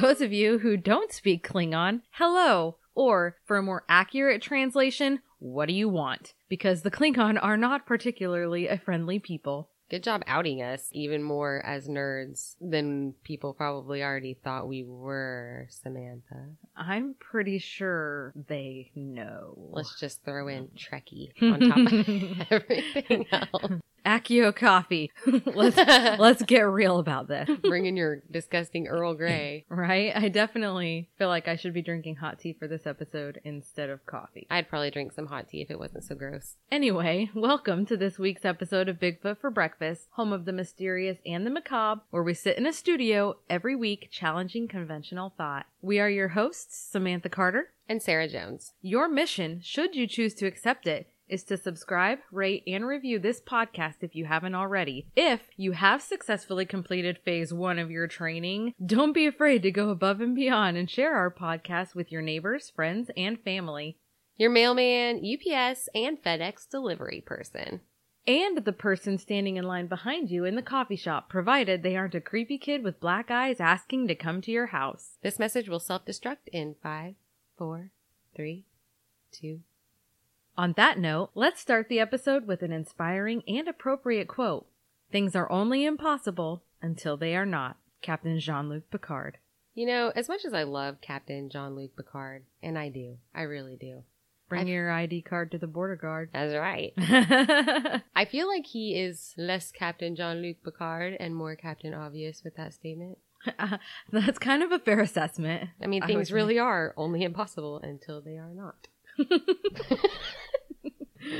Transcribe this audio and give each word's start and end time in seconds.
those 0.00 0.20
of 0.20 0.32
you 0.32 0.58
who 0.58 0.76
don't 0.76 1.12
speak 1.12 1.46
Klingon, 1.46 2.02
hello. 2.12 2.76
Or, 2.94 3.36
for 3.44 3.56
a 3.56 3.62
more 3.62 3.84
accurate 3.88 4.42
translation, 4.42 5.20
what 5.38 5.66
do 5.66 5.74
you 5.74 5.88
want? 5.88 6.34
Because 6.48 6.82
the 6.82 6.90
Klingon 6.90 7.38
are 7.40 7.56
not 7.56 7.86
particularly 7.86 8.68
a 8.68 8.78
friendly 8.78 9.18
people. 9.18 9.70
Good 9.90 10.02
job 10.02 10.22
outing 10.26 10.62
us 10.62 10.88
even 10.92 11.22
more 11.22 11.64
as 11.64 11.88
nerds 11.88 12.56
than 12.60 13.14
people 13.24 13.54
probably 13.54 14.02
already 14.02 14.34
thought 14.34 14.68
we 14.68 14.84
were, 14.84 15.66
Samantha. 15.70 16.50
I'm 16.76 17.14
pretty 17.18 17.58
sure 17.58 18.34
they 18.48 18.90
know. 18.94 19.54
Let's 19.72 19.98
just 19.98 20.22
throw 20.24 20.48
in 20.48 20.68
Trekkie 20.76 21.30
on 21.42 21.60
top 21.60 21.78
of 21.78 22.46
everything 22.50 23.26
else. 23.32 23.80
Accio 24.08 24.56
coffee. 24.56 25.12
let's 25.54 25.76
let's 26.18 26.42
get 26.42 26.62
real 26.62 26.98
about 26.98 27.28
this. 27.28 27.46
Bring 27.60 27.84
in 27.84 27.94
your 27.94 28.22
disgusting 28.30 28.86
Earl 28.86 29.14
Grey. 29.14 29.66
Right? 29.78 30.12
I 30.14 30.28
definitely 30.28 31.08
feel 31.18 31.28
like 31.28 31.46
I 31.46 31.56
should 31.56 31.74
be 31.74 31.82
drinking 31.82 32.16
hot 32.16 32.38
tea 32.38 32.52
for 32.52 32.66
this 32.66 32.86
episode 32.86 33.40
instead 33.44 33.90
of 33.90 34.04
coffee. 34.06 34.46
I'd 34.50 34.68
probably 34.68 34.90
drink 34.90 35.12
some 35.12 35.26
hot 35.26 35.48
tea 35.48 35.60
if 35.60 35.70
it 35.70 35.78
wasn't 35.78 36.04
so 36.04 36.14
gross. 36.14 36.56
Anyway, 36.72 37.30
welcome 37.34 37.84
to 37.86 37.96
this 37.96 38.18
week's 38.18 38.44
episode 38.44 38.88
of 38.88 38.98
Bigfoot 38.98 39.38
for 39.38 39.50
Breakfast, 39.50 40.08
home 40.12 40.32
of 40.32 40.46
the 40.46 40.52
mysterious 40.52 41.18
and 41.26 41.46
the 41.46 41.50
macabre, 41.50 42.00
where 42.10 42.22
we 42.22 42.34
sit 42.34 42.56
in 42.56 42.66
a 42.66 42.72
studio 42.72 43.36
every 43.48 43.76
week 43.76 44.08
challenging 44.10 44.68
conventional 44.68 45.34
thought. 45.36 45.66
We 45.82 46.00
are 46.00 46.10
your 46.10 46.28
hosts, 46.28 46.76
Samantha 46.76 47.28
Carter. 47.28 47.72
And 47.88 48.02
Sarah 48.02 48.28
Jones. 48.28 48.74
Your 48.82 49.08
mission, 49.08 49.60
should 49.62 49.94
you 49.94 50.06
choose 50.06 50.34
to 50.34 50.46
accept 50.46 50.86
it, 50.86 51.08
is 51.28 51.44
to 51.44 51.56
subscribe, 51.56 52.18
rate, 52.30 52.62
and 52.66 52.86
review 52.86 53.18
this 53.18 53.40
podcast 53.40 53.96
if 54.02 54.14
you 54.14 54.24
haven't 54.24 54.54
already. 54.54 55.06
If 55.16 55.42
you 55.56 55.72
have 55.72 56.02
successfully 56.02 56.66
completed 56.66 57.18
phase 57.24 57.52
one 57.52 57.78
of 57.78 57.90
your 57.90 58.06
training, 58.06 58.74
don't 58.84 59.12
be 59.12 59.26
afraid 59.26 59.62
to 59.62 59.70
go 59.70 59.90
above 59.90 60.20
and 60.20 60.34
beyond 60.34 60.76
and 60.76 60.90
share 60.90 61.14
our 61.14 61.30
podcast 61.30 61.94
with 61.94 62.10
your 62.10 62.22
neighbors, 62.22 62.70
friends, 62.74 63.10
and 63.16 63.40
family. 63.40 63.98
Your 64.36 64.50
mailman, 64.50 65.16
UPS, 65.16 65.88
and 65.94 66.22
FedEx 66.22 66.68
delivery 66.68 67.22
person. 67.26 67.80
And 68.26 68.58
the 68.58 68.72
person 68.72 69.16
standing 69.16 69.56
in 69.56 69.64
line 69.64 69.86
behind 69.86 70.30
you 70.30 70.44
in 70.44 70.54
the 70.54 70.62
coffee 70.62 70.96
shop, 70.96 71.30
provided 71.30 71.82
they 71.82 71.96
aren't 71.96 72.14
a 72.14 72.20
creepy 72.20 72.58
kid 72.58 72.84
with 72.84 73.00
black 73.00 73.30
eyes 73.30 73.58
asking 73.58 74.06
to 74.08 74.14
come 74.14 74.42
to 74.42 74.50
your 74.50 74.66
house. 74.66 75.16
This 75.22 75.38
message 75.38 75.68
will 75.68 75.80
self 75.80 76.04
destruct 76.04 76.48
in 76.52 76.76
five, 76.82 77.14
four, 77.56 77.90
three, 78.36 78.66
two. 79.32 79.60
On 80.58 80.74
that 80.76 80.98
note, 80.98 81.30
let's 81.36 81.60
start 81.60 81.88
the 81.88 82.00
episode 82.00 82.48
with 82.48 82.62
an 82.62 82.72
inspiring 82.72 83.44
and 83.46 83.68
appropriate 83.68 84.26
quote 84.26 84.66
Things 85.12 85.36
are 85.36 85.50
only 85.52 85.84
impossible 85.84 86.64
until 86.82 87.16
they 87.16 87.36
are 87.36 87.46
not. 87.46 87.76
Captain 88.02 88.40
Jean 88.40 88.68
Luc 88.68 88.90
Picard. 88.90 89.38
You 89.76 89.86
know, 89.86 90.12
as 90.16 90.28
much 90.28 90.44
as 90.44 90.52
I 90.52 90.64
love 90.64 91.00
Captain 91.00 91.48
Jean 91.48 91.76
Luc 91.76 91.94
Picard, 91.94 92.42
and 92.60 92.76
I 92.76 92.88
do, 92.88 93.18
I 93.32 93.42
really 93.42 93.76
do. 93.76 94.02
Bring 94.48 94.62
I've- 94.62 94.70
your 94.72 94.90
ID 94.90 95.22
card 95.22 95.52
to 95.52 95.58
the 95.58 95.68
border 95.68 95.94
guard. 95.94 96.30
That's 96.34 96.56
right. 96.56 96.92
I 98.16 98.24
feel 98.24 98.48
like 98.48 98.66
he 98.66 98.98
is 98.98 99.34
less 99.38 99.70
Captain 99.70 100.16
Jean 100.16 100.42
Luc 100.42 100.56
Picard 100.64 101.16
and 101.20 101.36
more 101.36 101.54
Captain 101.54 101.94
Obvious 101.94 102.42
with 102.42 102.56
that 102.56 102.74
statement. 102.74 103.18
That's 104.10 104.40
kind 104.40 104.64
of 104.64 104.72
a 104.72 104.80
fair 104.80 104.98
assessment. 104.98 105.70
I 105.80 105.86
mean, 105.86 106.04
things 106.04 106.32
would 106.32 106.36
really 106.36 106.58
are 106.58 106.94
only 106.96 107.22
impossible 107.22 107.78
until 107.78 108.20
they 108.20 108.38
are 108.38 108.52
not. 108.52 108.88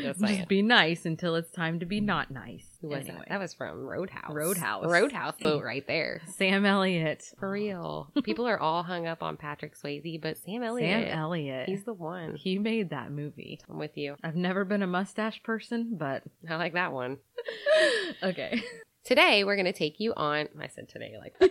Just. 0.03 0.21
Just 0.21 0.49
be 0.49 0.63
nice 0.63 1.07
until 1.07 1.35
it's 1.35 1.51
time 1.51 1.81
to 1.81 1.87
be 1.87 2.01
not 2.01 2.31
nice. 2.31 2.67
Who 2.81 2.89
was 2.89 3.01
Anyway. 3.01 3.17
that? 3.21 3.29
That 3.29 3.41
was 3.41 3.55
from 3.55 3.81
Roadhouse. 3.87 4.33
Roadhouse. 4.33 4.85
Roadhouse 4.87 5.35
boat 5.43 5.63
right 5.65 5.87
there. 5.87 6.21
Sam 6.37 6.65
Elliott. 6.65 7.25
For 7.39 7.51
real. 7.51 8.11
People 8.25 8.47
are 8.47 8.59
all 8.59 8.83
hung 8.83 9.07
up 9.07 9.23
on 9.23 9.37
Patrick 9.37 9.77
Swayze, 9.77 10.21
but 10.21 10.37
Sam 10.39 10.63
Elliott. 10.63 11.09
Sam 11.09 11.19
Elliott. 11.19 11.69
He's 11.69 11.85
the 11.85 11.95
one. 11.95 12.37
he 12.37 12.59
made 12.59 12.91
that 12.91 13.11
movie. 13.11 13.61
I'm 13.69 13.79
with 13.79 13.97
you. 13.97 14.17
I've 14.23 14.37
never 14.37 14.65
been 14.65 14.83
a 14.83 14.87
mustache 14.87 15.43
person, 15.43 15.97
but 15.99 16.23
I 16.49 16.57
like 16.57 16.75
that 16.75 16.93
one. 16.93 17.19
okay. 18.23 18.63
Today, 19.05 19.45
we're 19.45 19.57
going 19.57 19.65
to 19.67 19.73
take 19.73 20.01
you 20.01 20.13
on. 20.15 20.49
I 20.61 20.69
said 20.69 20.89
today 20.89 21.15
like 21.19 21.39
that. 21.39 21.51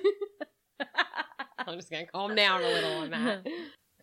I'm 1.59 1.75
just 1.77 1.89
going 1.89 2.05
to 2.05 2.11
calm 2.11 2.35
down 2.35 2.61
a 2.63 2.67
little 2.67 2.93
on 2.99 3.09
that. 3.11 3.47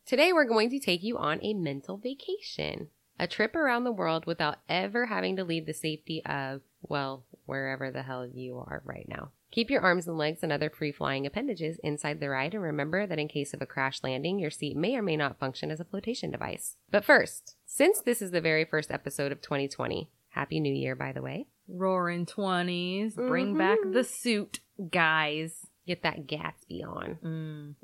Today, 0.07 0.33
we're 0.33 0.45
going 0.45 0.71
to 0.71 0.79
take 0.81 1.03
you 1.03 1.17
on 1.17 1.39
a 1.43 1.55
mental 1.55 1.97
vacation. 1.97 2.89
A 3.19 3.27
trip 3.27 3.55
around 3.55 3.85
the 3.85 3.93
world 3.93 4.27
without 4.27 4.59
ever 4.69 5.07
having 5.07 5.37
to 5.37 5.45
leave 5.45 5.67
the 5.67 5.73
safety 5.75 6.23
of, 6.27 6.63
well, 6.83 7.25
wherever 7.47 7.91
the 7.91 8.03
hell 8.03 8.27
you 8.27 8.59
are 8.59 8.83
right 8.85 9.07
now. 9.09 9.31
Keep 9.53 9.71
your 9.71 9.83
arms 9.83 10.09
and 10.09 10.19
legs 10.19 10.43
and 10.43 10.51
other 10.51 10.69
free 10.69 10.91
flying 10.91 11.25
appendages 11.27 11.79
inside 11.85 12.19
the 12.19 12.29
ride 12.29 12.55
and 12.55 12.63
remember 12.63 13.07
that 13.07 13.21
in 13.21 13.29
case 13.29 13.55
of 13.55 13.63
a 13.63 13.67
crash 13.67 14.01
landing, 14.03 14.41
your 14.41 14.51
seat 14.51 14.77
may 14.77 14.97
or 14.97 15.03
may 15.03 15.17
not 15.17 15.39
function 15.39 15.71
as 15.71 15.79
a 15.79 15.85
flotation 15.85 16.33
device. 16.33 16.77
But 16.91 17.05
first, 17.05 17.55
since 17.65 18.01
this 18.01 18.21
is 18.21 18.33
the 18.33 18.41
very 18.41 18.65
first 18.65 18.91
episode 18.91 19.31
of 19.31 19.41
2020, 19.41 20.11
Happy 20.31 20.59
New 20.59 20.75
Year, 20.75 20.97
by 20.97 21.13
the 21.13 21.23
way. 21.23 21.47
Roaring 21.69 22.27
20s. 22.27 23.15
Bring 23.15 23.57
back 23.57 23.79
Mhm. 23.79 23.93
the 23.93 24.03
suit, 24.03 24.59
guys. 24.91 25.69
Get 25.87 26.03
that 26.03 26.27
Gatsby 26.27 26.83
on. 26.85 27.19
Mm. 27.23 27.75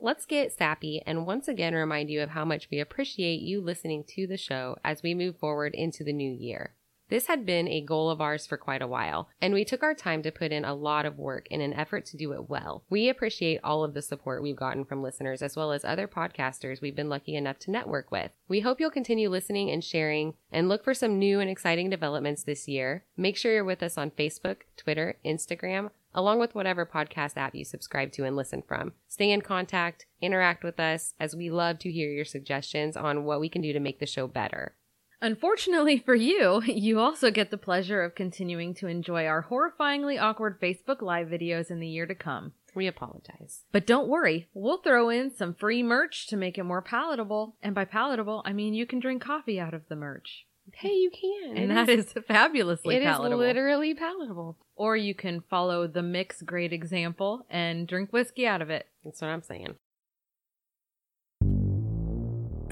Let's 0.00 0.26
get 0.26 0.52
sappy 0.52 1.02
and 1.06 1.26
once 1.26 1.48
again 1.48 1.74
remind 1.74 2.10
you 2.10 2.22
of 2.22 2.30
how 2.30 2.44
much 2.44 2.68
we 2.70 2.80
appreciate 2.80 3.40
you 3.40 3.60
listening 3.60 4.04
to 4.14 4.26
the 4.26 4.36
show 4.36 4.76
as 4.84 5.02
we 5.02 5.14
move 5.14 5.36
forward 5.38 5.74
into 5.74 6.04
the 6.04 6.12
new 6.12 6.30
year. 6.30 6.74
This 7.10 7.26
had 7.26 7.44
been 7.44 7.68
a 7.68 7.82
goal 7.82 8.08
of 8.08 8.20
ours 8.20 8.46
for 8.46 8.56
quite 8.56 8.80
a 8.80 8.86
while, 8.86 9.28
and 9.40 9.52
we 9.52 9.64
took 9.64 9.82
our 9.82 9.94
time 9.94 10.22
to 10.22 10.32
put 10.32 10.52
in 10.52 10.64
a 10.64 10.74
lot 10.74 11.04
of 11.04 11.18
work 11.18 11.46
in 11.48 11.60
an 11.60 11.74
effort 11.74 12.06
to 12.06 12.16
do 12.16 12.32
it 12.32 12.48
well. 12.48 12.82
We 12.88 13.08
appreciate 13.08 13.60
all 13.62 13.84
of 13.84 13.92
the 13.92 14.00
support 14.00 14.42
we've 14.42 14.56
gotten 14.56 14.84
from 14.86 15.02
listeners 15.02 15.42
as 15.42 15.54
well 15.54 15.70
as 15.72 15.84
other 15.84 16.08
podcasters 16.08 16.80
we've 16.80 16.96
been 16.96 17.10
lucky 17.10 17.36
enough 17.36 17.58
to 17.60 17.70
network 17.70 18.10
with. 18.10 18.30
We 18.48 18.60
hope 18.60 18.80
you'll 18.80 18.90
continue 18.90 19.28
listening 19.28 19.70
and 19.70 19.84
sharing 19.84 20.34
and 20.50 20.68
look 20.68 20.82
for 20.82 20.94
some 20.94 21.18
new 21.18 21.40
and 21.40 21.50
exciting 21.50 21.90
developments 21.90 22.42
this 22.42 22.66
year. 22.68 23.04
Make 23.18 23.36
sure 23.36 23.52
you're 23.52 23.64
with 23.64 23.82
us 23.82 23.98
on 23.98 24.10
Facebook, 24.10 24.62
Twitter, 24.76 25.18
Instagram, 25.24 25.90
along 26.14 26.38
with 26.38 26.54
whatever 26.54 26.86
podcast 26.86 27.36
app 27.36 27.54
you 27.54 27.64
subscribe 27.64 28.12
to 28.12 28.24
and 28.24 28.36
listen 28.36 28.62
from. 28.66 28.92
Stay 29.08 29.30
in 29.30 29.40
contact, 29.40 30.06
interact 30.20 30.64
with 30.64 30.78
us, 30.78 31.14
as 31.18 31.34
we 31.34 31.50
love 31.50 31.78
to 31.80 31.92
hear 31.92 32.10
your 32.10 32.24
suggestions 32.24 32.96
on 32.96 33.24
what 33.24 33.40
we 33.40 33.48
can 33.48 33.62
do 33.62 33.72
to 33.72 33.80
make 33.80 33.98
the 34.00 34.06
show 34.06 34.26
better. 34.26 34.74
Unfortunately 35.20 35.98
for 35.98 36.14
you, 36.14 36.62
you 36.66 37.00
also 37.00 37.30
get 37.30 37.50
the 37.50 37.56
pleasure 37.56 38.02
of 38.02 38.14
continuing 38.14 38.74
to 38.74 38.86
enjoy 38.86 39.26
our 39.26 39.46
horrifyingly 39.50 40.20
awkward 40.20 40.60
Facebook 40.60 41.00
Live 41.00 41.28
videos 41.28 41.70
in 41.70 41.80
the 41.80 41.88
year 41.88 42.06
to 42.06 42.14
come. 42.14 42.52
We 42.74 42.86
apologize. 42.86 43.62
But 43.72 43.86
don't 43.86 44.08
worry, 44.08 44.48
we'll 44.52 44.78
throw 44.78 45.08
in 45.08 45.30
some 45.30 45.54
free 45.54 45.82
merch 45.82 46.26
to 46.26 46.36
make 46.36 46.58
it 46.58 46.64
more 46.64 46.82
palatable. 46.82 47.56
And 47.62 47.74
by 47.74 47.84
palatable, 47.84 48.42
I 48.44 48.52
mean 48.52 48.74
you 48.74 48.84
can 48.84 49.00
drink 49.00 49.22
coffee 49.22 49.60
out 49.60 49.74
of 49.74 49.88
the 49.88 49.96
merch. 49.96 50.46
Hey, 50.76 50.92
you 50.94 51.10
can. 51.10 51.56
And 51.56 51.70
It 51.70 51.74
that 51.74 51.88
is 51.88 52.12
fabulously 52.26 52.96
It 52.96 53.02
is 53.02 53.06
palatable. 53.06 53.38
literally 53.38 53.94
palatable. 53.94 54.56
or 54.76 54.96
you 54.96 55.14
can 55.14 55.40
follow 55.48 55.86
the 55.86 56.02
Mick's 56.02 56.42
great 56.42 56.72
example 56.72 57.46
and 57.48 57.86
drink 57.86 58.12
whiskey 58.12 58.46
out 58.46 58.60
of 58.62 58.70
it. 58.70 58.86
That's 59.04 59.20
what 59.20 59.28
I'm 59.28 59.42
saying. 59.42 59.76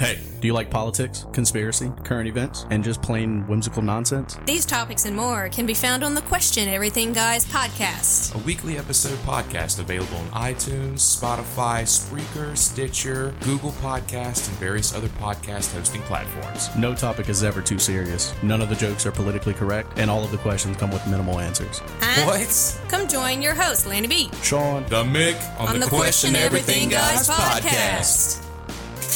Hey, 0.03 0.19
do 0.41 0.49
you 0.49 0.53
like 0.53 0.69
politics, 0.69 1.27
conspiracy, 1.33 1.93
current 2.03 2.27
events, 2.29 2.67
and 2.71 2.83
just 2.83 3.01
plain 3.03 3.47
whimsical 3.47 3.83
nonsense? 3.83 4.37
These 4.47 4.67
topics 4.67 5.05
and 5.05 5.15
more 5.15 5.49
can 5.49 5.65
be 5.65 5.75
found 5.75 6.03
on 6.03 6.15
the 6.17 6.23
Question 6.23 6.69
Everything 6.69 7.13
Guys 7.13 7.45
podcast. 7.45 8.35
a 8.35 8.39
weekly 8.39 8.79
episode 8.79 9.17
podcast 9.21 9.79
available 9.79 10.17
on 10.17 10.27
iTunes, 10.31 10.95
Spotify, 10.95 11.85
Spreaker, 11.85 12.59
Stitcher, 12.59 13.33
Google 13.43 13.71
Podcast, 13.71 14.49
and 14.49 14.59
various 14.59 14.93
other 14.93 15.07
podcast 15.07 15.73
hosting 15.73 16.03
platforms. 16.03 16.69
No 16.77 16.97
topic 16.97 17.29
is 17.29 17.45
ever 17.45 17.63
too 17.63 17.79
serious. 17.79 18.35
None 18.43 18.61
of 18.61 18.71
the 18.71 18.75
jokes 18.75 19.07
are 19.07 19.13
politically 19.13 19.55
correct, 19.55 19.97
and 20.01 20.11
all 20.11 20.25
of 20.25 20.33
the 20.33 20.39
questions 20.39 20.77
come 20.79 20.91
with 20.91 21.07
minimal 21.07 21.39
answers. 21.39 21.81
Huh? 22.01 22.27
What? 22.27 22.81
Come 22.89 23.07
join 23.07 23.41
your 23.41 23.55
host, 23.55 23.87
Lanny 23.87 24.09
B, 24.09 24.33
Sean, 24.43 24.83
The 24.89 25.05
Mick 25.05 25.39
on, 25.61 25.69
on 25.69 25.79
the 25.79 25.87
Question 25.87 26.35
Everything 26.35 26.89
Guys 26.89 27.29
podcast. 27.29 28.45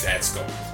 That's 0.05 0.33
gold. 0.33 0.66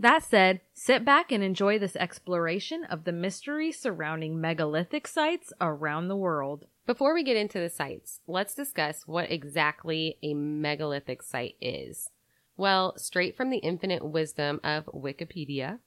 That 0.00 0.22
said, 0.22 0.60
sit 0.74 1.04
back 1.04 1.32
and 1.32 1.42
enjoy 1.42 1.78
this 1.78 1.96
exploration 1.96 2.84
of 2.84 3.04
the 3.04 3.12
mystery 3.12 3.72
surrounding 3.72 4.40
megalithic 4.40 5.08
sites 5.08 5.52
around 5.60 6.06
the 6.06 6.16
world. 6.16 6.66
Before 6.86 7.12
we 7.12 7.24
get 7.24 7.36
into 7.36 7.58
the 7.58 7.68
sites, 7.68 8.20
let's 8.26 8.54
discuss 8.54 9.06
what 9.06 9.30
exactly 9.30 10.16
a 10.22 10.34
megalithic 10.34 11.22
site 11.22 11.56
is. 11.60 12.10
Well, 12.56 12.96
straight 12.96 13.36
from 13.36 13.50
the 13.50 13.58
infinite 13.58 14.04
wisdom 14.04 14.60
of 14.62 14.86
Wikipedia, 14.86 15.80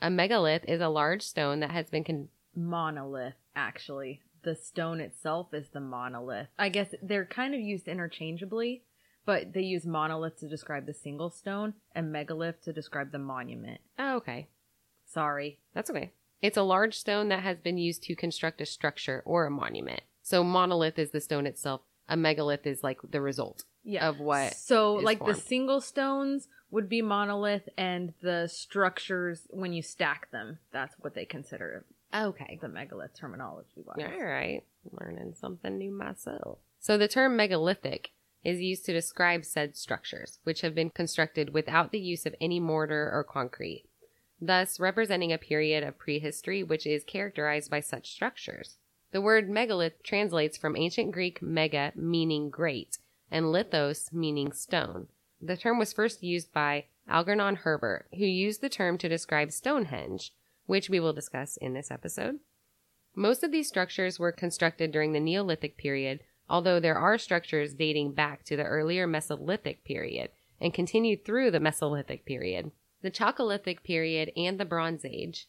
a 0.00 0.10
megalith 0.10 0.64
is 0.68 0.80
a 0.80 0.88
large 0.88 1.22
stone 1.22 1.60
that 1.60 1.70
has 1.72 1.90
been 1.90 2.04
con- 2.04 2.28
Monolith, 2.54 3.34
actually. 3.54 4.22
the 4.42 4.54
stone 4.54 5.00
itself 5.00 5.52
is 5.52 5.70
the 5.70 5.80
monolith. 5.80 6.46
I 6.56 6.68
guess 6.68 6.94
they're 7.02 7.26
kind 7.26 7.52
of 7.52 7.60
used 7.60 7.88
interchangeably, 7.88 8.84
but 9.26 9.52
they 9.52 9.60
use 9.62 9.84
monolith 9.84 10.38
to 10.38 10.48
describe 10.48 10.86
the 10.86 10.94
single 10.94 11.28
stone 11.30 11.74
and 11.94 12.10
megalith 12.12 12.62
to 12.62 12.72
describe 12.72 13.12
the 13.12 13.18
monument. 13.18 13.80
Oh, 13.98 14.16
okay. 14.16 14.48
Sorry. 15.04 15.58
That's 15.74 15.90
okay. 15.90 16.12
It's 16.40 16.56
a 16.56 16.62
large 16.62 16.94
stone 16.98 17.28
that 17.28 17.42
has 17.42 17.58
been 17.58 17.76
used 17.78 18.02
to 18.04 18.14
construct 18.16 18.60
a 18.60 18.66
structure 18.66 19.22
or 19.26 19.46
a 19.46 19.50
monument. 19.50 20.00
So 20.22 20.42
monolith 20.44 20.98
is 20.98 21.10
the 21.10 21.20
stone 21.20 21.46
itself. 21.46 21.80
A 22.08 22.16
megalith 22.16 22.66
is 22.66 22.82
like 22.84 22.98
the 23.10 23.20
result. 23.20 23.64
Yeah. 23.84 24.08
Of 24.08 24.18
what 24.20 24.54
So 24.54 24.94
like 24.94 25.18
formed. 25.18 25.34
the 25.36 25.40
single 25.40 25.80
stones 25.80 26.48
would 26.70 26.88
be 26.88 27.02
monolith 27.02 27.68
and 27.78 28.12
the 28.22 28.48
structures 28.48 29.46
when 29.50 29.72
you 29.72 29.82
stack 29.82 30.30
them, 30.30 30.58
that's 30.72 30.94
what 31.00 31.14
they 31.14 31.24
consider 31.24 31.84
Okay. 32.14 32.58
the 32.60 32.68
megalith 32.68 33.14
terminology 33.14 33.82
wise. 33.84 33.96
All 33.98 34.24
right. 34.24 34.62
Learning 34.92 35.34
something 35.34 35.78
new 35.78 35.90
myself. 35.92 36.58
So 36.80 36.98
the 36.98 37.08
term 37.08 37.36
megalithic 37.36 38.10
is 38.46 38.60
used 38.60 38.86
to 38.86 38.92
describe 38.92 39.44
said 39.44 39.76
structures, 39.76 40.38
which 40.44 40.60
have 40.60 40.72
been 40.72 40.88
constructed 40.88 41.52
without 41.52 41.90
the 41.90 41.98
use 41.98 42.24
of 42.26 42.34
any 42.40 42.60
mortar 42.60 43.10
or 43.12 43.24
concrete, 43.24 43.84
thus 44.40 44.78
representing 44.78 45.32
a 45.32 45.38
period 45.38 45.82
of 45.82 45.98
prehistory 45.98 46.62
which 46.62 46.86
is 46.86 47.02
characterized 47.02 47.68
by 47.68 47.80
such 47.80 48.12
structures. 48.12 48.78
The 49.10 49.20
word 49.20 49.50
megalith 49.50 50.00
translates 50.04 50.56
from 50.56 50.76
ancient 50.76 51.10
Greek 51.10 51.42
mega, 51.42 51.92
meaning 51.96 52.48
great, 52.48 52.98
and 53.32 53.46
lithos, 53.46 54.12
meaning 54.12 54.52
stone. 54.52 55.08
The 55.40 55.56
term 55.56 55.80
was 55.80 55.92
first 55.92 56.22
used 56.22 56.52
by 56.52 56.84
Algernon 57.08 57.56
Herbert, 57.56 58.06
who 58.16 58.24
used 58.24 58.60
the 58.60 58.68
term 58.68 58.96
to 58.98 59.08
describe 59.08 59.50
Stonehenge, 59.50 60.32
which 60.66 60.88
we 60.88 61.00
will 61.00 61.12
discuss 61.12 61.56
in 61.56 61.74
this 61.74 61.90
episode. 61.90 62.38
Most 63.16 63.42
of 63.42 63.50
these 63.50 63.66
structures 63.66 64.20
were 64.20 64.30
constructed 64.30 64.92
during 64.92 65.12
the 65.12 65.20
Neolithic 65.20 65.76
period, 65.76 66.20
although 66.48 66.80
there 66.80 66.98
are 66.98 67.18
structures 67.18 67.74
dating 67.74 68.12
back 68.12 68.44
to 68.44 68.56
the 68.56 68.64
earlier 68.64 69.06
Mesolithic 69.06 69.84
period 69.84 70.30
and 70.60 70.72
continued 70.72 71.24
through 71.24 71.50
the 71.50 71.60
Mesolithic 71.60 72.24
period, 72.24 72.70
the 73.02 73.10
Chalcolithic 73.10 73.82
period, 73.82 74.32
and 74.36 74.58
the 74.58 74.64
Bronze 74.64 75.04
Age. 75.04 75.48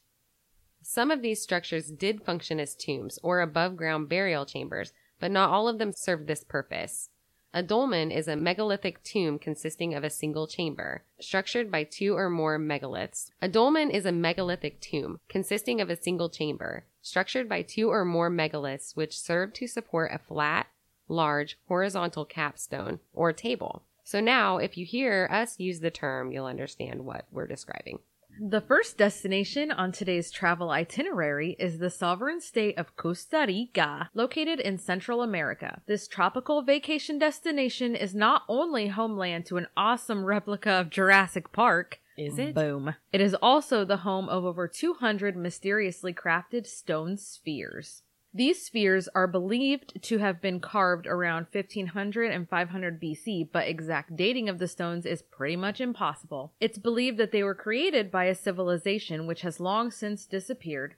Some 0.82 1.12
of 1.12 1.22
these 1.22 1.42
structures 1.42 1.92
did 1.92 2.24
function 2.24 2.60
as 2.60 2.76
tombs 2.76 3.20
or 3.24 3.42
above 3.42 3.76
ground 3.76 4.10
burial 4.10 4.46
chambers, 4.46 4.94
but 5.20 5.32
not 5.32 5.50
all 5.50 5.68
of 5.68 5.80
them 5.80 5.92
served 5.94 6.28
this 6.28 6.44
purpose. 6.44 7.10
A 7.54 7.64
dolmen 7.64 8.12
is 8.12 8.28
a 8.28 8.36
megalithic 8.36 9.02
tomb 9.04 9.40
consisting 9.40 9.94
of 9.96 10.04
a 10.04 10.10
single 10.10 10.48
chamber, 10.48 11.04
structured 11.20 11.72
by 11.72 11.84
two 11.84 12.16
or 12.16 12.30
more 12.30 12.60
megaliths. 12.60 13.32
A 13.42 13.48
dolmen 13.48 13.90
is 13.90 14.06
a 14.06 14.12
megalithic 14.12 14.80
tomb 14.80 15.20
consisting 15.28 15.82
of 15.82 15.90
a 15.90 16.00
single 16.00 16.30
chamber, 16.30 16.86
structured 17.02 17.50
by 17.50 17.64
two 17.64 17.90
or 17.90 18.06
more 18.06 18.30
megaliths, 18.30 18.96
which 18.96 19.18
serve 19.18 19.54
to 19.54 19.68
support 19.68 20.12
a 20.14 20.20
flat, 20.20 20.68
large, 21.08 21.58
horizontal 21.68 22.26
capstone 22.26 23.00
or 23.14 23.34
table. 23.34 23.84
So 24.04 24.20
now, 24.20 24.58
if 24.58 24.78
you 24.78 24.86
hear 24.86 25.28
us 25.32 25.60
use 25.60 25.82
the 25.82 25.92
term, 25.92 26.32
you'll 26.32 26.46
understand 26.46 27.06
what 27.06 27.26
we're 27.32 27.48
describing. 27.48 28.00
The 28.40 28.62
first 28.62 28.98
destination 29.00 29.72
on 29.72 29.92
today's 29.92 30.30
travel 30.30 30.70
itinerary 30.70 31.56
is 31.58 31.80
the 31.80 31.90
sovereign 31.90 32.40
state 32.40 32.78
of 32.78 32.96
Costa 32.96 33.46
Rica, 33.48 34.12
located 34.14 34.60
in 34.60 34.78
Central 34.78 35.24
America. 35.24 35.82
This 35.88 36.08
tropical 36.08 36.62
vacation 36.62 37.18
destination 37.18 37.96
is 37.96 38.14
not 38.14 38.44
only 38.48 38.90
homeland 38.90 39.48
to 39.48 39.58
an 39.58 39.68
awesome 39.76 40.24
replica 40.24 40.70
of 40.70 40.92
Jurassic 40.92 41.52
Park, 41.52 42.00
Is 42.16 42.38
it? 42.38 42.54
Boom. 42.54 42.94
It 43.12 43.22
is 43.22 43.36
also 43.42 43.84
the 43.84 43.98
home 43.98 44.30
of 44.30 44.46
over 44.46 44.68
200 44.68 45.36
mysteriously 45.36 46.14
crafted 46.14 46.68
stone 46.68 47.18
spheres. 47.18 48.04
These 48.38 48.64
spheres 48.64 49.10
are 49.16 49.26
believed 49.26 50.00
to 50.04 50.20
have 50.20 50.44
been 50.44 50.60
carved 50.60 51.08
around 51.08 51.48
1500 51.52 52.32
and 52.32 52.48
500 52.48 53.02
BC, 53.02 53.50
but 53.52 53.68
exact 53.68 54.16
dating 54.16 54.48
of 54.48 54.60
the 54.60 54.68
stones 54.68 55.08
is 55.08 55.24
pretty 55.24 55.56
much 55.56 55.82
impossible. 55.82 56.54
It's 56.60 56.78
believed 56.78 57.18
that 57.18 57.32
they 57.32 57.42
were 57.42 57.56
created 57.56 58.12
by 58.12 58.26
a 58.26 58.36
civilization 58.36 59.26
which 59.26 59.42
has 59.42 59.60
long 59.60 59.90
since 59.90 60.28
disappeared. 60.28 60.94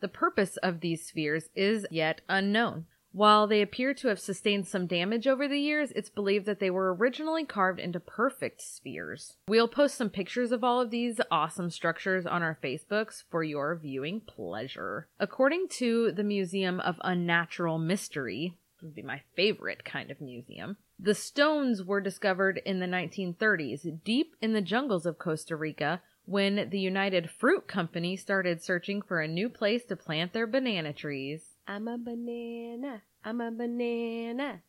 The 0.00 0.08
purpose 0.08 0.56
of 0.56 0.80
these 0.80 1.06
spheres 1.06 1.48
is 1.54 1.86
yet 1.92 2.22
unknown. 2.28 2.86
While 3.12 3.46
they 3.48 3.60
appear 3.60 3.92
to 3.94 4.08
have 4.08 4.20
sustained 4.20 4.68
some 4.68 4.86
damage 4.86 5.26
over 5.26 5.48
the 5.48 5.58
years, 5.58 5.90
it's 5.92 6.10
believed 6.10 6.46
that 6.46 6.60
they 6.60 6.70
were 6.70 6.94
originally 6.94 7.44
carved 7.44 7.80
into 7.80 7.98
perfect 7.98 8.62
spheres. 8.62 9.36
We'll 9.48 9.68
post 9.68 9.96
some 9.96 10.10
pictures 10.10 10.52
of 10.52 10.62
all 10.62 10.80
of 10.80 10.90
these 10.90 11.20
awesome 11.30 11.70
structures 11.70 12.24
on 12.24 12.42
our 12.42 12.58
Facebooks 12.62 13.24
for 13.28 13.42
your 13.42 13.74
viewing 13.76 14.20
pleasure. 14.20 15.08
According 15.18 15.68
to 15.78 16.12
the 16.12 16.22
Museum 16.22 16.78
of 16.78 17.00
Unnatural 17.02 17.78
Mystery, 17.78 18.56
would 18.82 18.94
be 18.94 19.02
my 19.02 19.20
favorite 19.36 19.84
kind 19.84 20.10
of 20.10 20.20
museum. 20.20 20.76
The 20.98 21.14
stones 21.14 21.82
were 21.82 22.00
discovered 22.00 22.60
in 22.64 22.80
the 22.80 22.86
1930s, 22.86 24.04
deep 24.04 24.36
in 24.40 24.52
the 24.52 24.62
jungles 24.62 25.06
of 25.06 25.18
Costa 25.18 25.56
Rica, 25.56 26.02
when 26.24 26.68
the 26.70 26.78
United 26.78 27.30
Fruit 27.30 27.66
Company 27.66 28.16
started 28.16 28.62
searching 28.62 29.02
for 29.02 29.20
a 29.20 29.28
new 29.28 29.48
place 29.48 29.84
to 29.86 29.96
plant 29.96 30.32
their 30.32 30.46
banana 30.46 30.92
trees. 30.92 31.49
I'm 31.70 31.86
a 31.86 31.96
banana. 31.96 33.02
I'm 33.22 33.40
a 33.40 33.52
banana. 33.52 34.62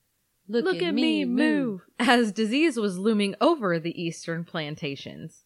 Look, 0.47 0.83
at, 0.83 0.93
me 0.93 1.25
move. 1.25 1.81
As 1.97 2.31
disease 2.31 2.77
was 2.77 2.99
looming 2.99 3.33
over 3.41 3.79
the 3.79 3.99
eastern 3.99 4.43
plantations. 4.43 5.45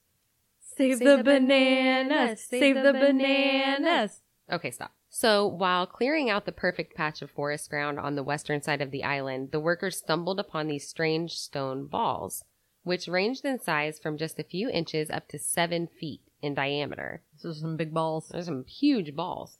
Save, 0.59 0.99
the, 0.99 1.21
bananas, 1.23 2.43
save 2.43 2.75
the 2.75 2.91
bananas. 2.91 4.19
Okay, 4.51 4.69
stop. 4.69 4.95
So, 5.09 5.47
while 5.47 5.87
clearing 5.87 6.29
out 6.29 6.45
the 6.45 6.51
perfect 6.51 6.93
patch 6.93 7.21
of 7.21 7.31
forest 7.31 7.69
ground 7.69 8.01
on 8.01 8.15
the 8.15 8.23
western 8.23 8.61
side 8.61 8.81
of 8.81 8.91
the 8.91 9.05
island, 9.05 9.51
the 9.53 9.61
workers 9.61 9.95
stumbled 9.95 10.41
upon 10.41 10.67
these 10.67 10.85
strange 10.85 11.39
stone 11.39 11.87
balls, 11.87 12.43
which 12.83 13.07
ranged 13.07 13.45
in 13.45 13.61
size 13.61 13.97
from 13.97 14.17
just 14.17 14.37
a 14.39 14.43
few 14.43 14.69
inches 14.69 15.09
up 15.09 15.29
to 15.29 15.39
seven 15.39 15.87
feet 15.87 16.19
in 16.41 16.53
diameter. 16.53 17.21
This 17.31 17.45
is 17.45 17.61
some 17.61 17.77
big 17.77 17.93
balls. 17.93 18.27
There's 18.27 18.47
some 18.47 18.65
huge 18.65 19.15
balls. 19.15 19.59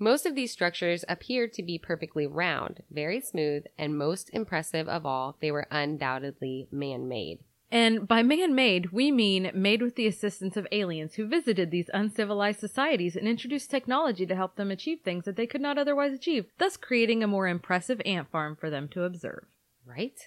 Most 0.00 0.26
of 0.26 0.34
these 0.34 0.50
structures 0.50 1.04
appeared 1.08 1.52
to 1.52 1.62
be 1.62 1.78
perfectly 1.78 2.26
round, 2.26 2.82
very 2.90 3.20
smooth, 3.20 3.66
and 3.78 3.96
most 3.96 4.30
impressive 4.32 4.88
of 4.88 5.06
all, 5.06 5.36
they 5.40 5.52
were 5.52 5.68
undoubtedly 5.70 6.66
man 6.72 7.06
made. 7.06 7.40
And 7.70 8.08
by 8.08 8.24
man 8.24 8.54
made, 8.54 8.90
we 8.90 9.12
mean 9.12 9.50
made 9.54 9.82
with 9.82 9.94
the 9.94 10.08
assistance 10.08 10.56
of 10.56 10.66
aliens 10.72 11.14
who 11.14 11.28
visited 11.28 11.70
these 11.70 11.90
uncivilized 11.94 12.58
societies 12.58 13.14
and 13.14 13.28
introduced 13.28 13.70
technology 13.70 14.26
to 14.26 14.34
help 14.34 14.56
them 14.56 14.72
achieve 14.72 15.02
things 15.04 15.24
that 15.26 15.36
they 15.36 15.46
could 15.46 15.60
not 15.60 15.78
otherwise 15.78 16.12
achieve, 16.12 16.46
thus 16.58 16.76
creating 16.76 17.22
a 17.22 17.28
more 17.28 17.46
impressive 17.46 18.00
ant 18.04 18.28
farm 18.30 18.56
for 18.56 18.70
them 18.70 18.88
to 18.88 19.04
observe. 19.04 19.44
Right? 19.86 20.18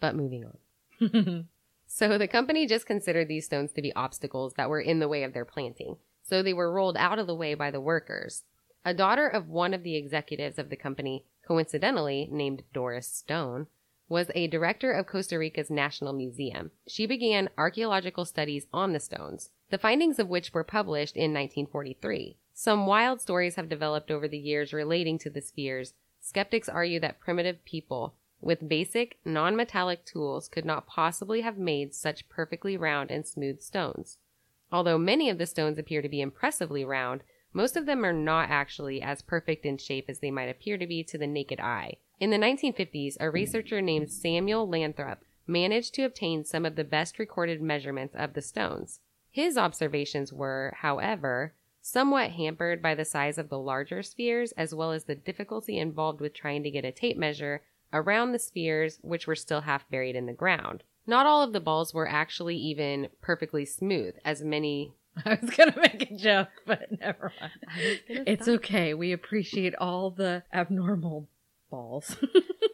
But 0.00 0.16
moving 0.16 0.46
on. 0.46 1.48
So 1.86 2.18
the 2.18 2.26
company 2.26 2.66
just 2.66 2.86
considered 2.86 3.28
these 3.28 3.44
stones 3.44 3.70
to 3.72 3.82
be 3.82 3.94
obstacles 3.94 4.54
that 4.54 4.68
were 4.68 4.80
in 4.80 4.98
the 4.98 5.06
way 5.06 5.22
of 5.22 5.32
their 5.32 5.44
planting. 5.44 5.96
So 6.24 6.42
they 6.42 6.52
were 6.52 6.72
rolled 6.72 6.96
out 6.96 7.20
of 7.20 7.28
the 7.28 7.36
way 7.36 7.54
by 7.54 7.70
the 7.70 7.80
workers. 7.80 8.42
A 8.84 8.92
daughter 8.92 9.26
of 9.26 9.48
one 9.48 9.72
of 9.72 9.82
the 9.82 9.96
executives 9.96 10.58
of 10.58 10.68
the 10.68 10.76
company, 10.76 11.24
coincidentally 11.46 12.28
named 12.30 12.64
Doris 12.72 13.08
Stone, 13.08 13.66
was 14.08 14.30
a 14.34 14.46
director 14.46 14.92
of 14.92 15.06
Costa 15.06 15.38
Rica's 15.38 15.70
National 15.70 16.12
Museum. 16.12 16.70
She 16.86 17.06
began 17.06 17.48
archaeological 17.56 18.26
studies 18.26 18.66
on 18.72 18.92
the 18.92 19.00
stones, 19.00 19.48
the 19.70 19.78
findings 19.78 20.18
of 20.18 20.28
which 20.28 20.52
were 20.52 20.64
published 20.64 21.16
in 21.16 21.32
1943. 21.32 22.36
Some 22.52 22.86
wild 22.86 23.20
stories 23.20 23.56
have 23.56 23.70
developed 23.70 24.10
over 24.10 24.28
the 24.28 24.38
years 24.38 24.72
relating 24.74 25.18
to 25.18 25.30
the 25.30 25.40
spheres. 25.40 25.94
Skeptics 26.20 26.68
argue 26.68 27.00
that 27.00 27.20
primitive 27.20 27.64
people 27.64 28.14
with 28.40 28.68
basic, 28.68 29.18
non 29.24 29.56
metallic 29.56 30.04
tools 30.04 30.48
could 30.48 30.66
not 30.66 30.86
possibly 30.86 31.40
have 31.40 31.56
made 31.56 31.94
such 31.94 32.28
perfectly 32.28 32.76
round 32.76 33.10
and 33.10 33.26
smooth 33.26 33.62
stones. 33.62 34.18
Although 34.70 34.98
many 34.98 35.30
of 35.30 35.38
the 35.38 35.46
stones 35.46 35.78
appear 35.78 36.02
to 36.02 36.08
be 36.08 36.20
impressively 36.20 36.84
round, 36.84 37.22
most 37.54 37.76
of 37.76 37.86
them 37.86 38.04
are 38.04 38.12
not 38.12 38.50
actually 38.50 39.00
as 39.00 39.22
perfect 39.22 39.64
in 39.64 39.78
shape 39.78 40.06
as 40.08 40.18
they 40.18 40.30
might 40.30 40.50
appear 40.50 40.76
to 40.76 40.86
be 40.86 41.02
to 41.04 41.16
the 41.16 41.26
naked 41.26 41.60
eye. 41.60 41.96
In 42.20 42.30
the 42.30 42.36
1950s, 42.36 43.16
a 43.20 43.30
researcher 43.30 43.80
named 43.80 44.10
Samuel 44.10 44.68
Lothrop 44.68 45.24
managed 45.46 45.94
to 45.94 46.02
obtain 46.02 46.44
some 46.44 46.66
of 46.66 46.76
the 46.76 46.84
best 46.84 47.18
recorded 47.18 47.62
measurements 47.62 48.14
of 48.14 48.34
the 48.34 48.42
stones. 48.42 49.00
His 49.30 49.56
observations 49.56 50.32
were, 50.32 50.74
however, 50.78 51.54
somewhat 51.80 52.30
hampered 52.30 52.80
by 52.80 52.94
the 52.94 53.04
size 53.04 53.36
of 53.36 53.48
the 53.48 53.58
larger 53.58 54.02
spheres 54.02 54.52
as 54.52 54.74
well 54.74 54.90
as 54.90 55.04
the 55.04 55.14
difficulty 55.14 55.78
involved 55.78 56.20
with 56.20 56.34
trying 56.34 56.62
to 56.62 56.70
get 56.70 56.84
a 56.84 56.92
tape 56.92 57.16
measure 57.16 57.62
around 57.92 58.32
the 58.32 58.38
spheres, 58.38 58.98
which 59.02 59.26
were 59.26 59.36
still 59.36 59.60
half 59.60 59.88
buried 59.90 60.16
in 60.16 60.26
the 60.26 60.32
ground. 60.32 60.82
Not 61.06 61.26
all 61.26 61.42
of 61.42 61.52
the 61.52 61.60
balls 61.60 61.92
were 61.92 62.08
actually 62.08 62.56
even 62.56 63.08
perfectly 63.20 63.64
smooth, 63.64 64.14
as 64.24 64.42
many. 64.42 64.94
I 65.24 65.38
was 65.40 65.50
gonna 65.50 65.74
make 65.76 66.10
a 66.10 66.16
joke, 66.16 66.48
but 66.66 66.88
never 67.00 67.32
mind. 67.40 67.52
It's 68.08 68.48
okay. 68.48 68.94
We 68.94 69.12
appreciate 69.12 69.74
all 69.76 70.10
the 70.10 70.42
abnormal 70.52 71.28
balls. 71.70 72.16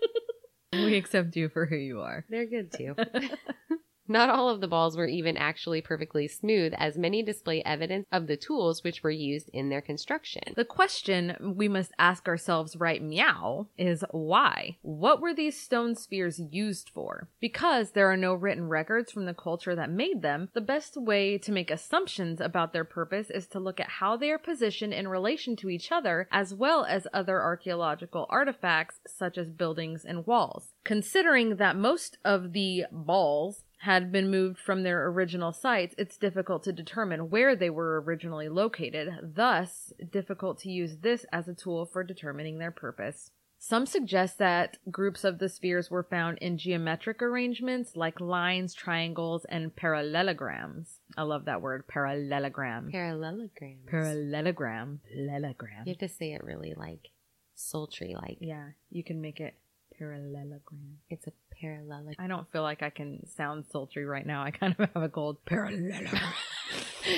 we 0.72 0.96
accept 0.96 1.36
you 1.36 1.48
for 1.48 1.66
who 1.66 1.76
you 1.76 2.00
are. 2.00 2.24
They're 2.28 2.46
good 2.46 2.72
too. 2.72 2.94
Not 4.10 4.28
all 4.28 4.48
of 4.48 4.60
the 4.60 4.66
balls 4.66 4.96
were 4.96 5.06
even 5.06 5.36
actually 5.36 5.80
perfectly 5.80 6.26
smooth, 6.26 6.74
as 6.76 6.98
many 6.98 7.22
display 7.22 7.62
evidence 7.62 8.08
of 8.10 8.26
the 8.26 8.36
tools 8.36 8.82
which 8.82 9.04
were 9.04 9.10
used 9.12 9.48
in 9.52 9.68
their 9.68 9.80
construction. 9.80 10.42
The 10.56 10.64
question 10.64 11.54
we 11.56 11.68
must 11.68 11.92
ask 11.96 12.26
ourselves 12.26 12.74
right 12.74 13.00
meow 13.00 13.68
is 13.78 14.04
why? 14.10 14.78
What 14.82 15.20
were 15.20 15.32
these 15.32 15.60
stone 15.60 15.94
spheres 15.94 16.40
used 16.40 16.90
for? 16.92 17.28
Because 17.40 17.92
there 17.92 18.10
are 18.10 18.16
no 18.16 18.34
written 18.34 18.68
records 18.68 19.12
from 19.12 19.26
the 19.26 19.32
culture 19.32 19.76
that 19.76 19.90
made 19.90 20.22
them, 20.22 20.48
the 20.54 20.60
best 20.60 20.96
way 20.96 21.38
to 21.38 21.52
make 21.52 21.70
assumptions 21.70 22.40
about 22.40 22.72
their 22.72 22.82
purpose 22.82 23.30
is 23.30 23.46
to 23.46 23.60
look 23.60 23.78
at 23.78 23.88
how 23.88 24.16
they 24.16 24.32
are 24.32 24.38
positioned 24.38 24.92
in 24.92 25.06
relation 25.06 25.54
to 25.54 25.70
each 25.70 25.92
other 25.92 26.26
as 26.32 26.52
well 26.52 26.84
as 26.84 27.06
other 27.14 27.40
archaeological 27.40 28.26
artifacts 28.28 28.98
such 29.06 29.38
as 29.38 29.52
buildings 29.52 30.04
and 30.04 30.26
walls. 30.26 30.72
Considering 30.82 31.58
that 31.58 31.76
most 31.76 32.18
of 32.24 32.54
the 32.54 32.86
balls 32.90 33.62
had 33.84 34.12
been 34.12 34.30
moved 34.30 34.58
from 34.58 34.82
their 34.82 35.06
original 35.06 35.52
sites, 35.52 35.94
it's 35.96 36.18
difficult 36.18 36.62
to 36.64 36.72
determine 36.72 37.30
where 37.30 37.56
they 37.56 37.70
were 37.70 38.02
originally 38.02 38.48
located, 38.48 39.08
thus, 39.22 39.92
difficult 40.12 40.58
to 40.60 40.70
use 40.70 40.98
this 40.98 41.24
as 41.32 41.48
a 41.48 41.54
tool 41.54 41.86
for 41.86 42.04
determining 42.04 42.58
their 42.58 42.70
purpose. 42.70 43.30
Some 43.58 43.84
suggest 43.86 44.38
that 44.38 44.78
groups 44.90 45.24
of 45.24 45.38
the 45.38 45.48
spheres 45.48 45.90
were 45.90 46.02
found 46.02 46.38
in 46.38 46.56
geometric 46.58 47.22
arrangements 47.22 47.94
like 47.94 48.20
lines, 48.20 48.74
triangles, 48.74 49.44
and 49.46 49.74
parallelograms. 49.76 51.00
I 51.16 51.22
love 51.22 51.44
that 51.46 51.60
word, 51.62 51.86
parallelogram. 51.86 52.90
Parallelograms. 52.90 53.86
Parallelogram. 53.86 55.00
Parallelogram. 55.14 55.82
you 55.86 55.92
have 55.92 55.98
to 55.98 56.08
say 56.08 56.32
it 56.32 56.44
really 56.44 56.74
like 56.76 57.08
sultry, 57.54 58.14
like 58.14 58.38
Yeah, 58.40 58.70
you 58.90 59.04
can 59.04 59.20
make 59.20 59.40
it 59.40 59.54
parallelogram. 59.98 60.98
it's 61.10 61.26
a 61.26 61.32
parallelogram. 61.60 62.14
I 62.18 62.26
don't 62.26 62.50
feel 62.50 62.62
like 62.62 62.82
I 62.82 62.90
can 62.90 63.26
sound 63.26 63.66
sultry 63.70 64.04
right 64.04 64.26
now. 64.26 64.42
I 64.42 64.50
kind 64.50 64.74
of 64.78 64.88
have 64.94 65.02
a 65.02 65.08
cold. 65.08 65.44
Parallelogram. 65.44 66.08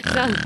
Sounds 0.04 0.38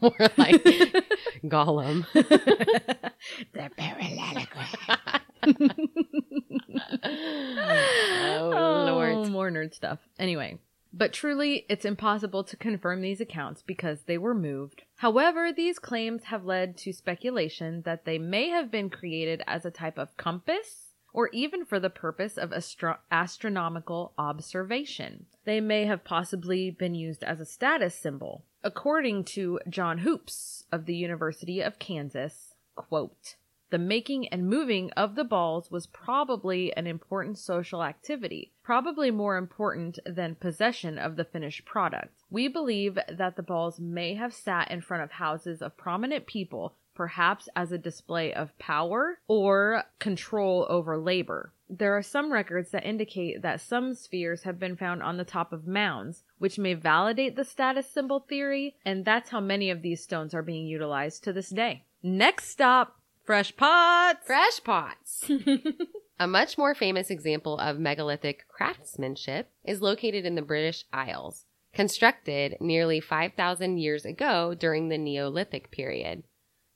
more 0.00 0.12
like 0.36 0.62
Gollum. 1.44 2.06
the 2.12 3.70
parallelogram. 3.76 5.20
oh, 8.52 8.84
Lord. 8.86 9.12
Oh, 9.12 9.24
more 9.26 9.50
nerd 9.50 9.74
stuff. 9.74 9.98
Anyway, 10.18 10.58
but 10.92 11.12
truly, 11.12 11.66
it's 11.68 11.84
impossible 11.84 12.44
to 12.44 12.56
confirm 12.56 13.02
these 13.02 13.20
accounts 13.20 13.62
because 13.62 14.02
they 14.02 14.16
were 14.16 14.34
moved. 14.34 14.82
However, 14.96 15.52
these 15.52 15.78
claims 15.78 16.24
have 16.24 16.44
led 16.44 16.76
to 16.78 16.92
speculation 16.92 17.82
that 17.82 18.04
they 18.04 18.18
may 18.18 18.48
have 18.50 18.70
been 18.70 18.90
created 18.90 19.42
as 19.46 19.64
a 19.64 19.70
type 19.70 19.98
of 19.98 20.16
compass 20.16 20.83
or 21.14 21.30
even 21.32 21.64
for 21.64 21.80
the 21.80 21.88
purpose 21.88 22.36
of 22.36 22.52
astro- 22.52 22.98
astronomical 23.10 24.12
observation. 24.18 25.24
They 25.44 25.60
may 25.60 25.86
have 25.86 26.04
possibly 26.04 26.70
been 26.70 26.94
used 26.94 27.24
as 27.24 27.40
a 27.40 27.46
status 27.46 27.94
symbol. 27.94 28.44
According 28.62 29.24
to 29.24 29.60
John 29.68 29.98
Hoopes 29.98 30.64
of 30.70 30.84
the 30.84 30.96
University 30.96 31.60
of 31.60 31.78
Kansas, 31.78 32.54
quote, 32.74 33.36
the 33.70 33.78
making 33.78 34.28
and 34.28 34.48
moving 34.48 34.90
of 34.92 35.14
the 35.14 35.24
balls 35.24 35.70
was 35.70 35.86
probably 35.86 36.72
an 36.76 36.86
important 36.86 37.38
social 37.38 37.82
activity, 37.82 38.52
probably 38.62 39.10
more 39.10 39.36
important 39.36 39.98
than 40.06 40.36
possession 40.36 40.98
of 40.98 41.16
the 41.16 41.24
finished 41.24 41.64
product. 41.64 42.14
We 42.30 42.46
believe 42.46 42.98
that 43.08 43.36
the 43.36 43.42
balls 43.42 43.80
may 43.80 44.14
have 44.14 44.32
sat 44.32 44.70
in 44.70 44.80
front 44.80 45.02
of 45.02 45.12
houses 45.12 45.60
of 45.60 45.76
prominent 45.76 46.26
people, 46.26 46.76
perhaps 46.94 47.48
as 47.56 47.72
a 47.72 47.78
display 47.78 48.32
of 48.32 48.56
power 48.58 49.18
or 49.26 49.84
control 49.98 50.66
over 50.68 50.96
labor. 50.96 51.52
There 51.68 51.96
are 51.96 52.02
some 52.02 52.32
records 52.32 52.70
that 52.70 52.84
indicate 52.84 53.42
that 53.42 53.60
some 53.60 53.94
spheres 53.94 54.42
have 54.42 54.58
been 54.58 54.76
found 54.76 55.02
on 55.02 55.16
the 55.16 55.24
top 55.24 55.52
of 55.52 55.66
mounds, 55.66 56.22
which 56.38 56.58
may 56.58 56.74
validate 56.74 57.36
the 57.36 57.44
status 57.44 57.90
symbol 57.90 58.20
theory, 58.20 58.76
and 58.84 59.04
that's 59.04 59.30
how 59.30 59.40
many 59.40 59.70
of 59.70 59.82
these 59.82 60.02
stones 60.02 60.34
are 60.34 60.42
being 60.42 60.66
utilized 60.66 61.24
to 61.24 61.32
this 61.32 61.48
day. 61.48 61.84
Next 62.02 62.48
stop, 62.50 63.00
fresh 63.24 63.56
pots. 63.56 64.26
Fresh 64.26 64.62
pots. 64.62 65.30
a 66.20 66.26
much 66.26 66.58
more 66.58 66.74
famous 66.74 67.10
example 67.10 67.58
of 67.58 67.78
megalithic 67.78 68.46
craftsmanship 68.48 69.50
is 69.64 69.80
located 69.80 70.26
in 70.26 70.34
the 70.34 70.42
British 70.42 70.84
Isles, 70.92 71.46
constructed 71.72 72.56
nearly 72.60 73.00
5,000 73.00 73.78
years 73.78 74.04
ago 74.04 74.54
during 74.54 74.88
the 74.88 74.98
Neolithic 74.98 75.70
period. 75.70 76.24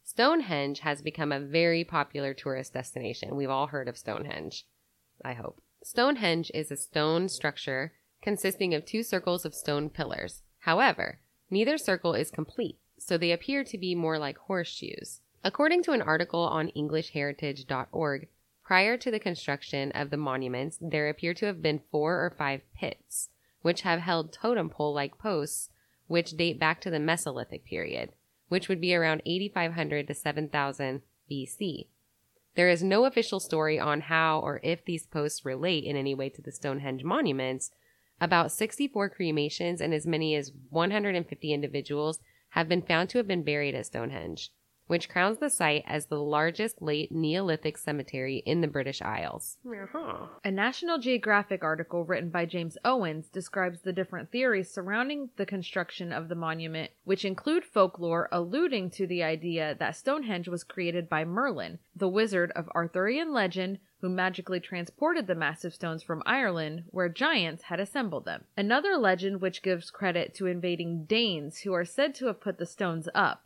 Stonehenge 0.08 0.80
has 0.80 1.02
become 1.02 1.30
a 1.32 1.38
very 1.38 1.84
popular 1.84 2.32
tourist 2.32 2.72
destination. 2.72 3.36
We've 3.36 3.50
all 3.50 3.66
heard 3.66 3.88
of 3.88 3.98
Stonehenge, 3.98 4.64
I 5.22 5.34
hope. 5.34 5.60
Stonehenge 5.84 6.50
is 6.54 6.70
a 6.70 6.78
stone 6.78 7.28
structure 7.28 7.92
consisting 8.22 8.72
of 8.72 8.86
two 8.86 9.02
circles 9.02 9.44
of 9.44 9.54
stone 9.54 9.90
pillars. 9.90 10.40
However, 10.60 11.20
neither 11.50 11.76
circle 11.76 12.14
is 12.14 12.30
complete, 12.30 12.78
so 12.98 13.18
they 13.18 13.32
appear 13.32 13.64
to 13.64 13.76
be 13.76 13.94
more 13.94 14.18
like 14.18 14.38
horseshoes. 14.38 15.20
According 15.44 15.82
to 15.82 15.92
an 15.92 16.00
article 16.00 16.40
on 16.40 16.72
EnglishHeritage.org, 16.74 18.28
prior 18.64 18.96
to 18.96 19.10
the 19.10 19.20
construction 19.20 19.92
of 19.92 20.08
the 20.08 20.16
monuments, 20.16 20.78
there 20.80 21.10
appear 21.10 21.34
to 21.34 21.44
have 21.44 21.60
been 21.60 21.82
four 21.90 22.24
or 22.24 22.30
five 22.30 22.62
pits, 22.74 23.28
which 23.60 23.82
have 23.82 24.00
held 24.00 24.32
totem 24.32 24.70
pole 24.70 24.94
like 24.94 25.18
posts, 25.18 25.68
which 26.06 26.38
date 26.38 26.58
back 26.58 26.80
to 26.80 26.88
the 26.88 26.96
Mesolithic 26.96 27.64
period, 27.64 28.14
which 28.48 28.68
would 28.68 28.80
be 28.80 28.94
around 28.94 29.22
8500 29.24 30.06
to 30.08 30.14
7000 30.14 31.02
BC. 31.30 31.86
There 32.54 32.68
is 32.68 32.82
no 32.82 33.04
official 33.04 33.38
story 33.38 33.78
on 33.78 34.02
how 34.02 34.40
or 34.40 34.60
if 34.62 34.84
these 34.84 35.06
posts 35.06 35.44
relate 35.44 35.84
in 35.84 35.96
any 35.96 36.14
way 36.14 36.28
to 36.30 36.42
the 36.42 36.50
Stonehenge 36.50 37.04
monuments. 37.04 37.70
About 38.20 38.50
64 38.50 39.10
cremations 39.10 39.80
and 39.80 39.94
as 39.94 40.06
many 40.06 40.34
as 40.34 40.50
150 40.70 41.52
individuals 41.52 42.18
have 42.50 42.68
been 42.68 42.82
found 42.82 43.10
to 43.10 43.18
have 43.18 43.28
been 43.28 43.44
buried 43.44 43.74
at 43.74 43.86
Stonehenge, 43.86 44.50
which 44.88 45.08
crowns 45.08 45.38
the 45.38 45.48
site 45.48 45.84
as 45.86 46.06
the 46.06 46.20
largest 46.20 46.82
late 46.82 47.12
Neolithic 47.12 47.78
cemetery 47.78 48.42
in 48.44 48.60
the 48.60 48.66
British 48.66 49.00
Isles. 49.00 49.58
Uh-huh. 49.64 50.26
A 50.44 50.50
National 50.50 50.98
Geographic 50.98 51.62
article 51.62 52.04
written 52.04 52.30
by 52.30 52.46
James 52.46 52.76
Owens 52.84 53.28
describes 53.28 53.82
the 53.82 53.92
different 53.92 54.32
theories 54.32 54.70
surrounding 54.70 55.30
the 55.36 55.46
construction 55.46 56.12
of 56.12 56.28
the 56.28 56.34
monument, 56.34 56.90
which 57.04 57.24
include 57.24 57.64
folklore 57.64 58.28
alluding 58.32 58.90
to 58.90 59.06
the 59.06 59.22
idea 59.22 59.76
that 59.78 59.96
Stonehenge 59.96 60.48
was 60.48 60.64
created 60.64 61.08
by 61.08 61.24
Merlin, 61.24 61.78
the 61.94 62.08
wizard 62.08 62.50
of 62.56 62.68
Arthurian 62.74 63.32
legend 63.32 63.78
who 64.00 64.08
magically 64.08 64.60
transported 64.60 65.26
the 65.26 65.34
massive 65.34 65.74
stones 65.74 66.02
from 66.02 66.22
Ireland, 66.24 66.84
where 66.90 67.08
giants 67.08 67.64
had 67.64 67.80
assembled 67.80 68.24
them. 68.24 68.44
Another 68.56 68.96
legend 68.96 69.40
which 69.40 69.62
gives 69.62 69.90
credit 69.90 70.34
to 70.34 70.46
invading 70.46 71.04
Danes 71.04 71.58
who 71.60 71.72
are 71.74 71.84
said 71.84 72.14
to 72.16 72.26
have 72.26 72.40
put 72.40 72.58
the 72.58 72.66
stones 72.66 73.08
up 73.14 73.44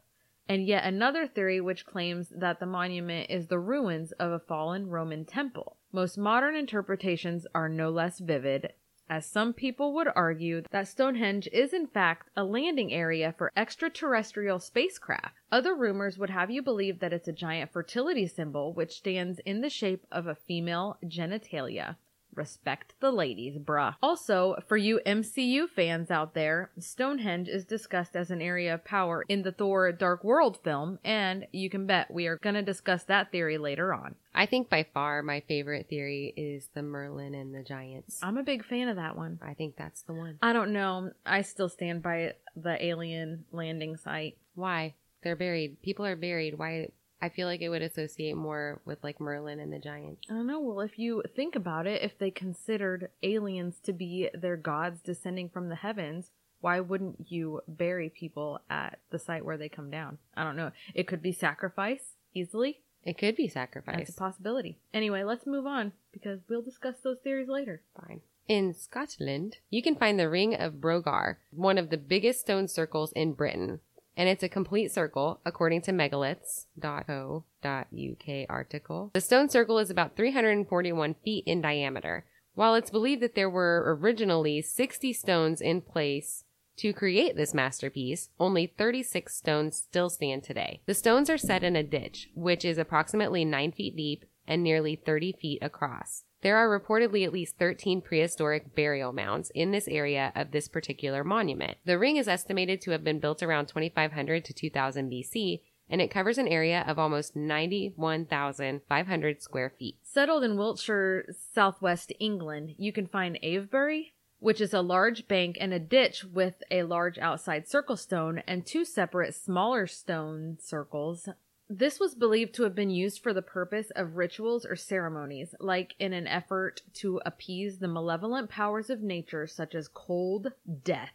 and 0.49 0.67
yet 0.67 0.85
another 0.85 1.27
theory 1.27 1.61
which 1.61 1.87
claims 1.87 2.33
that 2.35 2.61
the 2.61 2.67
monument 2.67 3.31
is 3.31 3.47
the 3.47 3.59
ruins 3.59 4.13
of 4.13 4.33
a 4.33 4.39
fallen 4.39 4.89
Roman 4.89 5.25
temple. 5.25 5.77
Most 5.93 6.19
modern 6.19 6.57
interpretations 6.57 7.47
are 7.55 7.69
no 7.69 7.91
less 7.91 8.19
vivid, 8.19 8.73
as 9.09 9.27
some 9.27 9.53
people 9.53 9.93
would 9.93 10.09
argue 10.15 10.63
that 10.71 10.89
Stonehenge 10.89 11.47
is 11.53 11.73
in 11.75 11.87
fact 11.87 12.31
a 12.37 12.45
landing 12.45 12.93
area 12.93 13.35
for 13.37 13.53
extraterrestrial 13.55 14.59
spacecraft. 14.59 15.35
Other 15.51 15.75
rumors 15.75 16.17
would 16.17 16.31
have 16.31 16.51
you 16.51 16.63
believe 16.63 17.01
that 17.01 17.13
it's 17.13 17.29
a 17.29 17.33
giant 17.33 17.73
fertility 17.73 18.27
symbol 18.27 18.73
which 18.73 18.97
stands 18.97 19.39
in 19.41 19.61
the 19.61 19.69
shape 19.69 20.07
of 20.11 20.27
a 20.27 20.35
female 20.35 20.97
genitalia. 21.05 21.97
Respect 22.35 22.95
the 23.01 23.11
ladies, 23.11 23.59
bruh. 23.59 23.95
Also, 24.03 24.57
for 24.67 24.77
you 24.77 25.01
MCU 25.05 25.69
fans 25.69 26.11
out 26.11 26.35
there, 26.35 26.71
Stonehenge 26.79 27.49
is 27.49 27.65
discussed 27.65 28.17
as 28.17 28.31
an 28.31 28.41
area 28.41 28.75
of 28.75 28.85
power 28.85 29.25
in 29.29 29.43
the 29.43 29.53
Thor 29.53 29.93
Dark 29.93 30.25
World 30.25 30.59
film, 30.65 30.99
and 31.05 31.47
you 31.53 31.69
can 31.69 31.87
bet 31.87 32.11
we 32.11 32.27
are 32.27 32.39
going 32.39 32.55
to 32.55 32.63
discuss 32.63 33.05
that 33.05 33.31
theory 33.31 33.59
later 33.59 33.93
on. 33.93 34.15
I 34.35 34.47
think 34.47 34.71
by 34.71 34.87
far 34.95 35.23
my 35.23 35.41
favorite 35.41 35.89
theory 35.89 36.33
is 36.37 36.69
the 36.75 36.83
Merlin 36.83 37.35
and 37.35 37.55
the 37.55 37.63
Giants. 37.63 38.19
I'm 38.23 38.39
a 38.39 38.43
big 38.43 38.65
fan 38.65 38.89
of 38.89 38.97
that 38.97 39.17
one. 39.17 39.39
I 39.43 39.53
think 39.55 39.77
that's 39.77 40.03
the 40.03 40.15
one. 40.15 40.39
I 40.41 40.55
don't 40.55 40.73
know. 40.73 41.11
I 41.27 41.43
still 41.43 41.69
stand 41.69 42.03
by 42.03 42.33
the 42.57 42.83
alien 42.83 43.45
landing 43.53 43.97
site. 43.97 44.39
Why? 44.55 44.95
They're 45.23 45.37
buried. 45.37 45.83
People 45.83 46.07
are 46.07 46.17
buried. 46.17 46.59
Why? 46.59 46.89
I 47.23 47.29
feel 47.29 47.47
like 47.47 47.63
it 47.63 47.69
would 47.69 47.83
associate 47.83 48.37
more 48.37 48.81
with 48.85 48.99
like 49.05 49.21
Merlin 49.21 49.61
and 49.61 49.73
the 49.73 49.79
Giants. 49.79 50.23
I 50.29 50.35
don't 50.35 50.49
know. 50.49 50.59
Well, 50.59 50.81
if 50.81 50.99
you 50.99 51.23
think 51.37 51.55
about 51.55 51.87
it, 51.87 52.03
if 52.03 52.19
they 52.19 52.33
considered 52.33 53.11
aliens 53.23 53.77
to 53.85 53.93
be 53.93 54.29
their 54.35 54.57
gods 54.57 55.01
descending 55.01 55.49
from 55.49 55.69
the 55.69 55.77
heavens, 55.77 56.33
why 56.61 56.81
wouldn't 56.81 57.31
you 57.31 57.61
bury 57.69 58.09
people 58.09 58.61
at 58.69 58.99
the 59.11 59.21
site 59.21 59.45
where 59.45 59.57
they 59.57 59.69
come 59.69 59.89
down? 59.89 60.19
I 60.37 60.43
don't 60.43 60.57
know. 60.57 60.73
It 60.95 61.07
could 61.07 61.23
be 61.23 61.33
sacrifice 61.33 62.17
easily. 62.35 62.81
It 63.05 63.19
could 63.19 63.37
be 63.37 63.49
sacrifice. 63.49 63.99
That's 63.99 64.11
a 64.11 64.15
possibility. 64.15 64.79
Anyway, 64.93 65.23
let's 65.23 65.47
move 65.47 65.67
on 65.67 65.93
because 66.13 66.41
we'll 66.49 66.63
discuss 66.63 66.97
those 67.03 67.19
theories 67.23 67.49
later. 67.49 67.83
Fine. 68.01 68.21
In 68.49 68.75
Scotland, 68.75 69.59
you 69.71 69.83
can 69.83 69.95
find 69.95 70.19
the 70.19 70.29
Ring 70.29 70.55
of 70.55 70.75
Brodgar, 70.75 71.37
one 71.53 71.79
of 71.79 71.91
the 71.91 71.97
biggest 71.97 72.41
stone 72.41 72.67
circles 72.67 73.13
in 73.13 73.33
Britain. 73.35 73.81
And 74.17 74.29
it's 74.29 74.43
a 74.43 74.49
complete 74.49 74.91
circle, 74.93 75.41
according 75.45 75.83
to 75.83 75.93
megaliths.co.uk 75.93 78.47
article. 78.49 79.11
The 79.15 79.21
stone 79.21 79.49
circle 79.49 79.79
is 79.79 79.91
about 79.91 80.17
341 80.17 81.15
feet 81.25 81.45
in 81.47 81.63
diameter, 81.63 82.25
While 82.55 82.75
it's 82.75 82.91
believed 82.91 83.23
that 83.23 83.35
there 83.35 83.49
were 83.49 83.97
originally 83.99 84.61
60 84.61 85.13
stones 85.15 85.63
in 85.63 85.81
place 85.81 86.45
to 86.77 86.93
create 86.93 87.37
this 87.37 87.55
masterpiece, 87.55 88.29
only 88.39 88.67
36 88.67 89.35
stones 89.35 89.77
still 89.77 90.11
stand 90.11 90.43
today. 90.43 90.83
The 90.87 90.95
stones 90.95 91.31
are 91.31 91.39
set 91.39 91.63
in 91.63 91.77
a 91.77 91.83
ditch, 91.83 92.31
which 92.35 92.65
is 92.65 92.79
approximately 92.79 93.45
9 93.45 93.73
feet 93.73 93.97
deep 93.97 94.25
and 94.47 94.63
nearly 94.63 94.97
30 94.97 95.33
feet 95.41 95.59
across. 95.63 96.25
There 96.43 96.57
are 96.57 96.81
reportedly 96.81 97.25
at 97.25 97.33
least 97.33 97.57
13 97.59 98.03
prehistoric 98.03 98.75
burial 98.75 99.13
mounds 99.13 99.53
in 99.55 99.71
this 99.71 99.87
area 99.87 100.33
of 100.35 100.51
this 100.51 100.67
particular 100.67 101.23
monument. 101.23 101.79
The 101.85 101.99
ring 101.99 102.17
is 102.17 102.27
estimated 102.27 102.81
to 102.83 102.91
have 102.91 103.05
been 103.05 103.21
built 103.21 103.45
around 103.45 103.67
2500 103.67 104.45
to 104.45 104.53
2000 104.53 105.11
BC, 105.11 105.61
and 105.89 106.01
it 106.01 106.11
covers 106.11 106.39
an 106.39 106.49
area 106.49 106.85
of 106.89 106.99
almost 106.99 107.37
91,500 107.37 109.41
square 109.41 109.73
feet. 109.79 109.99
Settled 110.03 110.43
in 110.43 110.57
Wiltshire, 110.57 111.33
southwest 111.55 112.13
England, 112.19 112.75
you 112.77 112.93
can 112.93 113.07
find 113.07 113.39
Avebury, 113.41 114.15
which 114.41 114.61
is 114.61 114.75
a 114.75 114.81
large 114.81 115.29
bank 115.29 115.57
and 115.61 115.73
a 115.73 115.79
ditch 115.79 116.25
with 116.25 116.55
a 116.73 116.83
large 116.83 117.19
outside 117.19 117.69
circle 117.69 117.97
stone 117.97 118.43
and 118.49 118.67
two 118.67 118.85
separate 118.85 119.37
smaller 119.37 119.87
stone 119.87 120.59
circles. 120.61 121.29
This 121.69 121.99
was 121.99 122.15
believed 122.15 122.55
to 122.55 122.65
have 122.65 122.75
been 122.75 122.91
used 122.91 123.23
for 123.23 123.33
the 123.33 123.43
purpose 123.43 123.91
of 123.97 124.17
rituals 124.17 124.67
or 124.67 124.77
ceremonies, 124.77 125.55
like 125.59 125.95
in 125.99 126.13
an 126.13 126.27
effort 126.27 126.83
to 126.95 127.21
appease 127.25 127.79
the 127.79 127.89
malevolent 127.89 128.51
powers 128.51 128.91
of 128.91 129.01
nature, 129.01 129.47
such 129.47 129.75
as 129.75 129.89
cold, 129.89 130.53
death, 130.85 131.15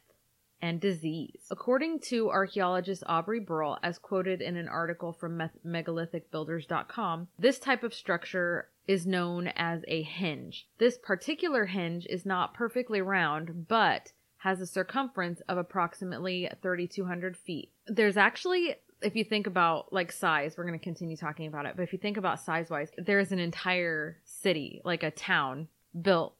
and 0.61 0.81
disease. 0.81 1.45
According 1.51 1.99
to 1.99 2.29
archaeologist 2.29 3.03
Aubrey 3.05 3.39
Burl, 3.39 3.77
as 3.83 3.99
quoted 3.99 4.41
in 4.41 4.57
an 4.57 4.67
article 4.67 5.13
from 5.13 5.37
megalithicbuilders.com, 5.65 7.27
this 7.37 7.59
type 7.59 7.83
of 7.83 7.93
structure 7.93 8.69
is 8.87 9.05
known 9.05 9.47
as 9.49 9.83
a 9.87 10.03
henge. 10.03 10.63
This 10.79 10.97
particular 10.97 11.67
henge 11.67 12.05
is 12.07 12.25
not 12.25 12.53
perfectly 12.53 13.01
round, 13.01 13.67
but 13.67 14.13
has 14.37 14.61
a 14.61 14.67
circumference 14.67 15.41
of 15.41 15.57
approximately 15.57 16.49
3,200 16.61 17.35
feet. 17.35 17.71
There's 17.87 18.17
actually 18.17 18.75
if 19.01 19.15
you 19.15 19.23
think 19.23 19.47
about 19.47 19.91
like 19.93 20.11
size, 20.11 20.55
we're 20.57 20.65
going 20.65 20.77
to 20.77 20.83
continue 20.83 21.15
talking 21.17 21.47
about 21.47 21.65
it, 21.65 21.73
but 21.75 21.83
if 21.83 21.93
you 21.93 21.99
think 21.99 22.17
about 22.17 22.39
size 22.39 22.69
wise, 22.69 22.89
there 22.97 23.19
is 23.19 23.31
an 23.31 23.39
entire 23.39 24.17
city, 24.25 24.81
like 24.83 25.03
a 25.03 25.11
town 25.11 25.67
built 25.99 26.33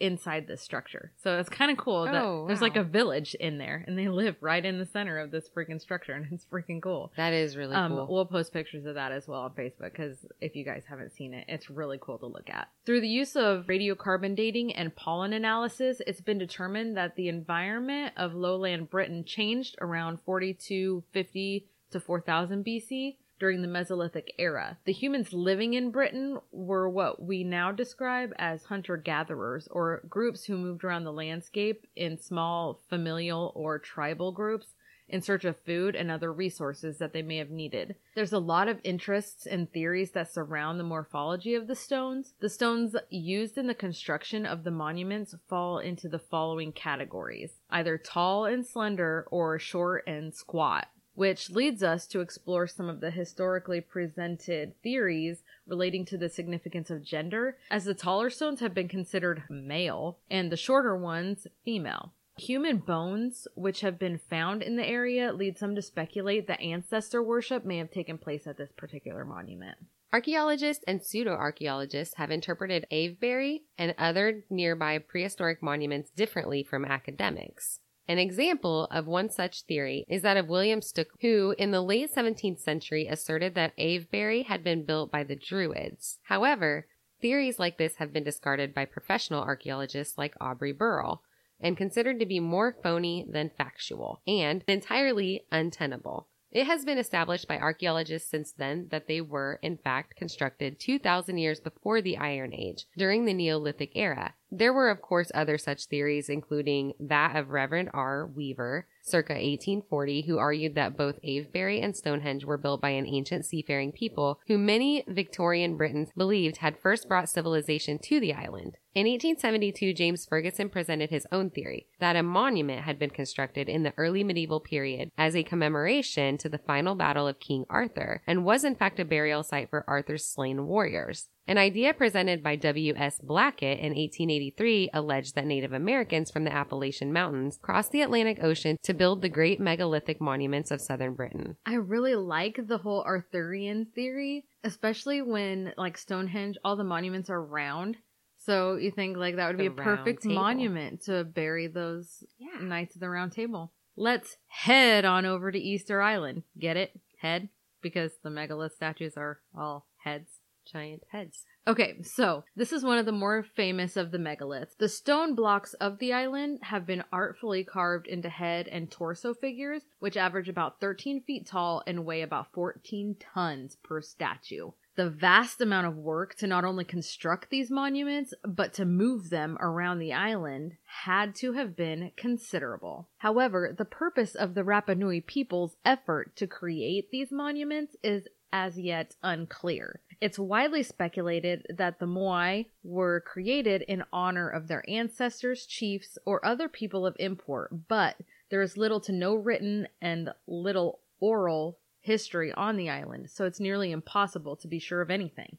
inside 0.00 0.48
this 0.48 0.60
structure. 0.60 1.12
So 1.22 1.38
it's 1.38 1.48
kind 1.48 1.70
of 1.70 1.76
cool 1.76 2.06
that 2.06 2.14
Oh, 2.16 2.46
there's 2.48 2.60
like 2.60 2.74
a 2.74 2.82
village 2.82 3.34
in 3.36 3.58
there 3.58 3.84
and 3.86 3.96
they 3.96 4.08
live 4.08 4.34
right 4.40 4.64
in 4.64 4.78
the 4.78 4.84
center 4.86 5.16
of 5.20 5.30
this 5.30 5.48
freaking 5.56 5.80
structure 5.80 6.12
and 6.12 6.26
it's 6.32 6.44
freaking 6.44 6.82
cool. 6.82 7.12
That 7.16 7.32
is 7.32 7.56
really 7.56 7.76
Um, 7.76 7.92
cool. 7.92 8.08
We'll 8.10 8.24
post 8.26 8.52
pictures 8.52 8.84
of 8.84 8.96
that 8.96 9.12
as 9.12 9.28
well 9.28 9.42
on 9.42 9.52
Facebook 9.52 9.92
because 9.92 10.26
if 10.40 10.56
you 10.56 10.64
guys 10.64 10.82
haven't 10.88 11.12
seen 11.12 11.32
it, 11.34 11.44
it's 11.46 11.70
really 11.70 11.98
cool 12.00 12.18
to 12.18 12.26
look 12.26 12.50
at. 12.50 12.68
Through 12.84 13.02
the 13.02 13.08
use 13.08 13.36
of 13.36 13.66
radiocarbon 13.66 14.34
dating 14.34 14.72
and 14.74 14.92
pollen 14.96 15.32
analysis, 15.32 16.02
it's 16.04 16.20
been 16.20 16.38
determined 16.38 16.96
that 16.96 17.14
the 17.14 17.28
environment 17.28 18.12
of 18.16 18.34
lowland 18.34 18.90
Britain 18.90 19.22
changed 19.24 19.76
around 19.80 20.18
4250 20.24 21.68
to 21.92 22.00
4000 22.00 22.64
BC 22.64 23.16
during 23.38 23.62
the 23.62 23.68
Mesolithic 23.68 24.28
era. 24.38 24.78
The 24.84 24.92
humans 24.92 25.32
living 25.32 25.74
in 25.74 25.90
Britain 25.90 26.38
were 26.52 26.88
what 26.88 27.20
we 27.20 27.42
now 27.42 27.72
describe 27.72 28.32
as 28.38 28.64
hunter 28.64 28.96
gatherers 28.96 29.66
or 29.70 30.02
groups 30.08 30.44
who 30.44 30.56
moved 30.56 30.84
around 30.84 31.04
the 31.04 31.12
landscape 31.12 31.86
in 31.96 32.18
small 32.18 32.80
familial 32.88 33.52
or 33.56 33.78
tribal 33.78 34.30
groups 34.30 34.74
in 35.08 35.20
search 35.20 35.44
of 35.44 35.58
food 35.58 35.94
and 35.94 36.10
other 36.10 36.32
resources 36.32 36.98
that 36.98 37.12
they 37.12 37.20
may 37.20 37.36
have 37.36 37.50
needed. 37.50 37.96
There's 38.14 38.32
a 38.32 38.38
lot 38.38 38.68
of 38.68 38.80
interests 38.82 39.46
and 39.46 39.70
theories 39.70 40.12
that 40.12 40.32
surround 40.32 40.80
the 40.80 40.84
morphology 40.84 41.54
of 41.54 41.66
the 41.66 41.74
stones. 41.74 42.34
The 42.40 42.48
stones 42.48 42.96
used 43.10 43.58
in 43.58 43.66
the 43.66 43.74
construction 43.74 44.46
of 44.46 44.64
the 44.64 44.70
monuments 44.70 45.34
fall 45.48 45.78
into 45.78 46.08
the 46.08 46.18
following 46.18 46.72
categories 46.72 47.60
either 47.70 47.98
tall 47.98 48.46
and 48.46 48.64
slender 48.64 49.26
or 49.30 49.58
short 49.58 50.04
and 50.06 50.32
squat. 50.32 50.88
Which 51.14 51.50
leads 51.50 51.82
us 51.82 52.06
to 52.08 52.20
explore 52.20 52.66
some 52.66 52.88
of 52.88 53.00
the 53.00 53.10
historically 53.10 53.80
presented 53.80 54.80
theories 54.82 55.42
relating 55.66 56.04
to 56.06 56.16
the 56.16 56.28
significance 56.28 56.90
of 56.90 57.04
gender, 57.04 57.58
as 57.70 57.84
the 57.84 57.94
taller 57.94 58.30
stones 58.30 58.60
have 58.60 58.72
been 58.72 58.88
considered 58.88 59.42
male 59.50 60.18
and 60.30 60.50
the 60.50 60.56
shorter 60.56 60.96
ones 60.96 61.46
female. 61.64 62.12
Human 62.38 62.78
bones, 62.78 63.46
which 63.54 63.82
have 63.82 63.98
been 63.98 64.18
found 64.18 64.62
in 64.62 64.76
the 64.76 64.88
area, 64.88 65.32
lead 65.32 65.58
some 65.58 65.74
to 65.74 65.82
speculate 65.82 66.46
that 66.46 66.62
ancestor 66.62 67.22
worship 67.22 67.64
may 67.64 67.76
have 67.76 67.90
taken 67.90 68.16
place 68.16 68.46
at 68.46 68.56
this 68.56 68.72
particular 68.72 69.24
monument. 69.24 69.76
Archaeologists 70.14 70.84
and 70.86 71.02
pseudo 71.02 71.32
archaeologists 71.32 72.16
have 72.16 72.30
interpreted 72.30 72.86
Avebury 72.90 73.64
and 73.78 73.94
other 73.98 74.44
nearby 74.50 74.98
prehistoric 74.98 75.62
monuments 75.62 76.10
differently 76.10 76.62
from 76.62 76.84
academics. 76.84 77.80
An 78.08 78.18
example 78.18 78.86
of 78.90 79.06
one 79.06 79.30
such 79.30 79.62
theory 79.62 80.04
is 80.08 80.22
that 80.22 80.36
of 80.36 80.48
William 80.48 80.82
Stook, 80.82 81.08
who 81.20 81.54
in 81.56 81.70
the 81.70 81.80
late 81.80 82.10
17th 82.12 82.58
century 82.58 83.06
asserted 83.06 83.54
that 83.54 83.72
Avebury 83.78 84.42
had 84.42 84.64
been 84.64 84.84
built 84.84 85.12
by 85.12 85.22
the 85.22 85.36
Druids. 85.36 86.18
However, 86.24 86.88
theories 87.20 87.58
like 87.58 87.78
this 87.78 87.96
have 87.96 88.12
been 88.12 88.24
discarded 88.24 88.74
by 88.74 88.84
professional 88.84 89.42
archaeologists 89.42 90.18
like 90.18 90.34
Aubrey 90.40 90.72
Burl 90.72 91.22
and 91.60 91.76
considered 91.76 92.18
to 92.18 92.26
be 92.26 92.40
more 92.40 92.76
phony 92.82 93.24
than 93.30 93.50
factual 93.56 94.20
and 94.26 94.64
entirely 94.66 95.46
untenable. 95.52 96.28
It 96.52 96.66
has 96.66 96.84
been 96.84 96.98
established 96.98 97.48
by 97.48 97.58
archaeologists 97.58 98.30
since 98.30 98.52
then 98.52 98.88
that 98.90 99.06
they 99.06 99.22
were, 99.22 99.58
in 99.62 99.78
fact, 99.78 100.16
constructed 100.16 100.78
2,000 100.78 101.38
years 101.38 101.60
before 101.60 102.02
the 102.02 102.18
Iron 102.18 102.52
Age, 102.52 102.84
during 102.94 103.24
the 103.24 103.32
Neolithic 103.32 103.92
era. 103.94 104.34
There 104.50 104.74
were, 104.74 104.90
of 104.90 105.00
course, 105.00 105.32
other 105.34 105.56
such 105.56 105.86
theories, 105.86 106.28
including 106.28 106.92
that 107.00 107.36
of 107.36 107.48
Reverend 107.48 107.88
R. 107.94 108.26
Weaver, 108.26 108.86
circa 109.00 109.32
1840, 109.32 110.22
who 110.22 110.36
argued 110.36 110.74
that 110.74 110.94
both 110.94 111.18
Avebury 111.24 111.80
and 111.80 111.96
Stonehenge 111.96 112.44
were 112.44 112.58
built 112.58 112.82
by 112.82 112.90
an 112.90 113.06
ancient 113.06 113.46
seafaring 113.46 113.92
people 113.92 114.38
who 114.46 114.58
many 114.58 115.04
Victorian 115.08 115.78
Britons 115.78 116.10
believed 116.14 116.58
had 116.58 116.78
first 116.78 117.08
brought 117.08 117.30
civilization 117.30 117.98
to 118.00 118.20
the 118.20 118.34
island. 118.34 118.76
In 118.94 119.06
1872, 119.06 119.94
James 119.94 120.26
Fergusson 120.26 120.70
presented 120.70 121.08
his 121.08 121.26
own 121.32 121.48
theory 121.48 121.86
that 121.98 122.14
a 122.14 122.22
monument 122.22 122.82
had 122.82 122.98
been 122.98 123.08
constructed 123.08 123.66
in 123.66 123.84
the 123.84 123.94
early 123.96 124.22
medieval 124.22 124.60
period 124.60 125.10
as 125.16 125.34
a 125.34 125.42
commemoration 125.42 126.36
to 126.36 126.50
the 126.50 126.58
final 126.58 126.94
battle 126.94 127.26
of 127.26 127.40
King 127.40 127.64
Arthur 127.70 128.20
and 128.26 128.44
was 128.44 128.64
in 128.64 128.74
fact 128.74 129.00
a 129.00 129.06
burial 129.06 129.42
site 129.42 129.70
for 129.70 129.86
Arthur's 129.88 130.28
slain 130.28 130.66
warriors. 130.66 131.30
An 131.46 131.56
idea 131.56 131.94
presented 131.94 132.42
by 132.42 132.54
W.S. 132.56 133.18
Blackett 133.22 133.78
in 133.78 133.94
1883 133.94 134.90
alleged 134.92 135.36
that 135.36 135.46
Native 135.46 135.72
Americans 135.72 136.30
from 136.30 136.44
the 136.44 136.52
Appalachian 136.52 137.14
Mountains 137.14 137.58
crossed 137.62 137.92
the 137.92 138.02
Atlantic 138.02 138.44
Ocean 138.44 138.76
to 138.82 138.92
build 138.92 139.22
the 139.22 139.30
great 139.30 139.58
megalithic 139.58 140.20
monuments 140.20 140.70
of 140.70 140.82
southern 140.82 141.14
Britain. 141.14 141.56
I 141.64 141.76
really 141.76 142.14
like 142.14 142.60
the 142.68 142.78
whole 142.78 143.02
Arthurian 143.04 143.86
theory, 143.94 144.44
especially 144.62 145.22
when 145.22 145.72
like 145.78 145.96
Stonehenge, 145.96 146.58
all 146.62 146.76
the 146.76 146.84
monuments 146.84 147.30
are 147.30 147.42
round. 147.42 147.96
So 148.44 148.76
you 148.76 148.90
think 148.90 149.16
like 149.16 149.36
that 149.36 149.46
would 149.48 149.58
The 149.58 149.68
be 149.68 149.80
a 149.80 149.84
perfect 149.84 150.22
table. 150.22 150.34
monument 150.34 151.02
to 151.02 151.24
bury 151.24 151.66
those 151.68 152.24
Yeah. 152.38 152.58
Knights 152.60 152.94
of 152.96 153.00
the 153.00 153.08
Round 153.10 153.32
Table. 153.32 153.72
Let's 153.96 154.36
head 154.48 155.04
on 155.04 155.26
over 155.26 155.52
to 155.52 155.58
Easter 155.58 156.00
Island. 156.00 156.42
Get 156.58 156.76
it? 156.76 156.98
Head? 157.18 157.50
Because 157.82 158.12
the 158.22 158.30
megalith 158.30 158.74
statues 158.74 159.16
are 159.16 159.40
all 159.56 159.86
heads. 160.04 160.40
Giant 160.64 161.02
heads. 161.10 161.44
Okay, 161.66 162.00
so 162.02 162.44
this 162.54 162.72
is 162.72 162.84
one 162.84 162.96
of 162.98 163.04
the 163.06 163.10
more 163.12 163.42
famous 163.42 163.96
of 163.96 164.12
the 164.12 164.18
megaliths. 164.18 164.76
The 164.78 164.88
stone 164.88 165.34
blocks 165.34 165.74
of 165.74 165.98
the 165.98 166.12
island 166.12 166.60
have 166.62 166.86
been 166.86 167.02
artfully 167.12 167.64
carved 167.64 168.06
into 168.06 168.28
head 168.28 168.68
and 168.68 168.88
torso 168.90 169.34
figures, 169.34 169.82
which 169.98 170.16
average 170.16 170.48
about 170.48 170.80
13 170.80 171.22
feet 171.22 171.46
tall 171.48 171.82
and 171.86 172.04
weigh 172.04 172.22
about 172.22 172.52
14 172.52 173.16
tons 173.34 173.76
per 173.82 174.00
statue. 174.00 174.70
The 174.94 175.08
vast 175.08 175.60
amount 175.60 175.86
of 175.86 175.96
work 175.96 176.34
to 176.36 176.46
not 176.46 176.64
only 176.64 176.84
construct 176.84 177.48
these 177.48 177.70
monuments, 177.70 178.34
but 178.44 178.74
to 178.74 178.84
move 178.84 179.30
them 179.30 179.56
around 179.58 179.98
the 179.98 180.12
island 180.12 180.76
had 180.84 181.34
to 181.36 181.52
have 181.52 181.74
been 181.74 182.12
considerable. 182.16 183.08
However, 183.18 183.74
the 183.76 183.86
purpose 183.86 184.34
of 184.34 184.54
the 184.54 184.64
Rapa 184.64 184.96
Nui 184.96 185.22
people's 185.22 185.76
effort 185.84 186.36
to 186.36 186.46
create 186.46 187.10
these 187.10 187.32
monuments 187.32 187.96
is 188.02 188.28
as 188.52 188.78
yet 188.78 189.16
unclear. 189.22 190.00
It's 190.20 190.38
widely 190.38 190.82
speculated 190.82 191.66
that 191.74 191.98
the 191.98 192.06
Moai 192.06 192.66
were 192.84 193.22
created 193.22 193.82
in 193.82 194.04
honor 194.12 194.48
of 194.48 194.68
their 194.68 194.84
ancestors, 194.88 195.64
chiefs, 195.64 196.18
or 196.26 196.44
other 196.44 196.68
people 196.68 197.06
of 197.06 197.16
import, 197.18 197.88
but 197.88 198.16
there 198.50 198.60
is 198.62 198.76
little 198.76 199.00
to 199.00 199.12
no 199.12 199.34
written 199.34 199.88
and 200.02 200.28
little 200.46 201.00
oral 201.18 201.78
history 202.02 202.52
on 202.52 202.76
the 202.76 202.90
island, 202.90 203.30
so 203.30 203.46
it's 203.46 203.60
nearly 203.60 203.90
impossible 203.90 204.56
to 204.56 204.68
be 204.68 204.78
sure 204.78 205.00
of 205.00 205.10
anything. 205.10 205.56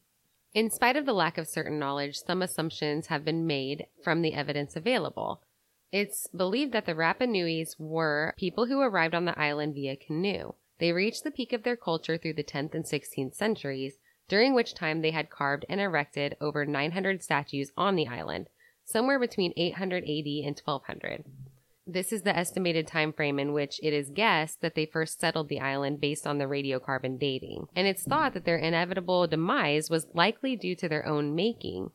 In 0.54 0.70
spite 0.70 0.96
of 0.96 1.08
the 1.08 1.14
lack 1.14 1.40
of 1.40 1.48
certain 1.48 1.80
knowledge, 1.80 2.18
some 2.18 2.44
assumptions 2.44 3.08
have 3.08 3.26
been 3.26 3.48
made 3.48 3.88
from 4.04 4.22
the 4.22 4.36
evidence 4.36 4.76
available. 4.76 5.42
It's 5.92 6.28
believed 6.28 6.74
that 6.74 6.86
the 6.86 6.94
Rapa 6.94 7.28
Nuis 7.28 7.76
were 7.80 8.36
people 8.38 8.68
who 8.68 8.80
arrived 8.80 9.16
on 9.16 9.26
the 9.26 9.40
island 9.40 9.74
via 9.74 9.96
canoe. 9.96 10.54
They 10.80 10.92
reached 10.92 11.24
the 11.24 11.32
peak 11.32 11.54
of 11.54 11.64
their 11.64 11.76
culture 11.76 12.18
through 12.18 12.34
the 12.34 12.44
10th 12.44 12.76
and 12.76 12.86
16th 12.86 13.34
centuries, 13.34 13.98
during 14.28 14.54
which 14.54 14.74
time 14.74 15.02
they 15.02 15.12
had 15.12 15.30
carved 15.30 15.66
and 15.70 15.82
erected 15.82 16.36
over 16.40 16.66
900 16.66 17.24
statues 17.24 17.72
on 17.76 17.96
the 17.96 18.08
island, 18.08 18.48
somewhere 18.84 19.20
between 19.20 19.54
880 19.56 20.46
and 20.46 20.60
1200. 20.64 21.26
This 21.86 22.14
is 22.14 22.22
the 22.22 22.36
estimated 22.36 22.88
time 22.88 23.12
frame 23.12 23.40
in 23.40 23.52
which 23.52 23.80
it 23.84 23.94
is 23.94 24.10
guessed 24.10 24.62
that 24.62 24.74
they 24.74 24.86
first 24.86 25.20
settled 25.20 25.50
the 25.50 25.60
island 25.60 26.00
based 26.00 26.26
on 26.26 26.38
the 26.38 26.46
radiocarbon 26.46 27.20
dating, 27.20 27.68
and 27.76 27.88
it's 27.88 28.04
thought 28.04 28.34
that 28.34 28.46
their 28.46 28.58
inevitable 28.58 29.28
demise 29.28 29.90
was 29.90 30.08
likely 30.14 30.56
due 30.56 30.76
to 30.78 30.88
their 30.88 31.06
own 31.06 31.36
making. 31.36 31.92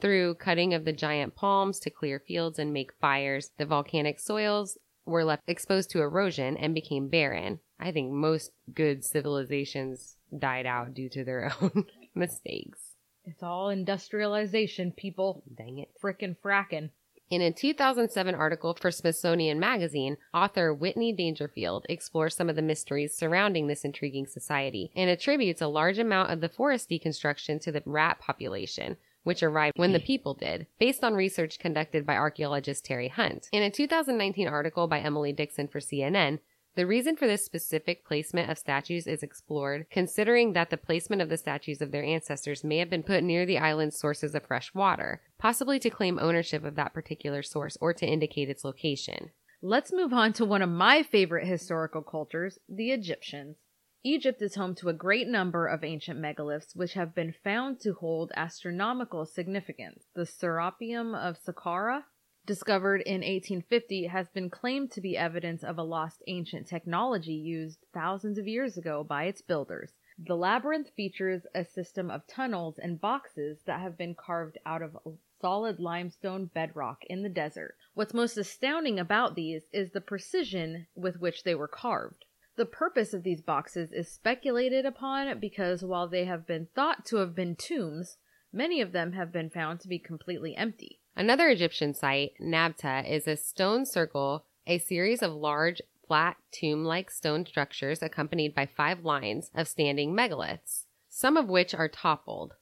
Through 0.00 0.36
cutting 0.36 0.74
of 0.74 0.84
the 0.84 0.92
giant 0.92 1.34
palms 1.34 1.80
to 1.80 1.90
clear 1.90 2.20
fields 2.20 2.58
and 2.58 2.72
make 2.72 2.92
fires, 3.00 3.50
the 3.58 3.66
volcanic 3.66 4.20
soils 4.20 4.78
were 5.04 5.24
left 5.24 5.42
exposed 5.48 5.90
to 5.90 6.00
erosion 6.00 6.56
and 6.56 6.74
became 6.74 7.08
barren. 7.08 7.58
I 7.80 7.90
think 7.90 8.12
most 8.12 8.52
good 8.72 9.04
civilizations 9.04 10.16
died 10.36 10.66
out 10.66 10.94
due 10.94 11.08
to 11.10 11.24
their 11.24 11.52
own 11.60 11.86
mistakes. 12.14 12.94
It's 13.24 13.42
all 13.42 13.70
industrialization, 13.70 14.92
people. 14.92 15.42
Dang 15.56 15.78
it. 15.78 15.90
Frickin' 16.02 16.36
frackin'. 16.44 16.90
In 17.32 17.40
a 17.40 17.50
2007 17.50 18.34
article 18.34 18.74
for 18.74 18.90
Smithsonian 18.90 19.58
Magazine, 19.58 20.18
author 20.34 20.74
Whitney 20.74 21.14
Dangerfield 21.14 21.86
explores 21.88 22.36
some 22.36 22.50
of 22.50 22.56
the 22.56 22.60
mysteries 22.60 23.16
surrounding 23.16 23.68
this 23.68 23.86
intriguing 23.86 24.26
society 24.26 24.90
and 24.94 25.08
attributes 25.08 25.62
a 25.62 25.66
large 25.66 25.98
amount 25.98 26.30
of 26.30 26.42
the 26.42 26.50
forest 26.50 26.90
deconstruction 26.90 27.58
to 27.62 27.72
the 27.72 27.82
rat 27.86 28.18
population, 28.18 28.98
which 29.22 29.42
arrived 29.42 29.78
when 29.78 29.94
the 29.94 29.98
hmm. 29.98 30.04
people 30.04 30.34
did, 30.34 30.66
based 30.78 31.02
on 31.02 31.14
research 31.14 31.58
conducted 31.58 32.04
by 32.04 32.16
archaeologist 32.16 32.84
Terry 32.84 33.08
Hunt. 33.08 33.48
In 33.50 33.62
a 33.62 33.70
2019 33.70 34.46
article 34.46 34.86
by 34.86 35.00
Emily 35.00 35.32
Dixon 35.32 35.68
for 35.68 35.80
CNN, 35.80 36.38
the 36.74 36.86
reason 36.86 37.16
for 37.16 37.26
this 37.26 37.44
specific 37.44 38.04
placement 38.04 38.50
of 38.50 38.58
statues 38.58 39.06
is 39.06 39.22
explored, 39.22 39.86
considering 39.90 40.54
that 40.54 40.70
the 40.70 40.76
placement 40.76 41.20
of 41.20 41.28
the 41.28 41.36
statues 41.36 41.82
of 41.82 41.90
their 41.90 42.02
ancestors 42.02 42.64
may 42.64 42.78
have 42.78 42.88
been 42.88 43.02
put 43.02 43.22
near 43.22 43.44
the 43.44 43.58
island's 43.58 43.98
sources 43.98 44.34
of 44.34 44.46
fresh 44.46 44.72
water, 44.74 45.20
possibly 45.38 45.78
to 45.78 45.90
claim 45.90 46.18
ownership 46.18 46.64
of 46.64 46.74
that 46.76 46.94
particular 46.94 47.42
source 47.42 47.76
or 47.80 47.92
to 47.92 48.06
indicate 48.06 48.48
its 48.48 48.64
location. 48.64 49.30
Let's 49.60 49.92
move 49.92 50.12
on 50.12 50.32
to 50.34 50.44
one 50.44 50.62
of 50.62 50.70
my 50.70 51.02
favorite 51.02 51.46
historical 51.46 52.02
cultures, 52.02 52.58
the 52.68 52.90
Egyptians. 52.90 53.56
Egypt 54.04 54.42
is 54.42 54.56
home 54.56 54.74
to 54.74 54.88
a 54.88 54.92
great 54.92 55.28
number 55.28 55.68
of 55.68 55.84
ancient 55.84 56.18
megaliths 56.18 56.74
which 56.74 56.94
have 56.94 57.14
been 57.14 57.32
found 57.44 57.78
to 57.80 57.94
hold 57.94 58.32
astronomical 58.34 59.24
significance. 59.24 60.06
The 60.16 60.26
Serapeum 60.26 61.14
of 61.14 61.36
Saqqara, 61.38 62.02
discovered 62.44 63.02
in 63.02 63.20
1850, 63.20 64.06
has 64.06 64.28
been 64.28 64.50
claimed 64.50 64.90
to 64.90 65.00
be 65.00 65.16
evidence 65.16 65.62
of 65.62 65.78
a 65.78 65.82
lost 65.82 66.22
ancient 66.26 66.66
technology 66.66 67.34
used 67.34 67.78
thousands 67.94 68.38
of 68.38 68.48
years 68.48 68.76
ago 68.76 69.04
by 69.04 69.24
its 69.24 69.42
builders. 69.42 69.92
The 70.18 70.36
labyrinth 70.36 70.90
features 70.90 71.46
a 71.54 71.64
system 71.64 72.10
of 72.10 72.26
tunnels 72.26 72.78
and 72.78 73.00
boxes 73.00 73.62
that 73.66 73.80
have 73.80 73.96
been 73.96 74.14
carved 74.14 74.58
out 74.66 74.82
of 74.82 74.96
solid 75.40 75.80
limestone 75.80 76.46
bedrock 76.46 77.04
in 77.06 77.22
the 77.22 77.28
desert. 77.28 77.76
What's 77.94 78.14
most 78.14 78.36
astounding 78.36 78.98
about 78.98 79.34
these 79.34 79.62
is 79.72 79.90
the 79.90 80.00
precision 80.00 80.86
with 80.94 81.20
which 81.20 81.42
they 81.42 81.54
were 81.54 81.68
carved. 81.68 82.24
The 82.54 82.66
purpose 82.66 83.14
of 83.14 83.22
these 83.22 83.40
boxes 83.40 83.92
is 83.92 84.12
speculated 84.12 84.86
upon 84.86 85.40
because 85.40 85.84
while 85.84 86.06
they 86.06 86.26
have 86.26 86.46
been 86.46 86.68
thought 86.74 87.04
to 87.06 87.16
have 87.16 87.34
been 87.34 87.56
tombs, 87.56 88.18
many 88.52 88.80
of 88.80 88.92
them 88.92 89.12
have 89.12 89.32
been 89.32 89.50
found 89.50 89.80
to 89.80 89.88
be 89.88 89.98
completely 89.98 90.54
empty. 90.54 91.00
Another 91.14 91.48
Egyptian 91.48 91.92
site, 91.92 92.32
Nabta, 92.40 93.08
is 93.08 93.28
a 93.28 93.36
stone 93.36 93.84
circle, 93.84 94.46
a 94.66 94.78
series 94.78 95.22
of 95.22 95.32
large, 95.32 95.82
flat, 96.06 96.36
tomb 96.50 96.84
like 96.84 97.10
stone 97.10 97.44
structures 97.44 98.02
accompanied 98.02 98.54
by 98.54 98.64
five 98.64 99.04
lines 99.04 99.50
of 99.54 99.68
standing 99.68 100.14
megaliths, 100.14 100.84
some 101.10 101.36
of 101.36 101.48
which 101.48 101.74
are 101.74 101.88
toppled. 101.88 102.54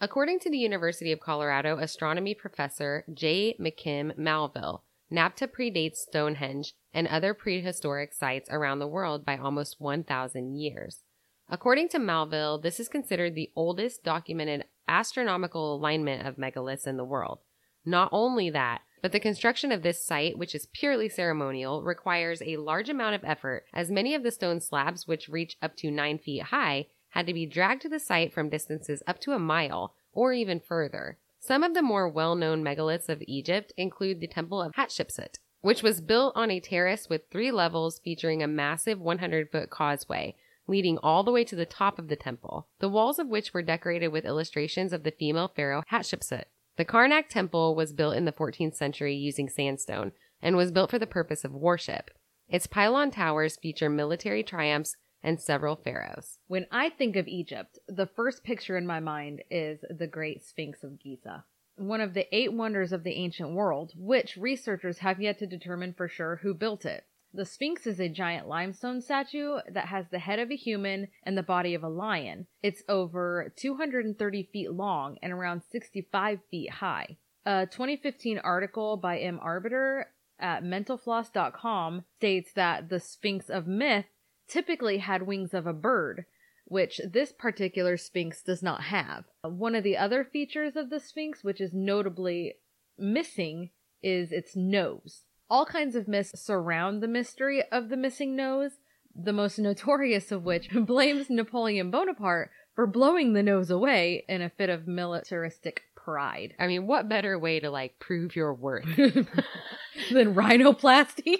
According 0.00 0.38
to 0.40 0.50
the 0.50 0.58
University 0.58 1.10
of 1.10 1.18
Colorado 1.18 1.78
astronomy 1.78 2.34
professor 2.34 3.04
J. 3.12 3.56
McKim 3.58 4.16
Malville, 4.16 4.84
Nabta 5.10 5.48
predates 5.48 5.96
Stonehenge 5.96 6.74
and 6.94 7.08
other 7.08 7.34
prehistoric 7.34 8.12
sites 8.12 8.48
around 8.48 8.78
the 8.78 8.86
world 8.86 9.24
by 9.24 9.36
almost 9.36 9.80
1,000 9.80 10.56
years. 10.56 11.02
According 11.48 11.88
to 11.88 11.98
Malville, 11.98 12.58
this 12.58 12.78
is 12.78 12.88
considered 12.88 13.34
the 13.34 13.50
oldest 13.56 14.04
documented 14.04 14.66
astronomical 14.86 15.74
alignment 15.74 16.26
of 16.26 16.36
megaliths 16.36 16.86
in 16.86 16.96
the 16.96 17.04
world. 17.04 17.40
Not 17.84 18.08
only 18.12 18.50
that, 18.50 18.82
but 19.00 19.12
the 19.12 19.20
construction 19.20 19.70
of 19.70 19.82
this 19.82 20.02
site, 20.02 20.36
which 20.36 20.54
is 20.54 20.66
purely 20.72 21.08
ceremonial, 21.08 21.82
requires 21.82 22.42
a 22.42 22.56
large 22.56 22.88
amount 22.88 23.14
of 23.14 23.24
effort, 23.24 23.64
as 23.72 23.90
many 23.90 24.14
of 24.14 24.22
the 24.22 24.30
stone 24.30 24.60
slabs, 24.60 25.06
which 25.06 25.28
reach 25.28 25.56
up 25.62 25.76
to 25.76 25.90
nine 25.90 26.18
feet 26.18 26.44
high, 26.44 26.86
had 27.10 27.26
to 27.26 27.32
be 27.32 27.46
dragged 27.46 27.82
to 27.82 27.88
the 27.88 28.00
site 28.00 28.32
from 28.32 28.48
distances 28.48 29.02
up 29.06 29.20
to 29.20 29.32
a 29.32 29.38
mile 29.38 29.94
or 30.12 30.32
even 30.32 30.60
further. 30.60 31.18
Some 31.38 31.62
of 31.62 31.74
the 31.74 31.82
more 31.82 32.08
well 32.08 32.34
known 32.34 32.64
megaliths 32.64 33.08
of 33.08 33.22
Egypt 33.26 33.72
include 33.76 34.20
the 34.20 34.26
Temple 34.26 34.60
of 34.60 34.74
Hatshepsut, 34.74 35.38
which 35.60 35.82
was 35.82 36.00
built 36.00 36.36
on 36.36 36.50
a 36.50 36.60
terrace 36.60 37.08
with 37.08 37.30
three 37.30 37.52
levels 37.52 38.00
featuring 38.00 38.42
a 38.42 38.48
massive 38.48 39.00
100 39.00 39.50
foot 39.50 39.70
causeway 39.70 40.34
leading 40.68 40.98
all 40.98 41.24
the 41.24 41.32
way 41.32 41.42
to 41.44 41.56
the 41.56 41.66
top 41.66 41.98
of 41.98 42.08
the 42.08 42.16
temple, 42.16 42.68
the 42.78 42.88
walls 42.88 43.18
of 43.18 43.26
which 43.26 43.54
were 43.54 43.62
decorated 43.62 44.08
with 44.08 44.26
illustrations 44.26 44.92
of 44.92 45.02
the 45.02 45.10
female 45.10 45.48
pharaoh 45.48 45.82
Hatshepsut. 45.90 46.44
The 46.78 46.84
Karnak 46.84 47.28
temple 47.28 47.74
was 47.74 47.92
built 47.92 48.14
in 48.14 48.24
the 48.24 48.32
14th 48.32 48.76
century 48.76 49.12
using 49.12 49.48
sandstone 49.48 50.12
and 50.40 50.56
was 50.56 50.70
built 50.70 50.90
for 50.90 50.98
the 51.00 51.08
purpose 51.08 51.44
of 51.44 51.52
worship. 51.52 52.12
Its 52.48 52.68
pylon 52.68 53.10
towers 53.10 53.56
feature 53.56 53.90
military 53.90 54.44
triumphs 54.44 54.96
and 55.20 55.40
several 55.40 55.74
pharaohs. 55.74 56.38
When 56.46 56.66
I 56.70 56.90
think 56.90 57.16
of 57.16 57.26
Egypt, 57.26 57.80
the 57.88 58.06
first 58.06 58.44
picture 58.44 58.76
in 58.76 58.86
my 58.86 59.00
mind 59.00 59.42
is 59.50 59.80
the 59.90 60.06
Great 60.06 60.44
Sphinx 60.44 60.84
of 60.84 61.00
Giza, 61.00 61.44
one 61.74 62.00
of 62.00 62.14
the 62.14 62.32
eight 62.32 62.52
wonders 62.52 62.92
of 62.92 63.02
the 63.02 63.14
ancient 63.14 63.54
world, 63.54 63.92
which 63.96 64.36
researchers 64.36 64.98
have 64.98 65.20
yet 65.20 65.40
to 65.40 65.48
determine 65.48 65.94
for 65.94 66.06
sure 66.06 66.36
who 66.36 66.54
built 66.54 66.86
it. 66.86 67.04
The 67.38 67.44
Sphinx 67.44 67.86
is 67.86 68.00
a 68.00 68.08
giant 68.08 68.48
limestone 68.48 69.00
statue 69.00 69.58
that 69.70 69.86
has 69.86 70.06
the 70.08 70.18
head 70.18 70.40
of 70.40 70.50
a 70.50 70.56
human 70.56 71.06
and 71.22 71.38
the 71.38 71.42
body 71.44 71.72
of 71.72 71.84
a 71.84 71.88
lion. 71.88 72.48
It's 72.64 72.82
over 72.88 73.52
230 73.54 74.42
feet 74.52 74.72
long 74.72 75.18
and 75.22 75.32
around 75.32 75.62
65 75.70 76.40
feet 76.50 76.68
high. 76.68 77.16
A 77.46 77.68
2015 77.70 78.40
article 78.40 78.96
by 78.96 79.20
M. 79.20 79.38
Arbeiter 79.38 80.06
at 80.40 80.64
mentalfloss.com 80.64 82.04
states 82.16 82.50
that 82.54 82.88
the 82.88 82.98
Sphinx 82.98 83.48
of 83.48 83.68
myth 83.68 84.06
typically 84.48 84.98
had 84.98 85.22
wings 85.22 85.54
of 85.54 85.64
a 85.64 85.72
bird, 85.72 86.24
which 86.64 87.00
this 87.08 87.30
particular 87.30 87.96
Sphinx 87.96 88.42
does 88.42 88.64
not 88.64 88.82
have. 88.82 89.26
One 89.44 89.76
of 89.76 89.84
the 89.84 89.96
other 89.96 90.24
features 90.24 90.74
of 90.74 90.90
the 90.90 90.98
Sphinx, 90.98 91.44
which 91.44 91.60
is 91.60 91.70
notably 91.72 92.54
missing, 92.98 93.70
is 94.02 94.32
its 94.32 94.56
nose. 94.56 95.22
All 95.50 95.64
kinds 95.64 95.96
of 95.96 96.08
myths 96.08 96.38
surround 96.40 97.02
the 97.02 97.08
mystery 97.08 97.62
of 97.72 97.88
the 97.88 97.96
missing 97.96 98.36
nose, 98.36 98.72
the 99.14 99.32
most 99.32 99.58
notorious 99.58 100.30
of 100.30 100.44
which 100.44 100.70
blames 100.74 101.30
Napoleon 101.30 101.90
Bonaparte 101.90 102.50
for 102.74 102.86
blowing 102.86 103.32
the 103.32 103.42
nose 103.42 103.70
away 103.70 104.24
in 104.28 104.42
a 104.42 104.50
fit 104.50 104.68
of 104.68 104.86
militaristic 104.86 105.82
pride. 105.96 106.54
I 106.58 106.66
mean, 106.66 106.86
what 106.86 107.08
better 107.08 107.38
way 107.38 107.60
to 107.60 107.70
like 107.70 107.98
prove 107.98 108.36
your 108.36 108.54
worth? 108.54 108.84
Than 108.96 110.34
rhinoplasty? 110.34 111.34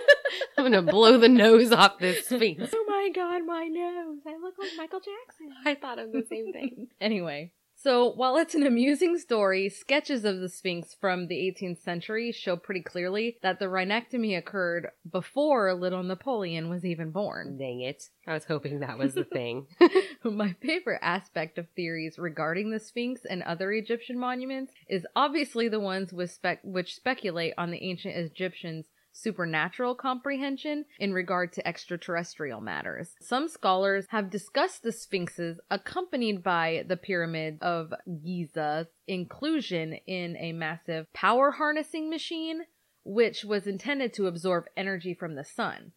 I'm 0.58 0.64
gonna 0.64 0.82
blow 0.82 1.18
the 1.18 1.28
nose 1.28 1.72
off 1.72 1.98
this 1.98 2.26
sphinx. 2.26 2.72
oh 2.74 2.84
my 2.88 3.10
god, 3.14 3.46
my 3.46 3.68
nose. 3.68 4.18
I 4.26 4.36
look 4.42 4.54
like 4.58 4.70
Michael 4.76 5.00
Jackson. 5.00 5.54
I 5.64 5.74
thought 5.74 5.98
of 5.98 6.12
the 6.12 6.24
same 6.28 6.52
thing. 6.52 6.88
Anyway, 7.00 7.52
so 7.82 8.12
while 8.12 8.36
it's 8.36 8.54
an 8.54 8.64
amusing 8.64 9.18
story, 9.18 9.68
sketches 9.68 10.24
of 10.24 10.38
the 10.38 10.48
Sphinx 10.48 10.94
from 10.94 11.26
the 11.26 11.34
18th 11.34 11.82
century 11.82 12.30
show 12.30 12.56
pretty 12.56 12.82
clearly 12.82 13.38
that 13.42 13.58
the 13.58 13.66
rhinectomy 13.66 14.38
occurred 14.38 14.88
before 15.10 15.74
little 15.74 16.04
Napoleon 16.04 16.68
was 16.68 16.84
even 16.84 17.10
born. 17.10 17.56
Dang 17.58 17.80
it. 17.80 18.04
I 18.26 18.34
was 18.34 18.44
hoping 18.44 18.80
that 18.80 18.98
was 18.98 19.14
the 19.14 19.24
thing. 19.24 19.66
My 20.24 20.54
favorite 20.62 21.00
aspect 21.02 21.58
of 21.58 21.66
theories 21.70 22.18
regarding 22.18 22.70
the 22.70 22.78
Sphinx 22.78 23.22
and 23.28 23.42
other 23.42 23.72
Egyptian 23.72 24.18
monuments 24.18 24.72
is 24.88 25.04
obviously 25.16 25.68
the 25.68 25.80
ones 25.80 26.12
with 26.12 26.30
spec- 26.30 26.60
which 26.62 26.94
speculate 26.94 27.54
on 27.58 27.72
the 27.72 27.82
ancient 27.82 28.16
Egyptians 28.16 28.86
supernatural 29.12 29.94
comprehension 29.94 30.84
in 30.98 31.12
regard 31.12 31.52
to 31.52 31.66
extraterrestrial 31.66 32.60
matters. 32.60 33.14
Some 33.20 33.48
scholars 33.48 34.06
have 34.08 34.30
discussed 34.30 34.82
the 34.82 34.92
sphinxes 34.92 35.60
accompanied 35.70 36.42
by 36.42 36.84
the 36.86 36.96
pyramid 36.96 37.58
of 37.60 37.92
Giza's 38.06 38.88
inclusion 39.06 39.94
in 40.06 40.36
a 40.36 40.52
massive 40.52 41.12
power 41.12 41.52
harnessing 41.52 42.10
machine, 42.10 42.62
which 43.04 43.44
was 43.44 43.66
intended 43.66 44.12
to 44.14 44.26
absorb 44.26 44.66
energy 44.76 45.14
from 45.14 45.34
the 45.34 45.44
sun. 45.44 45.92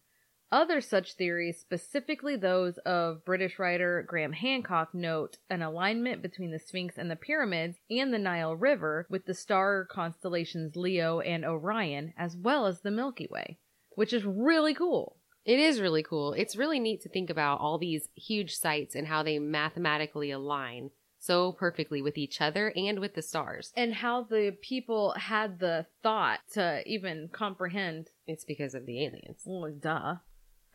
Other 0.56 0.80
such 0.80 1.15
theories, 1.15 1.60
specifically 1.60 2.38
those 2.38 2.78
of 2.86 3.26
British 3.26 3.60
writer 3.60 4.06
Graham 4.08 4.32
Hancock, 4.32 4.94
note 4.94 5.36
an 5.50 5.62
alignment 5.62 6.22
between 6.22 6.52
the 6.52 6.60
Sphinx 6.60 6.98
and 6.98 7.12
the 7.12 7.18
pyramids 7.18 7.80
and 7.91 8.13
the 8.13 8.20
Nile 8.20 8.56
River 8.56 9.06
with 9.10 9.26
the 9.26 9.34
star 9.34 9.84
constellations 9.84 10.78
Leo 10.78 11.20
and 11.20 11.44
Orion, 11.44 12.13
as 12.18 12.38
well 12.38 12.68
as 12.68 12.80
the 12.80 12.89
Milky 12.89 13.28
Way, 13.30 13.58
which 13.96 14.13
is 14.13 14.24
really 14.24 14.74
cool. 14.74 15.18
It 15.44 15.60
is 15.60 15.82
really 15.82 16.04
cool. 16.04 16.32
It's 16.32 16.56
really 16.56 16.80
neat 16.80 17.02
to 17.02 17.10
think 17.10 17.30
about 17.30 17.60
all 17.60 17.78
these 17.78 18.08
huge 18.15 18.56
sites 18.56 18.96
and 18.96 19.08
how 19.08 19.24
they 19.24 19.39
mathematically 19.39 20.32
align 20.32 20.91
so 21.20 21.52
perfectly 21.52 22.02
with 22.02 22.18
each 22.18 22.39
other 22.39 22.72
and 22.78 23.00
with 23.00 23.13
the 23.13 23.22
stars. 23.22 23.74
And 23.76 23.94
how 23.94 24.24
the 24.24 24.56
people 24.62 25.15
had 25.18 25.60
the 25.60 25.88
thought 26.02 26.39
to 26.54 26.82
even 26.86 27.28
comprehend. 27.34 28.12
It's 28.26 28.46
because 28.46 28.74
of 28.74 28.86
the 28.86 29.04
aliens. 29.04 29.41
Well, 29.44 29.74
duh. 29.78 30.15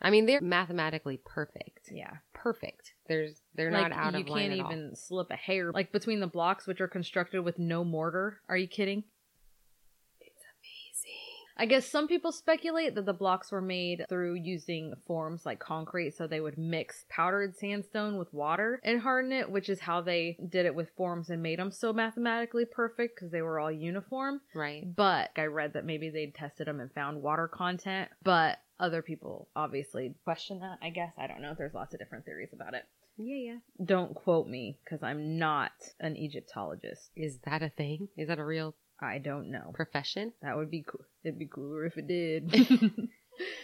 I 0.01 0.09
mean, 0.09 0.25
they're 0.25 0.41
mathematically 0.41 1.17
perfect. 1.23 1.89
Yeah. 1.91 2.13
Perfect. 2.33 2.93
There's 3.07 3.41
they're 3.55 3.71
like, 3.71 3.89
not 3.89 3.97
out 3.97 4.13
you 4.13 4.21
of 4.21 4.29
line 4.29 4.43
You 4.43 4.49
can't 4.49 4.59
at 4.61 4.65
all. 4.65 4.71
even 4.73 4.95
slip 4.95 5.29
a 5.29 5.35
hair 5.35 5.71
like 5.71 5.91
between 5.91 6.19
the 6.19 6.27
blocks 6.27 6.65
which 6.65 6.81
are 6.81 6.87
constructed 6.87 7.41
with 7.43 7.59
no 7.59 7.83
mortar 7.83 8.39
are 8.49 8.57
you 8.57 8.67
kidding 8.67 9.03
It's 10.19 10.43
amazing. 10.57 11.17
I 11.57 11.65
guess 11.67 11.85
some 11.85 12.07
people 12.07 12.31
speculate 12.31 12.95
that 12.95 13.05
the 13.05 13.13
blocks 13.13 13.51
were 13.51 13.61
made 13.61 14.05
through 14.09 14.35
using 14.35 14.93
forms 15.05 15.45
like 15.45 15.59
concrete, 15.59 16.15
so 16.15 16.25
they 16.25 16.39
would 16.39 16.57
mix 16.57 17.05
powdered 17.09 17.55
sandstone 17.55 18.17
with 18.17 18.33
water 18.33 18.79
and 18.83 19.01
harden 19.01 19.31
it, 19.31 19.51
which 19.51 19.69
is 19.69 19.81
how 19.81 20.01
they 20.01 20.37
did 20.49 20.65
it 20.65 20.73
with 20.73 20.89
forms 20.97 21.29
and 21.29 21.43
made 21.43 21.59
them 21.59 21.69
so 21.71 21.93
mathematically 21.93 22.65
perfect 22.65 23.15
because 23.15 23.31
they 23.31 23.41
were 23.43 23.59
all 23.59 23.71
uniform. 23.71 24.41
Right. 24.55 24.83
But 24.95 25.29
I 25.37 25.45
read 25.45 25.73
that 25.73 25.85
maybe 25.85 26.09
they 26.09 26.27
tested 26.35 26.65
them 26.67 26.79
and 26.79 26.91
found 26.93 27.21
water 27.21 27.47
content, 27.47 28.09
but 28.23 28.57
other 28.81 29.01
people 29.01 29.47
obviously 29.55 30.13
question 30.23 30.59
that, 30.59 30.79
I 30.81 30.89
guess. 30.89 31.11
I 31.17 31.27
don't 31.27 31.41
know. 31.41 31.51
If 31.51 31.57
there's 31.57 31.73
lots 31.73 31.93
of 31.93 31.99
different 31.99 32.25
theories 32.25 32.49
about 32.53 32.73
it. 32.73 32.83
Yeah, 33.17 33.35
yeah. 33.53 33.85
Don't 33.85 34.15
quote 34.15 34.47
me 34.47 34.79
because 34.83 35.03
I'm 35.03 35.37
not 35.37 35.71
an 35.99 36.15
Egyptologist. 36.17 37.11
Is 37.15 37.39
that 37.45 37.61
a 37.61 37.69
thing? 37.69 38.07
Is 38.17 38.27
that 38.29 38.39
a 38.39 38.45
real 38.45 38.73
I 38.99 39.17
don't 39.19 39.51
know. 39.51 39.71
profession? 39.73 40.33
That 40.41 40.57
would 40.57 40.71
be 40.71 40.83
cool. 40.87 41.01
It'd 41.23 41.37
be 41.39 41.47
cooler 41.47 41.85
if 41.85 41.97
it 41.97 42.07
did. 42.07 42.51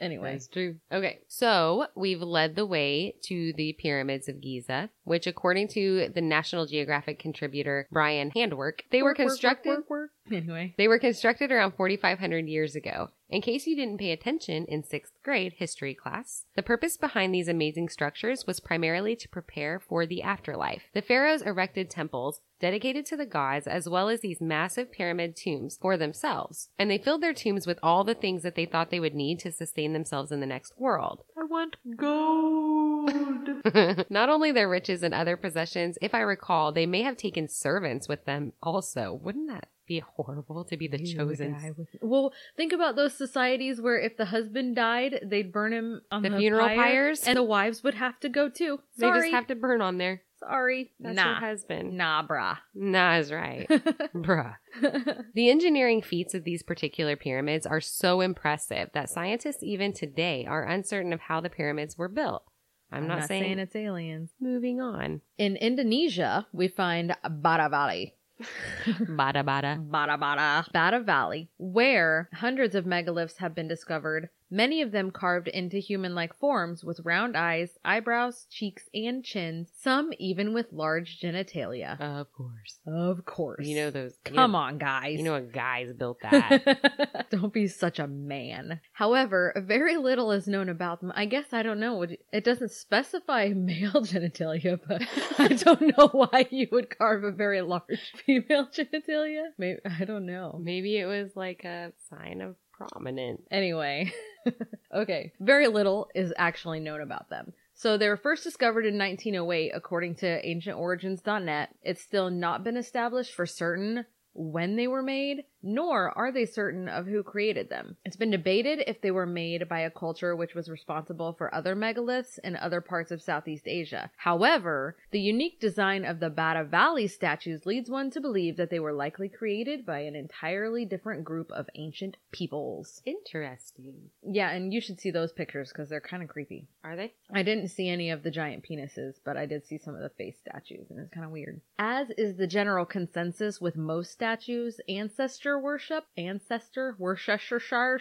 anyway, 0.00 0.32
That's 0.32 0.46
true. 0.48 0.76
Okay, 0.92 1.18
so 1.26 1.86
we've 1.96 2.20
led 2.22 2.54
the 2.54 2.66
way 2.66 3.14
to 3.24 3.52
the 3.56 3.74
pyramids 3.78 4.28
of 4.28 4.40
Giza, 4.40 4.90
which, 5.04 5.26
according 5.26 5.68
to 5.68 6.10
the 6.14 6.20
National 6.20 6.66
Geographic 6.66 7.18
contributor 7.18 7.88
Brian 7.90 8.30
Handwerk, 8.30 8.80
they 8.90 9.02
were 9.02 9.10
Work, 9.10 9.18
work, 9.18 9.28
constructed. 9.28 9.70
work, 9.70 9.90
work. 9.90 10.10
Anyway, 10.30 10.74
They 10.78 10.88
were 10.88 10.98
constructed 10.98 11.50
around 11.50 11.72
4,500 11.76 12.46
years 12.48 12.76
ago. 12.76 13.08
In 13.30 13.42
case 13.42 13.66
you 13.66 13.76
didn't 13.76 13.98
pay 13.98 14.10
attention 14.10 14.64
in 14.64 14.82
sixth 14.82 15.12
grade 15.22 15.54
history 15.58 15.94
class, 15.94 16.46
the 16.56 16.62
purpose 16.62 16.96
behind 16.96 17.34
these 17.34 17.46
amazing 17.46 17.90
structures 17.90 18.46
was 18.46 18.58
primarily 18.58 19.14
to 19.16 19.28
prepare 19.28 19.78
for 19.78 20.06
the 20.06 20.22
afterlife. 20.22 20.84
The 20.94 21.02
pharaohs 21.02 21.42
erected 21.42 21.90
temples 21.90 22.40
dedicated 22.58 23.04
to 23.06 23.18
the 23.18 23.26
gods 23.26 23.66
as 23.66 23.86
well 23.86 24.08
as 24.08 24.20
these 24.20 24.40
massive 24.40 24.90
pyramid 24.90 25.36
tombs 25.36 25.78
for 25.80 25.98
themselves, 25.98 26.70
and 26.78 26.90
they 26.90 26.96
filled 26.96 27.22
their 27.22 27.34
tombs 27.34 27.66
with 27.66 27.78
all 27.82 28.02
the 28.02 28.14
things 28.14 28.42
that 28.44 28.54
they 28.54 28.64
thought 28.64 28.90
they 28.90 28.98
would 28.98 29.14
need 29.14 29.38
to 29.40 29.52
sustain 29.52 29.92
themselves 29.92 30.32
in 30.32 30.40
the 30.40 30.46
next 30.46 30.72
world. 30.78 31.22
I 31.48 31.50
want 31.50 31.76
gold. 31.96 33.48
Not 34.10 34.28
only 34.28 34.52
their 34.52 34.68
riches 34.68 35.02
and 35.02 35.14
other 35.14 35.36
possessions, 35.36 35.98
if 36.02 36.14
I 36.14 36.20
recall, 36.20 36.72
they 36.72 36.86
may 36.86 37.02
have 37.02 37.16
taken 37.16 37.48
servants 37.48 38.08
with 38.08 38.24
them 38.26 38.52
also. 38.62 39.18
Wouldn't 39.22 39.48
that 39.48 39.68
be 39.86 40.00
horrible 40.00 40.64
to 40.64 40.76
be 40.76 40.86
the 40.86 40.98
chosen 40.98 41.56
well, 42.02 42.34
think 42.58 42.74
about 42.74 42.94
those 42.96 43.14
societies 43.14 43.80
where 43.80 43.98
if 43.98 44.18
the 44.18 44.26
husband 44.26 44.76
died, 44.76 45.20
they'd 45.24 45.50
burn 45.50 45.72
him 45.72 46.02
on 46.10 46.22
The 46.22 46.28
the, 46.28 46.36
funeral 46.36 46.66
pyre, 46.66 46.76
pyres? 46.76 47.24
and 47.26 47.36
the 47.38 47.42
wives 47.42 47.82
would 47.82 47.94
have 47.94 48.20
to 48.20 48.28
go 48.28 48.50
too. 48.50 48.80
They 48.98 49.08
just 49.10 49.30
have 49.30 49.46
to 49.46 49.54
burn 49.54 49.80
on 49.80 49.96
there. 49.96 50.22
Sorry, 50.40 50.92
That's 51.00 51.16
nah, 51.16 51.24
your 51.26 51.34
husband. 51.40 51.96
nah, 51.96 52.26
brah. 52.26 52.58
Nah 52.74 53.18
is 53.18 53.32
right. 53.32 53.68
Bruh. 54.14 54.54
The 55.34 55.50
engineering 55.50 56.02
feats 56.02 56.34
of 56.34 56.44
these 56.44 56.62
particular 56.62 57.16
pyramids 57.16 57.66
are 57.66 57.80
so 57.80 58.20
impressive 58.20 58.90
that 58.94 59.10
scientists 59.10 59.62
even 59.62 59.92
today 59.92 60.46
are 60.48 60.64
uncertain 60.64 61.12
of 61.12 61.20
how 61.20 61.40
the 61.40 61.50
pyramids 61.50 61.96
were 61.96 62.08
built. 62.08 62.42
I'm, 62.90 63.06
not, 63.06 63.28
saying, 63.28 63.58
it's 63.58 63.76
aliens. 63.76 64.30
moving 64.40 64.80
on. 64.80 65.20
In 65.36 65.56
Indonesia, 65.56 66.46
we 66.52 66.68
find 66.68 67.14
Bada 67.24 67.70
Valley. 67.70 68.14
Bada 68.86 69.44
bada. 69.44 69.84
Bada 69.86 70.18
Bada. 70.18 70.64
Bada 70.72 71.04
Valley, 71.04 71.50
where 71.58 72.28
hundreds 72.34 72.74
of 72.74 72.84
megaliths 72.86 73.36
have 73.38 73.54
been 73.54 73.68
discovered, 73.68 74.30
many 74.50 74.82
of 74.82 74.92
them 74.92 75.10
carved 75.10 75.48
into 75.48 75.78
human 75.78 76.14
like 76.14 76.34
forms 76.38 76.84
with 76.84 77.00
round 77.04 77.36
eyes, 77.36 77.78
eyebrows, 77.84 78.46
cheeks, 78.50 78.84
and 78.94 79.24
chins, 79.24 79.70
some 79.80 80.10
even 80.18 80.52
with 80.54 80.72
large 80.72 81.20
genitalia. 81.20 82.00
Of 82.00 82.32
course. 82.32 82.78
Of 82.86 83.24
course. 83.24 83.66
You 83.66 83.76
know 83.76 83.90
those. 83.90 84.14
you 84.26 84.34
Come 84.34 84.52
know- 84.52 84.58
on, 84.58 84.78
guys. 84.78 85.18
You 85.18 85.24
know 85.24 85.32
what 85.32 85.52
guys 85.52 85.92
built 85.92 86.18
that. 86.22 87.26
don't 87.30 87.52
be 87.52 87.66
such 87.66 87.98
a 87.98 88.06
man. 88.06 88.80
However, 88.92 89.52
very 89.66 89.96
little 89.96 90.32
is 90.32 90.46
known 90.48 90.68
about 90.68 91.00
them. 91.00 91.12
I 91.14 91.26
guess 91.26 91.46
I 91.52 91.62
don't 91.62 91.80
know. 91.80 92.02
It 92.32 92.44
doesn't 92.44 92.70
specify 92.72 93.48
male 93.54 93.92
genitalia, 94.02 94.78
but 94.86 95.02
I 95.38 95.48
don't 95.54 95.96
know 95.96 96.08
why 96.08 96.46
you 96.50 96.68
would 96.72 96.96
carve 96.96 97.24
a 97.24 97.32
very 97.32 97.60
large 97.62 98.12
female 98.26 98.66
genitalia. 98.66 99.44
Maybe 99.58 99.80
I 99.84 100.04
don't 100.04 100.26
know. 100.26 100.58
Maybe 100.62 100.96
it 100.98 101.06
was 101.06 101.30
like 101.36 101.64
a 101.64 101.92
sign 102.10 102.40
of 102.40 102.56
prominence. 102.78 103.42
Anyway, 103.50 104.12
okay. 104.94 105.32
Very 105.40 105.68
little 105.68 106.08
is 106.14 106.32
actually 106.36 106.80
known 106.80 107.00
about 107.00 107.28
them. 107.28 107.52
So 107.74 107.96
they 107.96 108.08
were 108.08 108.16
first 108.16 108.44
discovered 108.44 108.86
in 108.86 108.98
1908, 108.98 109.72
according 109.74 110.16
to 110.16 110.42
AncientOrigins.net. 110.44 111.74
It's 111.82 112.02
still 112.02 112.30
not 112.30 112.64
been 112.64 112.76
established 112.76 113.34
for 113.34 113.46
certain 113.46 114.04
when 114.34 114.76
they 114.76 114.86
were 114.86 115.02
made, 115.02 115.44
nor 115.62 116.16
are 116.16 116.30
they 116.30 116.46
certain 116.46 116.88
of 116.88 117.06
who 117.06 117.22
created 117.22 117.68
them. 117.68 117.96
It's 118.04 118.16
been 118.16 118.30
debated 118.30 118.82
if 118.86 119.00
they 119.00 119.10
were 119.10 119.26
made 119.26 119.68
by 119.68 119.80
a 119.80 119.90
culture 119.90 120.36
which 120.36 120.54
was 120.54 120.68
responsible 120.68 121.32
for 121.32 121.52
other 121.52 121.74
megaliths 121.74 122.38
in 122.44 122.54
other 122.56 122.80
parts 122.80 123.10
of 123.10 123.22
Southeast 123.22 123.66
Asia. 123.66 124.10
However, 124.16 124.96
the 125.10 125.20
unique 125.20 125.60
design 125.60 126.04
of 126.04 126.20
the 126.20 126.30
Bada 126.30 126.68
Valley 126.68 127.08
statues 127.08 127.66
leads 127.66 127.90
one 127.90 128.10
to 128.10 128.20
believe 128.20 128.56
that 128.56 128.70
they 128.70 128.78
were 128.78 128.92
likely 128.92 129.28
created 129.28 129.84
by 129.84 130.00
an 130.00 130.14
entirely 130.14 130.84
different 130.84 131.24
group 131.24 131.50
of 131.50 131.68
ancient 131.74 132.16
peoples. 132.30 133.02
Interesting. 133.04 134.10
Yeah, 134.22 134.50
and 134.50 134.72
you 134.72 134.80
should 134.80 135.00
see 135.00 135.10
those 135.10 135.32
pictures 135.32 135.70
because 135.72 135.88
they're 135.88 136.00
kind 136.00 136.22
of 136.22 136.28
creepy. 136.28 136.68
Are 136.84 136.96
they? 136.96 137.14
I 137.32 137.42
didn't 137.42 137.68
see 137.68 137.88
any 137.88 138.10
of 138.10 138.22
the 138.22 138.30
giant 138.30 138.64
penises, 138.68 139.14
but 139.24 139.36
I 139.36 139.46
did 139.46 139.66
see 139.66 139.78
some 139.78 139.94
of 139.94 140.02
the 140.02 140.10
face 140.10 140.36
statues, 140.38 140.86
and 140.90 141.00
it's 141.00 141.12
kind 141.12 141.26
of 141.26 141.32
weird. 141.32 141.60
As 141.78 142.08
is 142.16 142.36
the 142.36 142.46
general 142.46 142.86
consensus 142.86 143.60
with 143.60 143.76
most 143.76 144.17
statues, 144.18 144.80
ancestor 144.88 145.60
worship, 145.60 146.04
ancestor 146.16 146.96
Worcestershire, 146.98 148.00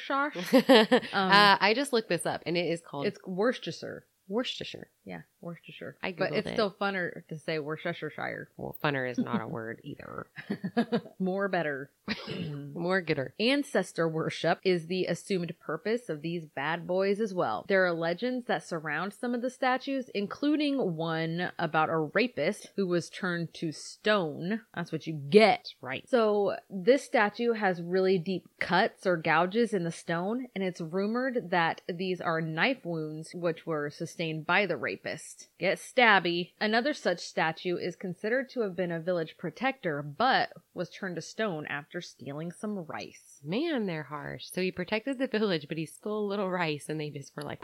uh, 1.14 1.58
I 1.62 1.74
just 1.76 1.94
looked 1.94 2.10
this 2.10 2.26
up 2.26 2.42
and 2.48 2.58
it 2.58 2.66
is 2.66 2.82
called 2.82 3.06
it's 3.06 3.20
Worcestershire. 3.26 4.06
Worcestershire. 4.28 4.90
Yeah, 5.06 5.22
Worcestershire. 5.42 5.98
I 6.02 6.14
but 6.18 6.34
it's 6.34 6.48
it. 6.50 6.54
still 6.54 6.76
funner 6.80 7.26
to 7.28 7.38
say 7.38 7.60
Worcestershire. 7.60 8.50
Well, 8.58 8.76
funner 8.84 9.10
is 9.10 9.18
not 9.18 9.42
a 9.42 9.48
word 9.48 9.82
either. 9.84 10.28
More 11.20 11.48
better. 11.48 11.90
Mm. 12.28 12.74
More 12.76 13.02
gooder. 13.02 13.34
Ancestor 13.40 14.08
worship 14.08 14.60
is 14.64 14.88
the 14.88 15.06
assumed 15.06 15.54
purpose 15.60 16.10
of 16.10 16.22
these 16.22 16.46
bad 16.46 16.86
boys 16.86 17.20
as 17.20 17.34
well. 17.34 17.66
There 17.68 17.86
are 17.86 17.94
legends 17.94 18.46
that 18.48 18.68
surround 18.68 19.14
some 19.14 19.34
of 19.34 19.42
the 19.42 19.50
statues, 19.50 20.10
including 20.14 20.96
one 20.96 21.52
about 21.58 21.90
a 21.90 21.98
rapist 21.98 22.70
who 22.76 22.88
was 22.88 23.10
turned 23.10 23.54
to 23.56 23.72
stone. 23.72 24.62
That's 24.76 24.92
what 24.92 25.08
you 25.08 25.14
get. 25.14 25.74
Right. 25.82 26.08
So, 26.08 26.56
this 26.70 27.04
statue 27.04 27.54
has 27.54 27.82
really 27.82 28.18
deep 28.18 28.44
cuts 28.60 29.06
or 29.06 29.18
gouges 29.18 29.74
in 29.74 29.84
the 29.84 29.92
stone, 29.92 30.48
and 30.56 30.64
it's 30.64 30.82
rumored 30.82 31.50
that 31.52 31.82
these 31.88 32.20
are 32.20 32.42
knife 32.42 32.86
wounds 32.86 33.32
which 33.34 33.66
were 33.66 33.90
sustained 33.90 34.46
by 34.46 34.66
the 34.66 34.78
rapist. 34.78 35.27
Get 35.60 35.78
stabby. 35.80 36.52
Another 36.60 36.94
such 36.94 37.20
statue 37.20 37.78
is 37.78 37.96
considered 37.96 38.50
to 38.50 38.62
have 38.62 38.76
been 38.76 38.92
a 38.92 39.00
village 39.00 39.36
protector, 39.38 40.02
but 40.02 40.54
was 40.74 40.90
turned 40.90 41.16
to 41.16 41.22
stone 41.22 41.66
after 41.68 42.02
stealing 42.02 42.52
some 42.52 42.86
rice. 42.86 43.42
Man, 43.44 43.86
they're 43.86 44.04
harsh. 44.04 44.46
So 44.46 44.62
he 44.62 44.72
protected 44.72 45.18
the 45.18 45.28
village, 45.28 45.68
but 45.68 45.78
he 45.78 45.86
stole 45.86 46.26
a 46.26 46.30
little 46.30 46.50
rice 46.50 46.90
and 46.90 47.00
they 47.00 47.10
just 47.10 47.36
were 47.36 47.44
like, 47.44 47.62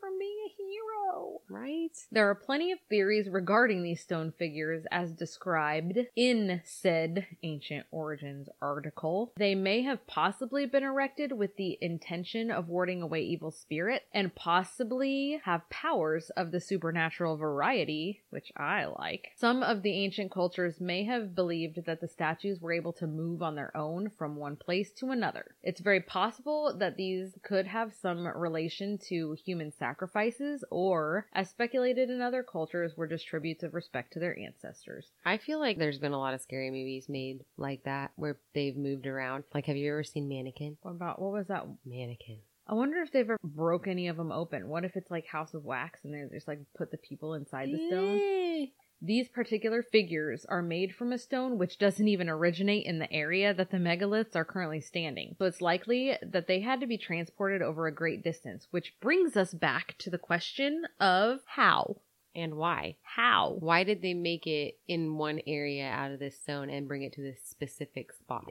From 0.00 0.18
being 0.18 0.36
a 0.46 0.62
hero. 0.62 1.40
right? 1.48 1.96
There 2.12 2.28
are 2.28 2.34
plenty 2.34 2.72
of 2.72 2.78
theories 2.88 3.28
regarding 3.28 3.82
these 3.82 4.00
stone 4.00 4.32
figures 4.38 4.84
as 4.90 5.12
described 5.12 5.98
in 6.14 6.60
said 6.64 7.26
Ancient 7.42 7.86
Origins 7.90 8.48
article. 8.60 9.32
They 9.36 9.54
may 9.54 9.82
have 9.82 10.06
possibly 10.06 10.66
been 10.66 10.84
erected 10.84 11.32
with 11.32 11.56
the 11.56 11.78
intention 11.80 12.50
of 12.50 12.68
warding 12.68 13.02
away 13.02 13.22
evil 13.22 13.50
spirit 13.50 14.04
and 14.12 14.34
possibly 14.34 15.40
have 15.44 15.68
powers 15.70 16.30
of 16.30 16.50
the 16.50 16.60
supernatural 16.60 17.36
variety, 17.36 18.20
which 18.30 18.52
I 18.56 18.84
like. 18.84 19.28
Some 19.36 19.62
of 19.62 19.82
the 19.82 19.92
ancient 19.92 20.30
cultures 20.30 20.80
may 20.80 21.04
have 21.04 21.34
believed 21.34 21.86
that 21.86 22.00
the 22.00 22.08
statues 22.08 22.60
were 22.60 22.72
able 22.72 22.92
to 22.94 23.06
move 23.06 23.42
on 23.42 23.54
their 23.54 23.74
own 23.76 24.10
from 24.10 24.36
one 24.36 24.56
place 24.56 24.90
to 24.98 25.10
another. 25.10 25.54
It's 25.62 25.80
very 25.80 26.00
possible 26.00 26.74
that 26.78 26.96
these 26.96 27.38
could 27.42 27.66
have 27.66 27.94
some 27.94 28.26
relation 28.26 28.98
to 29.08 29.36
human 29.44 29.72
sacrifices 29.78 30.64
or, 30.70 31.26
as 31.32 31.50
speculated 31.50 32.10
in 32.10 32.20
other 32.20 32.42
cultures, 32.42 32.96
were 32.96 33.06
just 33.06 33.26
tributes 33.26 33.62
of 33.62 33.74
respect 33.74 34.12
to 34.12 34.18
their 34.18 34.38
ancestors. 34.38 35.12
I 35.24 35.38
feel 35.38 35.60
like 35.60 35.78
there's 35.78 35.98
been 35.98 36.12
a 36.12 36.18
lot 36.18 36.34
of 36.34 36.40
scary 36.40 36.70
movies 36.70 37.08
made 37.08 37.44
like 37.56 37.84
that 37.84 38.12
where 38.16 38.38
they've 38.54 38.76
moved 38.76 39.06
around. 39.06 39.44
Like, 39.54 39.66
have 39.66 39.76
you 39.76 39.90
ever 39.90 40.04
seen 40.04 40.28
Mannequin? 40.28 40.76
What 40.82 40.92
about, 40.92 41.20
what 41.20 41.32
was 41.32 41.46
that? 41.48 41.66
Mannequin. 41.84 42.38
I 42.66 42.74
wonder 42.74 43.00
if 43.00 43.10
they've 43.12 43.24
ever 43.24 43.38
broke 43.42 43.88
any 43.88 44.08
of 44.08 44.18
them 44.18 44.30
open. 44.30 44.68
What 44.68 44.84
if 44.84 44.94
it's 44.94 45.10
like 45.10 45.26
House 45.26 45.54
of 45.54 45.64
Wax 45.64 46.00
and 46.04 46.12
they 46.12 46.34
just 46.34 46.46
like 46.46 46.60
put 46.76 46.90
the 46.90 46.98
people 46.98 47.34
inside 47.34 47.70
the 47.70 47.86
stone? 47.88 48.68
These 49.00 49.28
particular 49.28 49.82
figures 49.82 50.44
are 50.46 50.60
made 50.60 50.94
from 50.94 51.12
a 51.12 51.18
stone 51.18 51.56
which 51.56 51.78
doesn't 51.78 52.08
even 52.08 52.28
originate 52.28 52.84
in 52.84 52.98
the 52.98 53.12
area 53.12 53.54
that 53.54 53.70
the 53.70 53.76
megaliths 53.76 54.34
are 54.34 54.44
currently 54.44 54.80
standing. 54.80 55.36
So 55.38 55.44
it's 55.44 55.60
likely 55.60 56.16
that 56.20 56.48
they 56.48 56.60
had 56.60 56.80
to 56.80 56.86
be 56.86 56.98
transported 56.98 57.62
over 57.62 57.86
a 57.86 57.94
great 57.94 58.24
distance, 58.24 58.66
which 58.72 58.94
brings 59.00 59.36
us 59.36 59.54
back 59.54 59.96
to 59.98 60.10
the 60.10 60.18
question 60.18 60.84
of 60.98 61.40
how. 61.46 61.98
And 62.34 62.56
why? 62.56 62.96
How? 63.02 63.56
Why 63.58 63.84
did 63.84 64.02
they 64.02 64.14
make 64.14 64.46
it 64.46 64.78
in 64.86 65.16
one 65.16 65.40
area 65.46 65.86
out 65.86 66.12
of 66.12 66.18
this 66.18 66.38
stone 66.38 66.68
and 66.68 66.86
bring 66.86 67.02
it 67.02 67.12
to 67.14 67.22
this 67.22 67.40
specific 67.44 68.12
spot? 68.12 68.50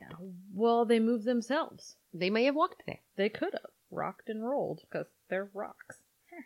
Well, 0.54 0.86
they 0.86 1.00
moved 1.00 1.26
themselves. 1.26 1.96
They 2.14 2.30
may 2.30 2.46
have 2.46 2.56
walked 2.56 2.84
there. 2.86 3.00
They 3.18 3.30
could 3.30 3.54
have 3.54 3.72
rocked 3.92 4.30
and 4.30 4.44
rolled 4.44 4.82
because 4.82 5.08
they're 5.30 5.50
rocks. 5.54 6.00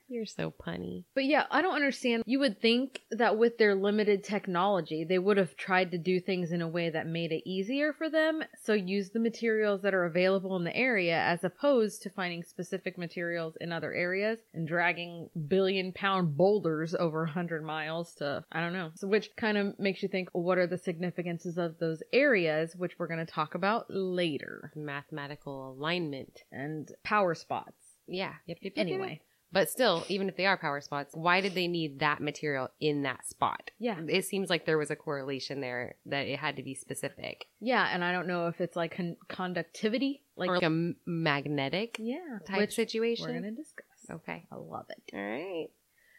You're 0.07 0.25
so 0.25 0.51
punny. 0.51 1.05
But 1.15 1.25
yeah, 1.25 1.45
I 1.51 1.61
don't 1.61 1.75
understand. 1.75 2.23
You 2.25 2.39
would 2.39 2.61
think 2.61 3.01
that 3.11 3.37
with 3.37 3.57
their 3.57 3.75
limited 3.75 4.23
technology, 4.23 5.05
they 5.07 5.19
would 5.19 5.37
have 5.37 5.55
tried 5.55 5.91
to 5.91 5.97
do 5.97 6.19
things 6.19 6.51
in 6.51 6.61
a 6.61 6.67
way 6.67 6.89
that 6.89 7.07
made 7.07 7.31
it 7.31 7.47
easier 7.49 7.93
for 7.93 8.09
them. 8.09 8.41
So 8.63 8.73
use 8.73 9.09
the 9.09 9.19
materials 9.19 9.81
that 9.81 9.93
are 9.93 10.05
available 10.05 10.55
in 10.57 10.63
the 10.63 10.75
area 10.75 11.17
as 11.17 11.43
opposed 11.43 12.01
to 12.03 12.09
finding 12.09 12.43
specific 12.43 12.97
materials 12.97 13.55
in 13.61 13.71
other 13.71 13.93
areas 13.93 14.39
and 14.53 14.67
dragging 14.67 15.29
billion 15.47 15.93
pound 15.93 16.35
boulders 16.37 16.93
over 16.95 17.23
100 17.23 17.63
miles 17.63 18.13
to, 18.15 18.43
I 18.51 18.59
don't 18.59 18.73
know. 18.73 18.91
So, 18.95 19.07
which 19.07 19.29
kind 19.37 19.57
of 19.57 19.79
makes 19.79 20.03
you 20.03 20.09
think, 20.09 20.29
what 20.33 20.57
are 20.57 20.67
the 20.67 20.77
significances 20.77 21.57
of 21.57 21.77
those 21.79 22.03
areas, 22.11 22.75
which 22.75 22.93
we're 22.97 23.07
going 23.07 23.25
to 23.25 23.31
talk 23.31 23.55
about 23.55 23.85
later? 23.89 24.71
Mathematical 24.75 25.71
alignment. 25.71 26.41
And 26.51 26.89
power 27.03 27.35
spots. 27.35 27.75
Yeah. 28.07 28.33
Yep, 28.47 28.57
yep, 28.61 28.73
yep, 28.75 28.87
yep. 28.87 28.87
Anyway. 28.87 29.21
But 29.51 29.69
still, 29.69 30.05
even 30.07 30.29
if 30.29 30.37
they 30.37 30.45
are 30.45 30.57
power 30.57 30.79
spots, 30.81 31.13
why 31.13 31.41
did 31.41 31.55
they 31.55 31.67
need 31.67 31.99
that 31.99 32.21
material 32.21 32.69
in 32.79 33.03
that 33.03 33.25
spot? 33.25 33.71
Yeah. 33.79 33.99
It 34.07 34.25
seems 34.25 34.49
like 34.49 34.65
there 34.65 34.77
was 34.77 34.91
a 34.91 34.95
correlation 34.95 35.59
there 35.59 35.95
that 36.05 36.27
it 36.27 36.39
had 36.39 36.55
to 36.55 36.63
be 36.63 36.73
specific. 36.73 37.47
Yeah, 37.59 37.87
and 37.91 38.03
I 38.03 38.11
don't 38.13 38.27
know 38.27 38.47
if 38.47 38.61
it's 38.61 38.75
like 38.75 38.95
con- 38.95 39.17
conductivity, 39.27 40.21
like, 40.35 40.49
or 40.49 40.53
like 40.55 40.63
a 40.63 40.67
m- 40.67 40.95
magnetic 41.05 41.97
yeah, 41.99 42.39
type 42.47 42.59
which 42.59 42.75
situation. 42.75 43.27
we're 43.27 43.33
gonna 43.33 43.51
discuss. 43.51 43.85
Okay. 44.09 44.45
I 44.51 44.55
love 44.55 44.85
it. 44.89 45.01
All 45.13 45.21
right. 45.21 45.67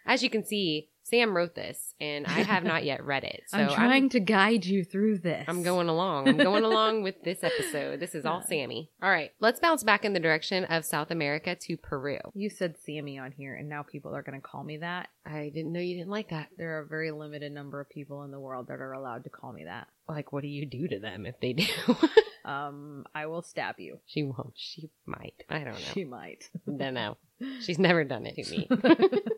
As 0.06 0.22
you 0.22 0.30
can 0.30 0.44
see, 0.44 0.88
Sam 1.04 1.36
wrote 1.36 1.54
this, 1.54 1.94
and 2.00 2.26
I 2.26 2.42
have 2.42 2.64
not 2.64 2.84
yet 2.84 3.04
read 3.04 3.24
it. 3.24 3.42
So 3.52 3.58
I'm 3.58 3.68
trying 3.68 4.08
to 4.10 4.20
guide 4.20 4.64
you 4.64 4.82
through 4.84 5.18
this. 5.18 5.44
I'm 5.46 5.62
going 5.62 5.88
along. 5.90 6.28
I'm 6.28 6.38
going 6.38 6.64
along 6.64 7.02
with 7.02 7.22
this 7.22 7.42
episode. 7.42 8.00
This 8.00 8.14
is 8.14 8.24
all 8.24 8.40
Sammy. 8.42 8.90
All 9.02 9.10
right, 9.10 9.30
let's 9.40 9.60
bounce 9.60 9.82
back 9.82 10.04
in 10.04 10.12
the 10.14 10.20
direction 10.20 10.64
of 10.64 10.84
South 10.84 11.10
America 11.10 11.54
to 11.54 11.76
Peru. 11.76 12.18
You 12.34 12.48
said 12.48 12.76
Sammy 12.78 13.18
on 13.18 13.32
here, 13.32 13.54
and 13.54 13.68
now 13.68 13.82
people 13.82 14.14
are 14.14 14.22
going 14.22 14.40
to 14.40 14.46
call 14.46 14.64
me 14.64 14.78
that. 14.78 15.08
I 15.26 15.50
didn't 15.52 15.72
know 15.72 15.80
you 15.80 15.96
didn't 15.96 16.10
like 16.10 16.30
that. 16.30 16.48
There 16.56 16.78
are 16.78 16.82
a 16.82 16.86
very 16.86 17.10
limited 17.10 17.52
number 17.52 17.80
of 17.80 17.90
people 17.90 18.22
in 18.22 18.30
the 18.30 18.40
world 18.40 18.68
that 18.68 18.80
are 18.80 18.92
allowed 18.92 19.24
to 19.24 19.30
call 19.30 19.52
me 19.52 19.64
that. 19.64 19.88
Like, 20.08 20.32
what 20.32 20.42
do 20.42 20.48
you 20.48 20.64
do 20.64 20.88
to 20.88 20.98
them 20.98 21.26
if 21.26 21.38
they 21.40 21.52
do? 21.52 21.66
Um, 22.44 23.04
I 23.14 23.26
will 23.26 23.42
stab 23.42 23.76
you. 23.78 23.98
she 24.06 24.22
won't. 24.24 24.54
She 24.56 24.90
might. 25.06 25.44
I 25.48 25.58
don't 25.58 25.74
know. 25.74 25.92
She 25.94 26.04
might. 26.04 26.48
don't 26.66 26.94
know. 26.94 27.16
She's 27.60 27.78
never 27.78 28.04
done 28.04 28.26
it 28.26 28.36
to 28.42 28.50
me. 28.50 28.68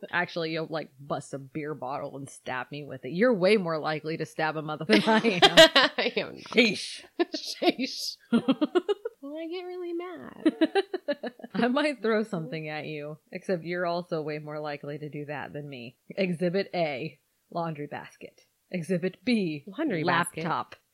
Actually, 0.11 0.53
you'll 0.53 0.69
like 0.71 0.91
bust 1.01 1.35
a 1.35 1.39
beer 1.39 1.75
bottle 1.75 2.17
and 2.17 2.29
stab 2.29 2.71
me 2.71 2.85
with 2.85 3.05
it. 3.05 3.13
You're 3.13 3.35
way 3.35 3.57
more 3.57 3.79
likely 3.79 4.17
to 4.17 4.27
stab 4.27 4.57
a 4.57 4.63
mother 4.63 4.85
than 4.87 5.03
I 5.07 5.41
am. 5.43 5.91
I 5.99 6.13
am 6.17 6.35
not. 6.35 6.45
Sheesh. 6.55 7.03
Sheesh. 7.21 8.17
well, 8.33 9.37
I 9.37 9.47
get 9.51 9.65
really 9.65 9.93
mad. 9.93 10.55
I 11.55 11.69
might 11.69 12.03
throw 12.03 12.23
something 12.25 12.69
at 12.69 12.87
you, 12.87 13.19
except 13.33 13.65
you're 13.65 13.87
also 13.87 14.23
way 14.23 14.39
more 14.39 14.61
likely 14.61 14.99
to 14.99 15.09
do 15.09 15.27
that 15.27 15.53
than 15.53 15.69
me. 15.69 15.97
Exhibit 16.17 16.71
A, 16.75 17.19
laundry 17.51 17.87
basket. 17.87 18.41
Exhibit 18.71 19.25
B, 19.25 19.65
Laundry 19.79 20.03
basket. 20.03 20.45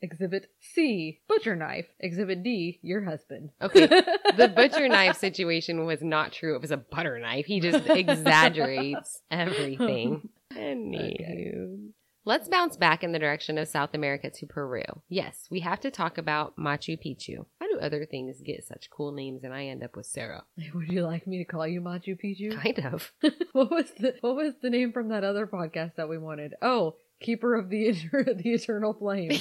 Exhibit 0.02 0.50
C, 0.60 1.20
butcher 1.28 1.54
knife. 1.56 1.86
Exhibit 2.00 2.42
D, 2.42 2.78
your 2.82 3.04
husband. 3.04 3.50
Okay, 3.60 3.86
the 4.36 4.52
butcher 4.54 4.88
knife 4.88 5.16
situation 5.18 5.84
was 5.84 6.02
not 6.02 6.32
true. 6.32 6.54
It 6.54 6.62
was 6.62 6.70
a 6.70 6.76
butter 6.76 7.18
knife. 7.18 7.46
He 7.46 7.60
just 7.60 7.86
exaggerates 7.90 9.22
everything. 9.30 10.28
Anywho. 10.54 11.90
Let's 12.26 12.48
bounce 12.48 12.76
back 12.76 13.02
in 13.02 13.12
the 13.12 13.18
direction 13.18 13.56
of 13.56 13.66
South 13.66 13.94
America 13.94 14.28
to 14.30 14.46
Peru. 14.46 14.82
Yes, 15.08 15.48
we 15.50 15.60
have 15.60 15.80
to 15.80 15.90
talk 15.90 16.18
about 16.18 16.54
Machu 16.56 16.98
Picchu. 16.98 17.46
How 17.58 17.66
do 17.66 17.80
other 17.80 18.04
things 18.04 18.42
get 18.42 18.64
such 18.66 18.90
cool 18.90 19.12
names 19.12 19.42
and 19.42 19.54
I 19.54 19.66
end 19.66 19.82
up 19.82 19.96
with 19.96 20.04
Sarah? 20.06 20.44
Would 20.74 20.92
you 20.92 21.04
like 21.04 21.26
me 21.26 21.38
to 21.38 21.44
call 21.44 21.66
you 21.66 21.80
Machu 21.80 22.18
Picchu? 22.22 22.54
Kind 22.60 22.84
of. 22.84 23.12
what 23.52 23.70
was 23.70 23.90
the 23.98 24.16
What 24.20 24.36
was 24.36 24.54
the 24.60 24.68
name 24.68 24.92
from 24.92 25.08
that 25.08 25.24
other 25.24 25.46
podcast 25.46 25.96
that 25.96 26.10
we 26.10 26.18
wanted? 26.18 26.54
Oh, 26.60 26.96
Keeper 27.20 27.54
of 27.54 27.68
the 27.68 27.92
the 28.12 28.52
Eternal 28.52 28.94
Flame. 28.94 29.30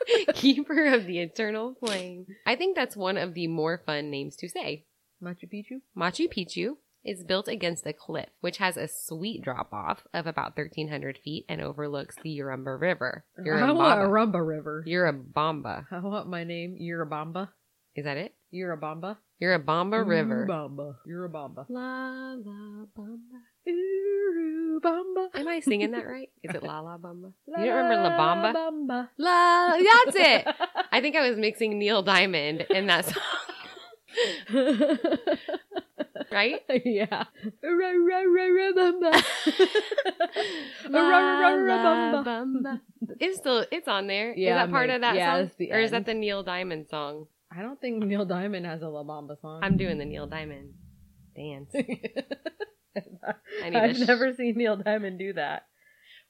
Keeper 0.34 0.86
of 0.86 1.06
the 1.06 1.20
Eternal 1.20 1.76
Flame. 1.78 2.26
I 2.46 2.56
think 2.56 2.76
that's 2.76 2.96
one 2.96 3.16
of 3.16 3.34
the 3.34 3.46
more 3.46 3.82
fun 3.84 4.10
names 4.10 4.36
to 4.36 4.48
say. 4.48 4.86
Machu 5.22 5.48
Picchu. 5.52 5.80
Machu 5.96 6.28
Picchu 6.32 6.76
is 7.04 7.24
built 7.24 7.48
against 7.48 7.86
a 7.86 7.92
cliff, 7.92 8.28
which 8.40 8.58
has 8.58 8.76
a 8.76 8.88
sweet 8.88 9.42
drop 9.42 9.72
off 9.72 10.06
of 10.12 10.26
about 10.26 10.56
1,300 10.56 11.18
feet 11.18 11.44
and 11.48 11.60
overlooks 11.60 12.16
the 12.22 12.38
Urumba 12.38 12.78
River. 12.78 13.24
I 13.38 13.72
want 13.72 14.00
Urubamba. 14.00 14.32
Rumba 14.32 14.46
River. 14.46 14.84
Urubamba. 14.86 15.86
I 15.90 15.98
want 16.00 16.28
my 16.28 16.44
name 16.44 16.76
Urubamba. 16.80 17.50
Is 17.94 18.04
that 18.04 18.16
it? 18.16 18.34
Urubamba. 18.54 19.16
Urubamba 19.42 20.06
River. 20.06 20.46
Urubamba. 20.46 20.94
Urubamba. 21.08 21.66
La 21.68 22.34
la 22.34 22.86
bamba. 22.96 23.40
Urubamba. 23.70 25.28
Am 25.34 25.48
I 25.48 25.60
singing 25.60 25.90
that 25.92 26.06
right? 26.06 26.30
Is 26.42 26.54
it 26.54 26.62
La 26.62 26.80
La 26.80 26.96
Bamba? 26.98 27.32
You 27.46 27.54
don't 27.66 27.76
remember 27.84 28.08
La 28.08 28.18
Bamba? 28.18 28.54
Bamba. 28.54 29.08
La. 29.18 29.76
That's 29.78 30.16
it. 30.16 30.46
I 30.92 31.00
think 31.00 31.16
I 31.16 31.28
was 31.28 31.38
mixing 31.38 31.78
Neil 31.78 32.02
Diamond 32.02 32.66
in 32.70 32.86
that 32.86 33.04
song. 33.06 33.22
right? 36.32 36.60
yeah. 36.84 37.24
Bamba. 42.24 42.80
It's 43.18 43.38
still 43.38 43.64
it's 43.70 43.88
on 43.88 44.06
there. 44.06 44.32
Is 44.32 44.38
Yeah, 44.38 44.54
that 44.56 44.70
part 44.70 44.90
of 44.90 45.00
that 45.02 45.14
Yeah, 45.16 45.46
song? 45.46 45.66
or 45.70 45.78
is 45.78 45.90
that 45.92 46.06
the 46.06 46.14
Neil 46.14 46.42
Diamond 46.42 46.88
song? 46.88 47.26
I 47.56 47.62
don't 47.62 47.80
think 47.80 48.02
Neil 48.04 48.24
Diamond 48.24 48.66
has 48.66 48.82
a 48.82 48.88
La 48.88 49.02
Bamba 49.02 49.40
song. 49.40 49.60
I'm 49.62 49.76
doing 49.76 49.98
the 49.98 50.04
Neil 50.04 50.26
Diamond 50.26 50.74
dance. 51.34 51.72
I've 53.64 53.96
sh- 53.96 54.00
never 54.06 54.32
seen 54.34 54.54
Neil 54.56 54.76
Diamond 54.76 55.18
do 55.18 55.32
that. 55.34 55.64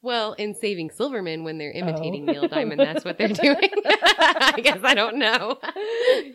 Well, 0.02 0.32
in 0.32 0.54
Saving 0.54 0.88
Silverman, 0.90 1.44
when 1.44 1.58
they're 1.58 1.72
imitating 1.72 2.26
Oh. 2.26 2.32
Neil 2.32 2.48
Diamond, 2.48 2.80
that's 2.80 3.04
what 3.04 3.18
they're 3.18 3.28
doing. 3.28 3.70
I 3.84 4.58
guess 4.62 4.78
I 4.82 4.94
don't 4.94 5.18
know. 5.18 5.58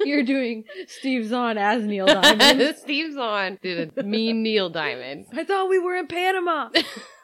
You're 0.03 0.21
doing 0.23 0.65
Steve 0.87 1.27
Zahn 1.27 1.57
as 1.57 1.83
Neil 1.83 2.05
Diamond. 2.05 2.75
Steve 2.77 3.13
Zahn 3.13 3.57
did 3.63 3.91
a 3.97 4.03
mean 4.03 4.43
Neil 4.43 4.69
Diamond. 4.69 5.25
I 5.33 5.43
thought 5.45 5.67
we 5.67 5.79
were 5.79 5.95
in 5.95 6.05
Panama. 6.05 6.69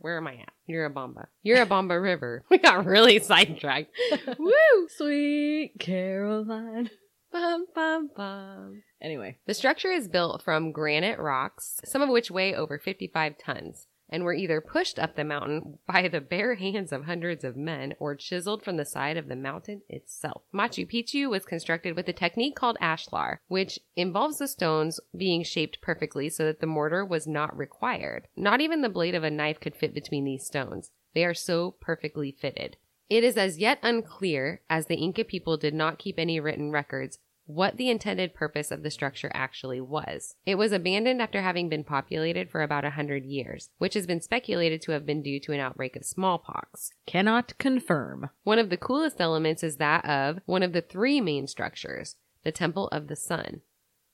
Where 0.02 0.18
am 0.18 0.26
I 0.28 0.34
at? 0.38 0.50
You're 0.66 0.86
a 0.86 0.90
Bomba. 0.90 1.28
You're 1.44 1.62
a 1.62 1.66
Bomba 1.68 2.00
River. 2.00 2.44
We 2.50 2.58
got 2.58 2.86
really 2.86 3.20
sidetracked. 3.20 3.92
Woo! 4.40 4.52
Sweet 4.98 5.74
Caroline. 5.80 6.90
Bum, 7.32 7.66
bum, 7.74 8.10
bum. 8.16 8.84
Anyway, 9.02 9.38
The 9.46 9.54
structure 9.54 9.92
is 9.92 10.08
built 10.08 10.42
from 10.42 10.72
granite 10.72 11.18
rocks, 11.18 11.80
some 11.86 12.02
of 12.02 12.10
which 12.10 12.30
weigh 12.30 12.54
over 12.54 12.78
55 12.78 13.38
tons, 13.38 13.88
and 14.10 14.24
were 14.24 14.34
either 14.34 14.60
pushed 14.60 15.00
up 15.00 15.16
the 15.16 15.24
mountain 15.24 15.80
by 15.88 16.10
the 16.10 16.20
bare 16.20 16.56
hands 16.56 16.92
of 16.92 17.06
hundreds 17.06 17.46
of 17.46 17.56
men 17.56 17.94
or 18.00 18.16
chiseled 18.16 18.64
from 18.64 18.76
the 18.76 18.86
side 18.86 19.16
of 19.16 19.30
the 19.30 19.36
mountain 19.38 19.82
itself. 19.88 20.44
Machu 20.54 20.86
Picchu 20.86 21.30
was 21.30 21.46
constructed 21.46 21.96
with 21.96 22.10
a 22.10 22.14
technique 22.14 22.56
called 22.56 22.78
ashlar, 22.82 23.38
which 23.48 23.80
involves 23.96 24.38
the 24.38 24.48
stones 24.48 25.00
being 25.16 25.44
shaped 25.44 25.82
perfectly 25.82 26.30
so 26.30 26.44
that 26.46 26.60
the 26.60 26.68
mortar 26.68 27.06
was 27.06 27.28
not 27.28 27.58
required. 27.58 28.28
Not 28.36 28.60
even 28.60 28.82
the 28.82 28.90
blade 28.90 29.16
of 29.16 29.24
a 29.24 29.32
knife 29.32 29.60
could 29.62 29.76
fit 29.76 29.94
between 29.94 30.26
these 30.26 30.46
stones. 30.46 30.92
They 31.14 31.24
are 31.26 31.34
so 31.34 31.76
perfectly 31.80 32.32
fitted. 32.32 32.78
It 33.12 33.26
is 33.26 33.36
as 33.36 33.60
yet 33.60 33.78
unclear, 33.84 34.62
as 34.70 34.86
the 34.86 34.96
Inca 34.96 35.26
people 35.26 35.58
did 35.58 35.74
not 35.74 36.00
keep 36.00 36.18
any 36.18 36.40
written 36.40 36.72
records, 36.72 37.20
what 37.46 37.76
the 37.76 37.90
intended 37.90 38.34
purpose 38.34 38.72
of 38.72 38.84
the 38.84 38.90
structure 38.90 39.30
actually 39.34 39.82
was. 39.82 40.36
It 40.46 40.56
was 40.56 40.72
abandoned 40.72 41.22
after 41.22 41.42
having 41.42 41.68
been 41.68 41.84
populated 41.84 42.50
for 42.50 42.62
about 42.62 42.86
a 42.86 42.92
hundred 42.92 43.26
years, 43.26 43.70
which 43.80 43.96
has 43.96 44.08
been 44.08 44.22
speculated 44.22 44.82
to 44.84 44.94
have 44.94 45.06
been 45.06 45.22
due 45.22 45.42
to 45.42 45.52
an 45.52 45.60
outbreak 45.60 45.98
of 45.98 46.06
smallpox. 46.06 46.92
cannot 47.06 47.58
confirm. 47.58 48.30
One 48.44 48.60
of 48.60 48.70
the 48.70 48.78
coolest 48.78 49.20
elements 49.20 49.62
is 49.62 49.76
that 49.76 50.06
of 50.06 50.40
one 50.46 50.64
of 50.64 50.72
the 50.72 50.82
three 50.82 51.20
main 51.20 51.48
structures, 51.48 52.16
the 52.46 52.54
Temple 52.54 52.88
of 52.94 53.10
the 53.10 53.18
Sun, 53.18 53.60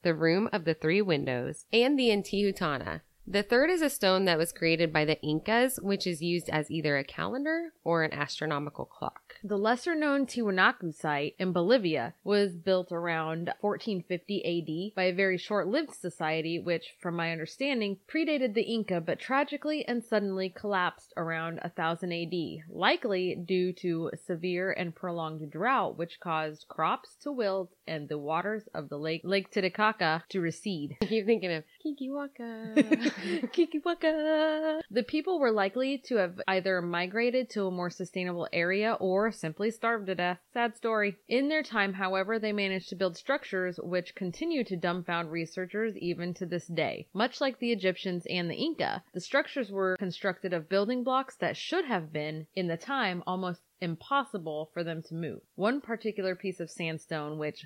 the 0.02 0.16
Room 0.16 0.50
of 0.52 0.66
the 0.66 0.74
Three 0.74 1.04
Windows, 1.04 1.66
and 1.72 2.00
the 2.00 2.10
Intihuatana. 2.10 3.02
The 3.30 3.44
third 3.44 3.70
is 3.70 3.82
a 3.82 3.90
stone 3.90 4.24
that 4.24 4.38
was 4.38 4.54
created 4.54 4.94
by 4.94 5.04
the 5.04 5.22
Incas, 5.22 5.82
which 5.82 6.08
is 6.08 6.22
used 6.22 6.50
as 6.50 6.72
either 6.72 6.98
a 6.98 7.04
calendar 7.04 7.74
or 7.84 8.04
an 8.04 8.14
astronomical 8.14 8.86
clock. 8.86 9.36
The 9.44 9.58
lesser 9.58 9.96
known 9.96 10.26
Tiwanaku 10.26 10.94
site 10.96 11.36
in 11.38 11.52
Bolivia 11.52 12.14
was 12.24 12.56
built 12.56 12.90
around 12.90 13.52
1450 13.60 14.92
AD 14.92 14.96
by 14.96 15.04
a 15.04 15.14
very 15.14 15.38
short 15.38 15.68
lived 15.68 15.94
society, 15.94 16.58
which, 16.58 16.96
from 17.02 17.18
my 17.18 17.34
understanding, 17.34 17.98
predated 18.10 18.54
the 18.54 18.62
Inca 18.62 19.02
but 19.02 19.20
tragically 19.20 19.86
and 19.86 20.02
suddenly 20.02 20.50
collapsed 20.50 21.14
around 21.18 21.60
1000 21.64 22.14
AD, 22.14 22.34
likely 22.70 23.36
due 23.36 23.74
to 23.74 24.10
severe 24.26 24.72
and 24.72 24.96
prolonged 24.96 25.52
drought, 25.52 25.98
which 25.98 26.22
caused 26.22 26.66
crops 26.70 27.18
to 27.24 27.34
wilt 27.34 27.76
and 27.86 28.08
the 28.08 28.18
waters 28.18 28.70
of 28.74 28.88
the 28.88 28.98
lake, 28.98 29.22
Lake 29.26 29.52
Titicaca, 29.52 30.24
to 30.30 30.40
recede. 30.40 30.96
You're 31.10 31.26
thinking 31.26 31.52
of 31.52 31.66
Kikiwaka. 31.86 33.12
Kikiwaka. 33.54 34.82
The 34.92 35.04
people 35.04 35.40
were 35.40 35.52
likely 35.52 35.98
to 36.06 36.16
have 36.18 36.40
either 36.48 36.82
migrated 36.82 37.50
to 37.52 37.66
a 37.66 37.72
more 37.72 37.90
sustainable 37.90 38.48
area 38.54 38.94
or 39.00 39.32
simply 39.32 39.72
starved 39.72 40.08
to 40.08 40.16
death. 40.16 40.40
Sad 40.54 40.76
story. 40.76 41.18
In 41.28 41.50
their 41.50 41.64
time, 41.64 41.94
however, 41.94 42.40
they 42.40 42.54
managed 42.54 42.90
to 42.90 42.96
build 42.96 43.18
structures 43.18 43.80
which 43.82 44.16
continue 44.16 44.64
to 44.66 44.78
dumbfound 44.78 45.32
researchers 45.32 45.98
even 45.98 46.34
to 46.36 46.46
this 46.46 46.68
day. 46.68 47.08
Much 47.14 47.42
like 47.42 47.60
the 47.60 47.72
Egyptians 47.72 48.26
and 48.30 48.50
the 48.50 48.56
Inca, 48.56 49.04
the 49.14 49.22
structures 49.22 49.72
were 49.72 49.98
constructed 49.98 50.54
of 50.54 50.70
building 50.70 51.04
blocks 51.04 51.36
that 51.38 51.58
should 51.58 51.86
have 51.86 52.14
been, 52.14 52.48
in 52.56 52.68
the 52.68 52.78
time, 52.78 53.24
almost 53.26 53.62
impossible 53.82 54.70
for 54.74 54.84
them 54.84 55.02
to 55.04 55.16
move. 55.16 55.40
One 55.56 55.80
particular 55.82 56.36
piece 56.36 56.60
of 56.60 56.70
sandstone, 56.70 57.38
which 57.38 57.66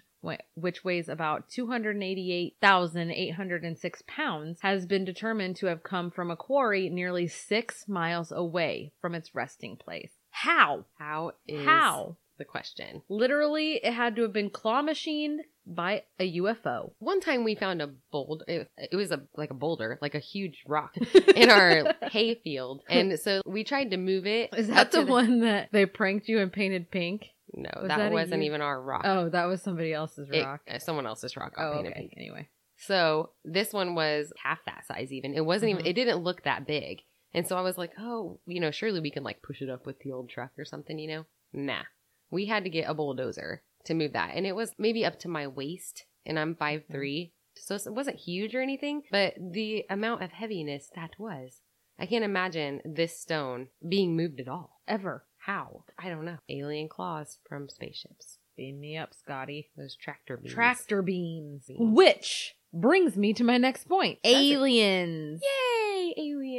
which 0.54 0.84
weighs 0.84 1.10
about 1.10 1.50
288,806 1.50 4.04
pounds, 4.08 4.60
has 4.62 4.86
been 4.86 5.04
determined 5.04 5.56
to 5.56 5.66
have 5.66 5.82
come 5.82 6.12
from 6.12 6.30
a 6.30 6.36
quarry 6.36 6.90
nearly 6.90 7.28
six 7.28 7.88
miles 7.88 8.32
away 8.32 8.94
from 9.02 9.16
its 9.16 9.34
resting 9.34 9.78
place. 9.78 10.12
How? 10.30 10.86
How 11.00 11.32
is 11.48 11.66
How? 11.66 12.18
the 12.38 12.46
question? 12.46 13.02
Literally, 13.10 13.80
it 13.84 13.94
had 13.94 14.16
to 14.16 14.22
have 14.22 14.34
been 14.34 14.52
claw 14.52 14.84
machined 14.84 15.42
by 15.76 16.04
a 16.20 16.38
UFO. 16.40 16.92
One 17.00 17.20
time 17.22 17.44
we 17.44 17.56
found 17.56 17.82
a 17.82 17.90
boulder. 18.12 18.46
It, 18.48 18.70
it 18.78 18.96
was 18.96 19.12
a 19.12 19.22
like 19.36 19.52
a 19.52 19.56
boulder, 19.56 19.98
like 20.02 20.16
a 20.16 20.20
huge 20.20 20.64
rock 20.68 20.96
in 21.36 21.50
our 21.50 21.94
hay 22.12 22.36
field, 22.36 22.84
and 22.90 23.20
so 23.20 23.42
we 23.46 23.64
tried 23.64 23.92
to 23.92 23.98
move 23.98 24.26
it. 24.26 24.50
Is 24.56 24.68
that 24.68 24.92
to 24.92 25.04
the 25.04 25.12
one 25.12 25.42
that 25.42 25.70
they 25.72 25.86
pranked 25.86 26.28
you 26.28 26.40
and 26.40 26.52
painted 26.52 26.92
pink? 26.92 27.28
No, 27.54 27.70
Was 27.82 27.88
that, 27.90 27.98
that 27.98 28.12
wasn't 28.12 28.44
even 28.44 28.62
our 28.62 28.82
rock. 28.82 29.02
Oh, 29.04 29.28
that 29.30 29.46
was 29.46 29.62
somebody 29.62 29.92
else's 29.94 30.30
It- 30.32 30.44
rock. 30.44 30.62
uh, 30.70 30.80
someone 30.80 31.06
else's 31.06 31.36
rock 31.36 31.54
oh, 31.58 31.74
painted 31.76 31.92
okay. 31.92 32.00
pink. 32.02 32.14
Anyway. 32.16 32.48
So 32.78 33.32
this 33.44 33.74
one 33.74 33.94
was 33.94 34.32
half 34.42 34.60
that 34.66 34.86
size 34.88 35.12
even. 35.12 35.34
It 35.34 35.46
wasn't 35.46 35.72
even 35.72 35.84
Mhm. 35.84 35.88
it 35.90 35.94
didn't 35.94 36.24
look 36.24 36.44
that 36.44 36.66
big. 36.66 37.02
And 37.34 37.48
so 37.48 37.58
I 37.58 37.62
was 37.62 37.78
like, 37.78 37.92
oh, 38.00 38.40
you 38.46 38.60
know, 38.60 38.72
surely 38.72 39.00
we 39.00 39.12
can 39.12 39.24
like 39.24 39.42
push 39.42 39.62
it 39.62 39.70
up 39.70 39.86
with 39.86 40.00
the 40.00 40.12
old 40.12 40.30
truck 40.30 40.52
or 40.58 40.66
something, 40.66 40.98
you 40.98 41.08
know? 41.08 41.26
Nah. 41.54 41.84
We 42.30 42.46
had 42.46 42.64
to 42.64 42.70
get 42.70 42.90
a 42.90 42.94
bulldozer 42.94 43.62
to 43.86 43.94
move 43.94 44.14
that. 44.14 44.32
And 44.36 44.46
it 44.46 44.56
was 44.56 44.74
maybe 44.78 45.06
up 45.06 45.20
to 45.20 45.28
my 45.28 45.48
waist 45.48 46.06
and 46.26 46.40
I'm 46.40 46.56
five 46.56 46.82
mm-hmm. 46.82 46.94
three, 46.94 47.34
So 47.56 47.76
it 47.76 47.94
wasn't 47.94 48.18
huge 48.18 48.56
or 48.56 48.62
anything, 48.62 49.04
but 49.12 49.34
the 49.38 49.86
amount 49.90 50.24
of 50.24 50.32
heaviness 50.32 50.90
that 50.96 51.12
was. 51.18 51.62
I 52.00 52.06
can't 52.06 52.24
imagine 52.24 52.82
this 52.84 53.20
stone 53.20 53.68
being 53.88 54.16
moved 54.16 54.40
at 54.40 54.48
all. 54.48 54.82
Ever. 54.88 55.26
How? 55.38 55.84
I 55.98 56.10
don't 56.10 56.26
know. 56.26 56.38
Alien 56.50 56.90
claws 56.90 57.38
from 57.48 57.70
spaceships. 57.70 58.40
Beam 58.58 58.80
me 58.80 58.98
up, 58.98 59.14
Scotty. 59.14 59.70
Those 59.78 59.96
tractor 59.96 60.38
beams. 60.38 60.54
Tractor 60.54 61.02
beams. 61.02 61.66
Beams. 61.68 61.80
Which 61.96 62.56
brings 62.74 63.18
me 63.18 63.34
to 63.34 63.44
my 63.44 63.58
next 63.58 63.88
point. 63.88 64.20
Does 64.24 64.34
it? 64.34 64.36
Aliens. 64.36 65.42
Yay, 65.44 65.81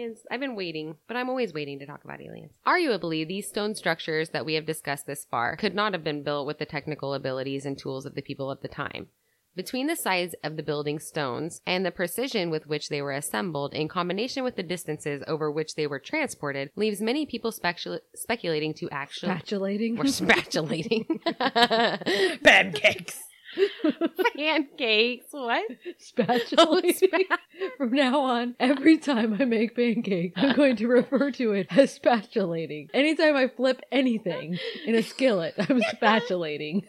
aliens. 0.03 0.25
I've 0.31 0.41
been 0.41 0.57
waiting, 0.57 0.97
but 1.09 1.17
I'm 1.17 1.29
always 1.29 1.53
waiting 1.53 1.79
to 1.79 1.87
talk 1.87 2.05
about 2.05 2.21
aliens. 2.21 2.53
Arguably, 2.67 3.27
these 3.27 3.49
stone 3.49 3.75
structures 3.75 4.31
that 4.31 4.45
we 4.45 4.55
have 4.55 4.67
discussed 4.67 5.07
this 5.07 5.27
far 5.31 5.57
could 5.57 5.75
not 5.75 5.93
have 5.93 6.05
been 6.05 6.23
built 6.23 6.47
with 6.47 6.59
the 6.59 6.67
technical 6.67 7.15
abilities 7.15 7.65
and 7.65 7.79
tools 7.79 8.07
of 8.07 8.15
the 8.15 8.23
people 8.23 8.51
of 8.51 8.61
the 8.61 8.69
time. 8.69 9.09
Between 9.55 9.87
the 9.87 9.97
size 9.97 10.35
of 10.43 10.57
the 10.57 10.63
building 10.63 10.99
stones 10.99 11.61
and 11.67 11.85
the 11.85 11.91
precision 11.91 12.49
with 12.49 12.67
which 12.67 12.89
they 12.89 13.03
were 13.03 13.13
assembled, 13.13 13.75
in 13.75 13.87
combination 13.87 14.45
with 14.45 14.57
the 14.57 14.63
distances 14.63 15.23
over 15.29 15.51
which 15.51 15.75
they 15.75 15.87
were 15.87 15.99
transported, 15.99 16.71
leaves 16.75 17.03
many 17.03 17.27
people 17.27 17.53
specul- 17.53 18.01
speculating 18.15 18.73
to 18.75 18.89
actually. 18.91 19.29
Spatulating. 19.29 19.99
Or 19.99 20.07
spatulating. 20.07 21.21
Pancakes. 22.43 23.21
Pancakes. 24.37 25.27
What? 25.31 25.65
Spatulating. 25.99 27.09
Oh, 27.31 27.37
From 27.77 27.93
now 27.93 28.21
on, 28.21 28.55
every 28.59 28.99
time 28.99 29.37
I 29.39 29.45
make 29.45 29.77
pancakes, 29.77 30.35
I'm 30.37 30.57
going 30.57 30.77
to 30.77 30.87
refer 30.87 31.31
to 31.33 31.53
it 31.53 31.67
as 31.71 31.93
spatulating. 31.93 32.89
Anytime 32.95 33.37
I 33.37 33.49
flip 33.49 33.81
anything 33.91 34.59
in 34.87 34.95
a 34.95 35.03
skillet, 35.03 35.55
I'm 35.59 35.81
spatulating. 35.91 36.87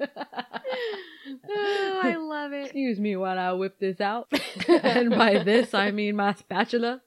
oh, 0.00 0.06
I 2.02 2.16
love 2.16 2.52
it. 2.52 2.64
Excuse 2.64 2.98
me 2.98 3.16
while 3.16 3.38
I 3.38 3.52
whip 3.52 3.78
this 3.78 4.00
out. 4.00 4.28
and 4.68 5.10
by 5.10 5.42
this, 5.42 5.74
I 5.74 5.90
mean 5.90 6.16
my 6.16 6.34
spatula. 6.34 7.02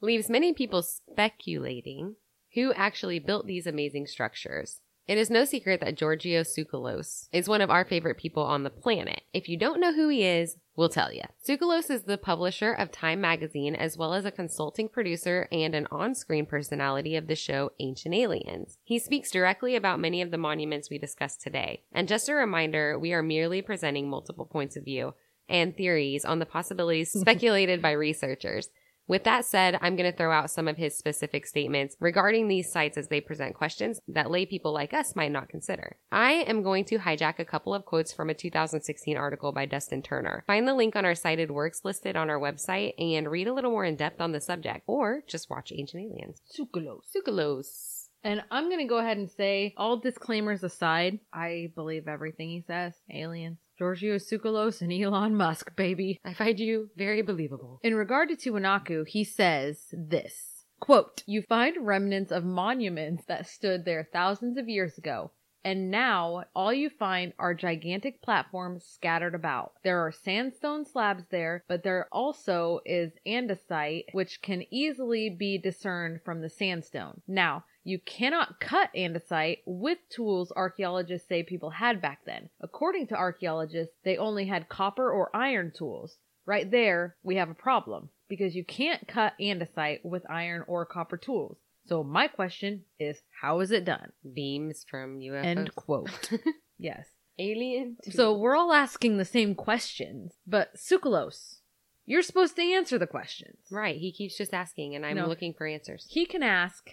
leaves 0.00 0.28
many 0.30 0.52
people 0.52 0.82
speculating 0.82 2.16
who 2.54 2.72
actually 2.74 3.18
built 3.18 3.46
these 3.46 3.66
amazing 3.66 4.06
structures. 4.06 4.80
It 5.10 5.18
is 5.18 5.28
no 5.28 5.44
secret 5.44 5.80
that 5.80 5.96
Giorgio 5.96 6.42
Tsoukalos 6.42 7.26
is 7.32 7.48
one 7.48 7.60
of 7.60 7.68
our 7.68 7.84
favorite 7.84 8.16
people 8.16 8.44
on 8.44 8.62
the 8.62 8.70
planet. 8.70 9.22
If 9.34 9.48
you 9.48 9.56
don't 9.56 9.80
know 9.80 9.92
who 9.92 10.08
he 10.08 10.22
is, 10.22 10.56
we'll 10.76 10.88
tell 10.88 11.12
you. 11.12 11.22
Tsoukalos 11.44 11.90
is 11.90 12.04
the 12.04 12.16
publisher 12.16 12.72
of 12.72 12.92
Time 12.92 13.20
magazine 13.20 13.74
as 13.74 13.98
well 13.98 14.14
as 14.14 14.24
a 14.24 14.30
consulting 14.30 14.88
producer 14.88 15.48
and 15.50 15.74
an 15.74 15.88
on-screen 15.90 16.46
personality 16.46 17.16
of 17.16 17.26
the 17.26 17.34
show 17.34 17.72
Ancient 17.80 18.14
Aliens. 18.14 18.78
He 18.84 19.00
speaks 19.00 19.32
directly 19.32 19.74
about 19.74 19.98
many 19.98 20.22
of 20.22 20.30
the 20.30 20.38
monuments 20.38 20.90
we 20.90 20.98
discussed 20.98 21.40
today. 21.40 21.82
And 21.90 22.06
just 22.06 22.28
a 22.28 22.34
reminder, 22.34 22.96
we 22.96 23.12
are 23.12 23.20
merely 23.20 23.62
presenting 23.62 24.08
multiple 24.08 24.46
points 24.46 24.76
of 24.76 24.84
view 24.84 25.14
and 25.48 25.76
theories 25.76 26.24
on 26.24 26.38
the 26.38 26.46
possibilities 26.46 27.10
speculated 27.20 27.82
by 27.82 27.90
researchers. 27.90 28.68
With 29.10 29.24
that 29.24 29.44
said, 29.44 29.76
I'm 29.80 29.96
going 29.96 30.08
to 30.08 30.16
throw 30.16 30.30
out 30.30 30.52
some 30.52 30.68
of 30.68 30.76
his 30.76 30.96
specific 30.96 31.44
statements 31.44 31.96
regarding 31.98 32.46
these 32.46 32.70
sites 32.70 32.96
as 32.96 33.08
they 33.08 33.20
present 33.20 33.56
questions 33.56 33.98
that 34.06 34.30
lay 34.30 34.46
people 34.46 34.72
like 34.72 34.94
us 34.94 35.16
might 35.16 35.32
not 35.32 35.48
consider. 35.48 35.96
I 36.12 36.44
am 36.46 36.62
going 36.62 36.84
to 36.84 36.98
hijack 37.00 37.40
a 37.40 37.44
couple 37.44 37.74
of 37.74 37.84
quotes 37.84 38.12
from 38.12 38.30
a 38.30 38.34
2016 38.34 39.16
article 39.16 39.50
by 39.50 39.66
Dustin 39.66 40.00
Turner. 40.00 40.44
Find 40.46 40.68
the 40.68 40.74
link 40.74 40.94
on 40.94 41.04
our 41.04 41.16
cited 41.16 41.50
works 41.50 41.80
listed 41.82 42.14
on 42.14 42.30
our 42.30 42.38
website 42.38 42.92
and 43.00 43.28
read 43.28 43.48
a 43.48 43.52
little 43.52 43.72
more 43.72 43.84
in 43.84 43.96
depth 43.96 44.20
on 44.20 44.30
the 44.30 44.40
subject, 44.40 44.84
or 44.86 45.22
just 45.26 45.50
watch 45.50 45.72
Ancient 45.74 46.04
Aliens. 46.04 46.40
Sucralose. 46.56 47.10
Tsoukalos. 47.12 48.06
And 48.22 48.44
I'm 48.52 48.68
going 48.68 48.78
to 48.78 48.84
go 48.84 48.98
ahead 48.98 49.16
and 49.16 49.28
say, 49.28 49.74
all 49.76 49.98
disclaimers 49.98 50.62
aside, 50.62 51.18
I 51.32 51.72
believe 51.74 52.06
everything 52.06 52.50
he 52.50 52.62
says. 52.64 52.94
Aliens. 53.12 53.58
Giorgio 53.80 54.16
Tsoukalos 54.16 54.82
and 54.82 54.92
Elon 54.92 55.34
Musk, 55.34 55.74
baby. 55.74 56.20
I 56.22 56.34
find 56.34 56.60
you 56.60 56.90
very 56.98 57.22
believable. 57.22 57.80
In 57.82 57.94
regard 57.94 58.28
to 58.28 58.36
Tiwanaku, 58.36 59.08
he 59.08 59.24
says 59.24 59.86
this 59.94 60.66
quote, 60.80 61.22
You 61.24 61.40
find 61.40 61.86
remnants 61.86 62.30
of 62.30 62.44
monuments 62.44 63.24
that 63.24 63.46
stood 63.46 63.86
there 63.86 64.06
thousands 64.12 64.58
of 64.58 64.68
years 64.68 64.98
ago. 64.98 65.30
And 65.64 65.90
now 65.90 66.44
all 66.54 66.74
you 66.74 66.90
find 66.90 67.32
are 67.38 67.54
gigantic 67.54 68.20
platforms 68.20 68.84
scattered 68.84 69.34
about. 69.34 69.72
There 69.82 70.00
are 70.06 70.12
sandstone 70.12 70.84
slabs 70.84 71.24
there, 71.30 71.64
but 71.66 71.82
there 71.82 72.06
also 72.12 72.80
is 72.84 73.12
andesite, 73.26 74.12
which 74.12 74.42
can 74.42 74.62
easily 74.70 75.30
be 75.30 75.56
discerned 75.56 76.20
from 76.22 76.42
the 76.42 76.50
sandstone. 76.50 77.22
Now, 77.26 77.64
you 77.84 77.98
cannot 77.98 78.60
cut 78.60 78.90
andesite 78.94 79.58
with 79.66 79.98
tools 80.10 80.52
archaeologists 80.54 81.28
say 81.28 81.42
people 81.42 81.70
had 81.70 82.00
back 82.02 82.20
then. 82.26 82.50
According 82.60 83.06
to 83.08 83.14
archaeologists, 83.16 83.94
they 84.04 84.16
only 84.16 84.46
had 84.46 84.68
copper 84.68 85.10
or 85.10 85.34
iron 85.34 85.72
tools. 85.76 86.16
Right 86.46 86.70
there, 86.70 87.16
we 87.22 87.36
have 87.36 87.48
a 87.50 87.54
problem 87.54 88.10
because 88.28 88.54
you 88.54 88.64
can't 88.64 89.06
cut 89.08 89.34
andesite 89.40 90.04
with 90.04 90.28
iron 90.30 90.64
or 90.66 90.84
copper 90.84 91.16
tools. 91.16 91.58
So 91.86 92.04
my 92.04 92.28
question 92.28 92.84
is, 92.98 93.18
how 93.40 93.60
is 93.60 93.70
it 93.70 93.84
done? 93.84 94.12
Beams 94.34 94.84
from 94.88 95.18
UFOs. 95.20 95.44
End 95.44 95.74
quote. 95.74 96.30
yes. 96.78 97.06
Alien. 97.38 97.96
So 98.10 98.36
we're 98.36 98.56
all 98.56 98.72
asking 98.72 99.16
the 99.16 99.24
same 99.24 99.54
questions, 99.54 100.34
but 100.46 100.74
Tsoukalos, 100.76 101.60
you're 102.04 102.22
supposed 102.22 102.54
to 102.56 102.62
answer 102.62 102.98
the 102.98 103.06
questions. 103.06 103.56
Right, 103.70 103.96
he 103.96 104.12
keeps 104.12 104.36
just 104.36 104.52
asking, 104.52 104.94
and 104.94 105.06
I'm 105.06 105.16
No. 105.16 105.26
looking 105.26 105.54
for 105.54 105.66
answers. 105.66 106.06
He 106.10 106.26
can 106.26 106.42
ask, 106.42 106.90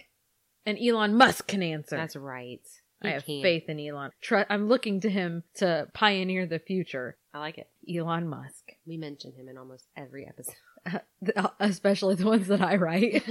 and 0.68 0.78
Elon 0.78 1.16
Musk 1.16 1.46
can 1.46 1.62
answer. 1.62 1.96
That's 1.96 2.14
right. 2.14 2.60
I 3.02 3.10
have 3.10 3.24
can. 3.24 3.42
faith 3.42 3.68
in 3.68 3.80
Elon. 3.80 4.10
Tru- 4.20 4.44
I'm 4.50 4.68
looking 4.68 5.00
to 5.00 5.08
him 5.08 5.44
to 5.56 5.88
pioneer 5.94 6.46
the 6.46 6.58
future. 6.58 7.16
I 7.32 7.38
like 7.38 7.56
it. 7.58 7.68
Elon 7.88 8.28
Musk, 8.28 8.72
We 8.86 8.98
mention 8.98 9.32
him 9.32 9.48
in 9.48 9.56
almost 9.56 9.86
every 9.96 10.26
episode. 10.26 10.54
Uh, 10.84 10.98
uh, 11.36 11.48
especially 11.60 12.16
the 12.16 12.26
ones 12.26 12.48
that 12.48 12.60
I 12.60 12.76
write. 12.76 13.22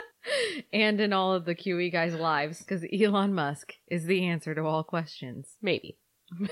and 0.72 1.00
in 1.00 1.12
all 1.12 1.34
of 1.34 1.44
the 1.44 1.54
QE 1.56 1.90
guys' 1.90 2.14
lives, 2.14 2.58
because 2.60 2.84
Elon 2.92 3.34
Musk 3.34 3.74
is 3.88 4.04
the 4.04 4.24
answer 4.26 4.54
to 4.54 4.62
all 4.62 4.84
questions. 4.84 5.56
Maybe. 5.60 5.98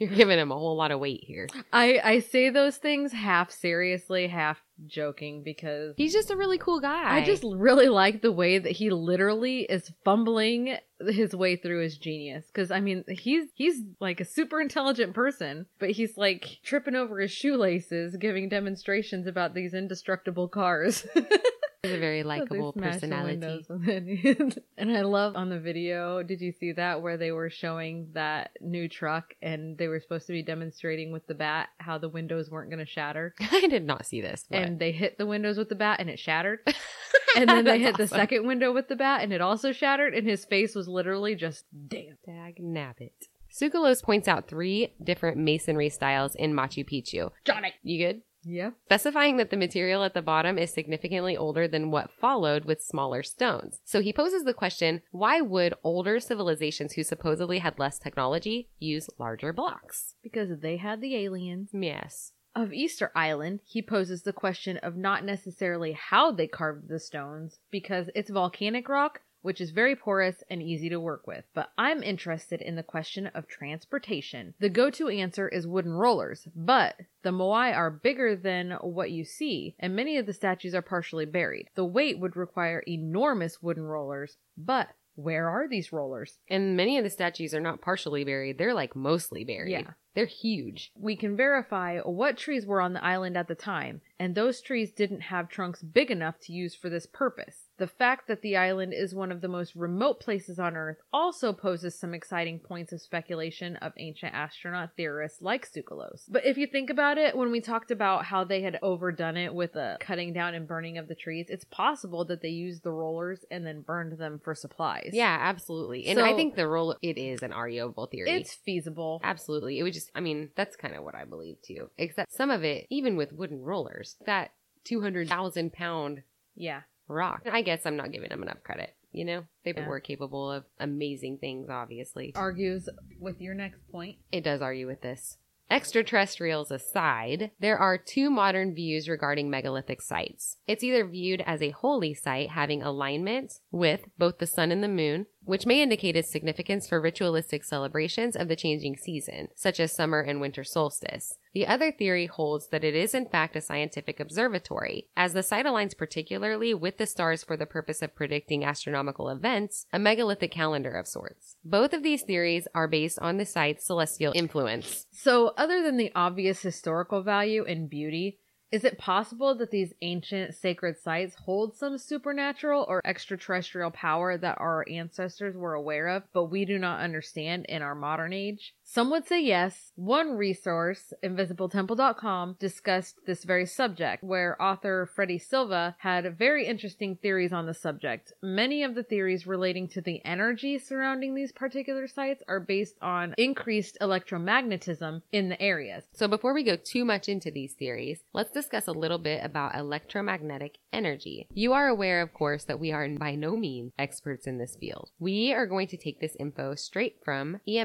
You're 0.08 0.08
giving 0.08 0.38
him 0.38 0.50
a 0.50 0.56
whole 0.56 0.76
lot 0.76 0.92
of 0.92 0.98
weight 0.98 1.22
here. 1.22 1.46
I, 1.74 2.00
I 2.02 2.18
say 2.20 2.48
those 2.48 2.78
things 2.78 3.12
half 3.12 3.50
seriously, 3.50 4.28
half 4.28 4.58
joking 4.86 5.42
because 5.42 5.94
He's 5.98 6.14
just 6.14 6.30
a 6.30 6.36
really 6.36 6.56
cool 6.56 6.80
guy. 6.80 7.16
I 7.16 7.22
just 7.22 7.44
really 7.44 7.90
like 7.90 8.22
the 8.22 8.32
way 8.32 8.58
that 8.58 8.72
he 8.72 8.88
literally 8.88 9.60
is 9.60 9.92
fumbling 10.02 10.78
his 11.06 11.36
way 11.36 11.56
through 11.56 11.82
his 11.82 11.98
genius. 11.98 12.46
Because 12.46 12.70
I 12.70 12.80
mean, 12.80 13.04
he's 13.08 13.50
he's 13.54 13.82
like 14.00 14.22
a 14.22 14.24
super 14.24 14.58
intelligent 14.58 15.12
person, 15.12 15.66
but 15.78 15.90
he's 15.90 16.16
like 16.16 16.60
tripping 16.64 16.96
over 16.96 17.20
his 17.20 17.30
shoelaces, 17.30 18.16
giving 18.16 18.48
demonstrations 18.48 19.26
about 19.26 19.52
these 19.52 19.74
indestructible 19.74 20.48
cars. 20.48 21.06
He's 21.82 21.92
a 21.92 21.98
very 21.98 22.24
likable 22.24 22.74
personality. 22.74 23.38
windows 23.38 23.66
with 23.70 23.88
it. 23.88 24.64
and 24.76 24.94
I 24.94 25.00
love 25.00 25.34
on 25.34 25.48
the 25.48 25.58
video, 25.58 26.22
did 26.22 26.42
you 26.42 26.52
see 26.52 26.72
that 26.72 27.00
where 27.00 27.16
they 27.16 27.32
were 27.32 27.48
showing 27.48 28.08
that 28.12 28.50
new 28.60 28.86
truck 28.86 29.32
and 29.40 29.78
they 29.78 29.88
were 29.88 29.98
supposed 29.98 30.26
to 30.26 30.34
be 30.34 30.42
demonstrating 30.42 31.10
with 31.10 31.26
the 31.26 31.34
bat 31.34 31.70
how 31.78 31.96
the 31.96 32.10
windows 32.10 32.50
weren't 32.50 32.68
going 32.68 32.84
to 32.84 32.90
shatter? 32.90 33.34
I 33.52 33.66
did 33.66 33.86
not 33.86 34.04
see 34.04 34.20
this. 34.20 34.44
What? 34.48 34.60
And 34.60 34.78
they 34.78 34.92
hit 34.92 35.16
the 35.16 35.26
windows 35.26 35.56
with 35.56 35.70
the 35.70 35.74
bat 35.74 36.00
and 36.00 36.10
it 36.10 36.18
shattered. 36.18 36.58
and 37.36 37.48
then 37.48 37.64
they 37.64 37.78
hit 37.78 37.96
That's 37.96 38.10
the 38.10 38.16
second 38.18 38.46
window 38.46 38.74
with 38.74 38.88
the 38.88 38.96
bat 38.96 39.22
and 39.22 39.32
it 39.32 39.40
also 39.40 39.72
shattered 39.72 40.14
and 40.14 40.28
his 40.28 40.44
face 40.44 40.74
was 40.74 40.86
literally 40.86 41.34
just 41.34 41.64
damn. 41.88 42.18
Dag 42.26 42.58
nabbit. 42.60 43.12
Tsoukalos 43.50 44.02
points 44.02 44.28
out 44.28 44.48
three 44.48 44.94
different 45.02 45.38
masonry 45.38 45.88
styles 45.88 46.34
in 46.34 46.52
Machu 46.52 46.86
Picchu. 46.86 47.30
Johnny. 47.44 47.72
You 47.82 48.06
good? 48.06 48.22
Yeah. 48.42 48.70
specifying 48.86 49.36
that 49.36 49.50
the 49.50 49.56
material 49.56 50.02
at 50.02 50.14
the 50.14 50.22
bottom 50.22 50.58
is 50.58 50.72
significantly 50.72 51.36
older 51.36 51.68
than 51.68 51.90
what 51.90 52.10
followed 52.10 52.64
with 52.64 52.82
smaller 52.82 53.22
stones. 53.22 53.80
So 53.84 54.00
he 54.00 54.12
poses 54.12 54.44
the 54.44 54.54
question 54.54 55.02
why 55.10 55.40
would 55.40 55.74
older 55.84 56.20
civilizations 56.20 56.94
who 56.94 57.02
supposedly 57.02 57.58
had 57.58 57.78
less 57.78 57.98
technology 57.98 58.68
use 58.78 59.08
larger 59.18 59.52
blocks? 59.52 60.14
Because 60.22 60.60
they 60.60 60.78
had 60.78 61.00
the 61.00 61.16
aliens. 61.16 61.70
Yes. 61.72 62.32
Of 62.56 62.72
Easter 62.72 63.12
Island, 63.14 63.60
he 63.64 63.80
poses 63.80 64.22
the 64.22 64.32
question 64.32 64.76
of 64.78 64.96
not 64.96 65.24
necessarily 65.24 65.92
how 65.92 66.32
they 66.32 66.48
carved 66.48 66.88
the 66.88 66.98
stones, 66.98 67.60
because 67.70 68.10
it's 68.14 68.30
volcanic 68.30 68.88
rock, 68.88 69.20
which 69.42 69.60
is 69.60 69.70
very 69.70 69.96
porous 69.96 70.42
and 70.50 70.62
easy 70.62 70.88
to 70.88 71.00
work 71.00 71.26
with. 71.26 71.44
But 71.54 71.70
I'm 71.78 72.02
interested 72.02 72.60
in 72.60 72.76
the 72.76 72.82
question 72.82 73.26
of 73.28 73.46
transportation. 73.46 74.54
The 74.58 74.68
go 74.68 74.90
to 74.90 75.08
answer 75.08 75.48
is 75.48 75.66
wooden 75.66 75.92
rollers, 75.92 76.46
but 76.54 76.96
the 77.22 77.30
Moai 77.30 77.74
are 77.74 77.90
bigger 77.90 78.36
than 78.36 78.72
what 78.80 79.10
you 79.10 79.24
see, 79.24 79.74
and 79.78 79.96
many 79.96 80.16
of 80.16 80.26
the 80.26 80.32
statues 80.32 80.74
are 80.74 80.82
partially 80.82 81.26
buried. 81.26 81.68
The 81.74 81.84
weight 81.84 82.18
would 82.18 82.36
require 82.36 82.82
enormous 82.86 83.62
wooden 83.62 83.84
rollers, 83.84 84.36
but 84.56 84.88
where 85.16 85.48
are 85.48 85.68
these 85.68 85.92
rollers? 85.92 86.38
And 86.48 86.76
many 86.76 86.96
of 86.96 87.04
the 87.04 87.10
statues 87.10 87.54
are 87.54 87.60
not 87.60 87.80
partially 87.80 88.24
buried, 88.24 88.58
they're 88.58 88.74
like 88.74 88.96
mostly 88.96 89.44
buried. 89.44 89.72
Yeah. 89.72 89.90
They're 90.14 90.26
huge. 90.26 90.90
we 90.96 91.16
can 91.16 91.36
verify 91.36 92.00
what 92.00 92.36
trees 92.36 92.66
were 92.66 92.80
on 92.80 92.92
the 92.92 93.04
island 93.04 93.36
at 93.36 93.48
the 93.48 93.54
time, 93.54 94.00
and 94.18 94.34
those 94.34 94.60
trees 94.60 94.90
didn't 94.90 95.20
have 95.20 95.48
trunks 95.48 95.82
big 95.82 96.10
enough 96.10 96.38
to 96.42 96.52
use 96.52 96.74
for 96.74 96.88
this 96.90 97.06
purpose. 97.06 97.68
The 97.78 97.86
fact 97.86 98.28
that 98.28 98.42
the 98.42 98.56
island 98.56 98.92
is 98.92 99.14
one 99.14 99.32
of 99.32 99.40
the 99.40 99.48
most 99.48 99.74
remote 99.74 100.20
places 100.20 100.58
on 100.58 100.76
Earth 100.76 100.98
also 101.12 101.52
poses 101.52 101.98
some 101.98 102.12
exciting 102.12 102.58
points 102.58 102.92
of 102.92 103.00
speculation 103.00 103.76
of 103.76 103.92
ancient 103.96 104.34
astronaut 104.34 104.90
theorists 104.96 105.40
like 105.40 105.66
Tsoukalos. 105.70 106.24
But 106.28 106.44
if 106.44 106.58
you 106.58 106.66
think 106.66 106.90
about 106.90 107.16
it, 107.16 107.34
when 107.34 107.50
we 107.50 107.60
talked 107.62 107.90
about 107.90 108.26
how 108.26 108.44
they 108.44 108.60
had 108.60 108.78
overdone 108.82 109.38
it 109.38 109.54
with 109.54 109.72
the 109.72 109.96
cutting 110.00 110.34
down 110.34 110.54
and 110.54 110.68
burning 110.68 110.98
of 110.98 111.08
the 111.08 111.14
trees, 111.14 111.46
it's 111.48 111.64
possible 111.64 112.24
that 112.26 112.42
they 112.42 112.48
used 112.50 112.82
the 112.82 112.92
rollers 112.92 113.44
and 113.50 113.64
then 113.66 113.80
burned 113.80 114.18
them 114.18 114.40
for 114.44 114.54
supplies. 114.54 115.10
Yeah, 115.14 115.38
absolutely. 115.40 116.06
And 116.06 116.20
I 116.20 116.34
think 116.34 116.56
the 116.56 116.68
role 116.68 116.96
it 117.00 117.16
is 117.16 117.42
an 117.42 117.52
arguable 117.52 118.06
theory. 118.06 118.30
It's 118.30 118.54
feasible. 118.54 119.20
Absolutely. 119.24 119.78
It 119.78 119.84
would 119.84 119.94
just, 119.94 120.09
I 120.14 120.20
mean, 120.20 120.50
that's 120.56 120.76
kind 120.76 120.94
of 120.94 121.04
what 121.04 121.14
I 121.14 121.24
believe 121.24 121.56
too. 121.62 121.90
Except 121.98 122.32
some 122.32 122.50
of 122.50 122.64
it, 122.64 122.86
even 122.90 123.16
with 123.16 123.32
wooden 123.32 123.60
rollers, 123.62 124.16
that 124.26 124.52
200,000 124.84 125.72
pound 125.72 126.22
Yeah. 126.54 126.82
rock. 127.08 127.42
I 127.50 127.62
guess 127.62 127.86
I'm 127.86 127.96
not 127.96 128.12
giving 128.12 128.28
them 128.28 128.42
enough 128.42 128.62
credit. 128.62 128.94
You 129.12 129.24
know, 129.24 129.44
they 129.64 129.72
Yeah. 129.72 129.88
were 129.88 129.98
capable 130.00 130.50
of 130.50 130.64
amazing 130.78 131.38
things, 131.38 131.68
obviously. 131.68 132.32
Argues 132.36 132.88
with 133.18 133.40
your 133.40 133.54
next 133.54 133.80
point. 133.90 134.18
It 134.30 134.42
does 134.42 134.62
argue 134.62 134.86
with 134.86 135.00
this. 135.00 135.38
Extraterrestrials 135.70 136.70
aside, 136.70 137.52
there 137.60 137.78
are 137.78 137.96
two 137.96 138.28
modern 138.30 138.74
views 138.74 139.08
regarding 139.08 139.48
megalithic 139.50 140.02
sites. 140.02 140.58
It's 140.66 140.82
either 140.84 141.06
viewed 141.06 141.42
as 141.46 141.62
a 141.62 141.70
holy 141.70 142.12
site 142.12 142.50
having 142.50 142.82
alignment 142.82 143.60
with 143.70 144.06
both 144.18 144.38
the 144.38 144.46
sun 144.46 144.72
and 144.72 144.82
the 144.82 144.88
moon, 144.88 145.26
which 145.44 145.66
may 145.66 145.82
indicate 145.82 146.16
its 146.16 146.30
significance 146.30 146.88
for 146.88 147.00
ritualistic 147.00 147.64
celebrations 147.64 148.36
of 148.36 148.48
the 148.48 148.56
changing 148.56 148.96
season, 148.96 149.48
such 149.54 149.80
as 149.80 149.92
summer 149.92 150.20
and 150.20 150.40
winter 150.40 150.64
solstice. 150.64 151.38
The 151.52 151.66
other 151.66 151.90
theory 151.90 152.26
holds 152.26 152.68
that 152.68 152.84
it 152.84 152.94
is 152.94 153.14
in 153.14 153.26
fact 153.26 153.56
a 153.56 153.60
scientific 153.60 154.20
observatory, 154.20 155.08
as 155.16 155.32
the 155.32 155.42
site 155.42 155.66
aligns 155.66 155.96
particularly 155.96 156.74
with 156.74 156.98
the 156.98 157.06
stars 157.06 157.42
for 157.42 157.56
the 157.56 157.66
purpose 157.66 158.02
of 158.02 158.14
predicting 158.14 158.64
astronomical 158.64 159.28
events, 159.28 159.86
a 159.92 159.98
megalithic 159.98 160.50
calendar 160.50 160.92
of 160.92 161.08
sorts. 161.08 161.56
Both 161.64 161.92
of 161.92 162.02
these 162.02 162.22
theories 162.22 162.68
are 162.74 162.88
based 162.88 163.18
on 163.20 163.36
the 163.36 163.46
site's 163.46 163.86
celestial 163.86 164.32
influence. 164.34 165.06
So, 165.12 165.52
other 165.56 165.82
than 165.82 165.96
the 165.96 166.12
obvious 166.14 166.62
historical 166.62 167.22
value 167.22 167.64
and 167.64 167.90
beauty, 167.90 168.38
is 168.72 168.84
it 168.84 168.98
possible 168.98 169.54
that 169.56 169.70
these 169.70 169.92
ancient 170.02 170.54
sacred 170.54 170.96
sites 170.98 171.34
hold 171.34 171.76
some 171.76 171.98
supernatural 171.98 172.84
or 172.88 173.00
extraterrestrial 173.04 173.90
power 173.90 174.38
that 174.38 174.58
our 174.60 174.84
ancestors 174.88 175.56
were 175.56 175.74
aware 175.74 176.08
of, 176.08 176.22
but 176.32 176.44
we 176.44 176.64
do 176.64 176.78
not 176.78 177.00
understand 177.00 177.66
in 177.66 177.82
our 177.82 177.94
modern 177.94 178.32
age? 178.32 178.74
Some 178.92 179.08
would 179.12 179.24
say 179.24 179.40
yes. 179.40 179.92
One 179.94 180.32
resource, 180.32 181.12
invisibletemple.com, 181.22 182.56
discussed 182.58 183.20
this 183.24 183.44
very 183.44 183.64
subject, 183.64 184.24
where 184.24 184.60
author 184.60 185.08
Freddie 185.14 185.38
Silva 185.38 185.94
had 186.00 186.36
very 186.36 186.66
interesting 186.66 187.14
theories 187.14 187.52
on 187.52 187.66
the 187.66 187.72
subject. 187.72 188.32
Many 188.42 188.82
of 188.82 188.96
the 188.96 189.04
theories 189.04 189.46
relating 189.46 189.86
to 189.90 190.00
the 190.00 190.20
energy 190.24 190.76
surrounding 190.76 191.36
these 191.36 191.52
particular 191.52 192.08
sites 192.08 192.42
are 192.48 192.58
based 192.58 192.96
on 193.00 193.32
increased 193.38 193.96
electromagnetism 194.00 195.22
in 195.30 195.50
the 195.50 195.62
areas. 195.62 196.02
So 196.12 196.26
before 196.26 196.52
we 196.52 196.64
go 196.64 196.74
too 196.74 197.04
much 197.04 197.28
into 197.28 197.52
these 197.52 197.74
theories, 197.74 198.24
let's 198.32 198.50
discuss 198.50 198.88
a 198.88 198.92
little 198.92 199.18
bit 199.18 199.44
about 199.44 199.76
electromagnetic 199.76 200.78
energy. 200.92 201.46
You 201.54 201.74
are 201.74 201.86
aware, 201.86 202.22
of 202.22 202.34
course, 202.34 202.64
that 202.64 202.80
we 202.80 202.90
are 202.90 203.08
by 203.10 203.36
no 203.36 203.56
means 203.56 203.92
experts 203.96 204.48
in 204.48 204.58
this 204.58 204.74
field. 204.74 205.10
We 205.20 205.52
are 205.52 205.66
going 205.66 205.86
to 205.86 205.96
take 205.96 206.18
this 206.18 206.36
info 206.40 206.74
straight 206.74 207.18
from 207.24 207.60
E 207.68 207.78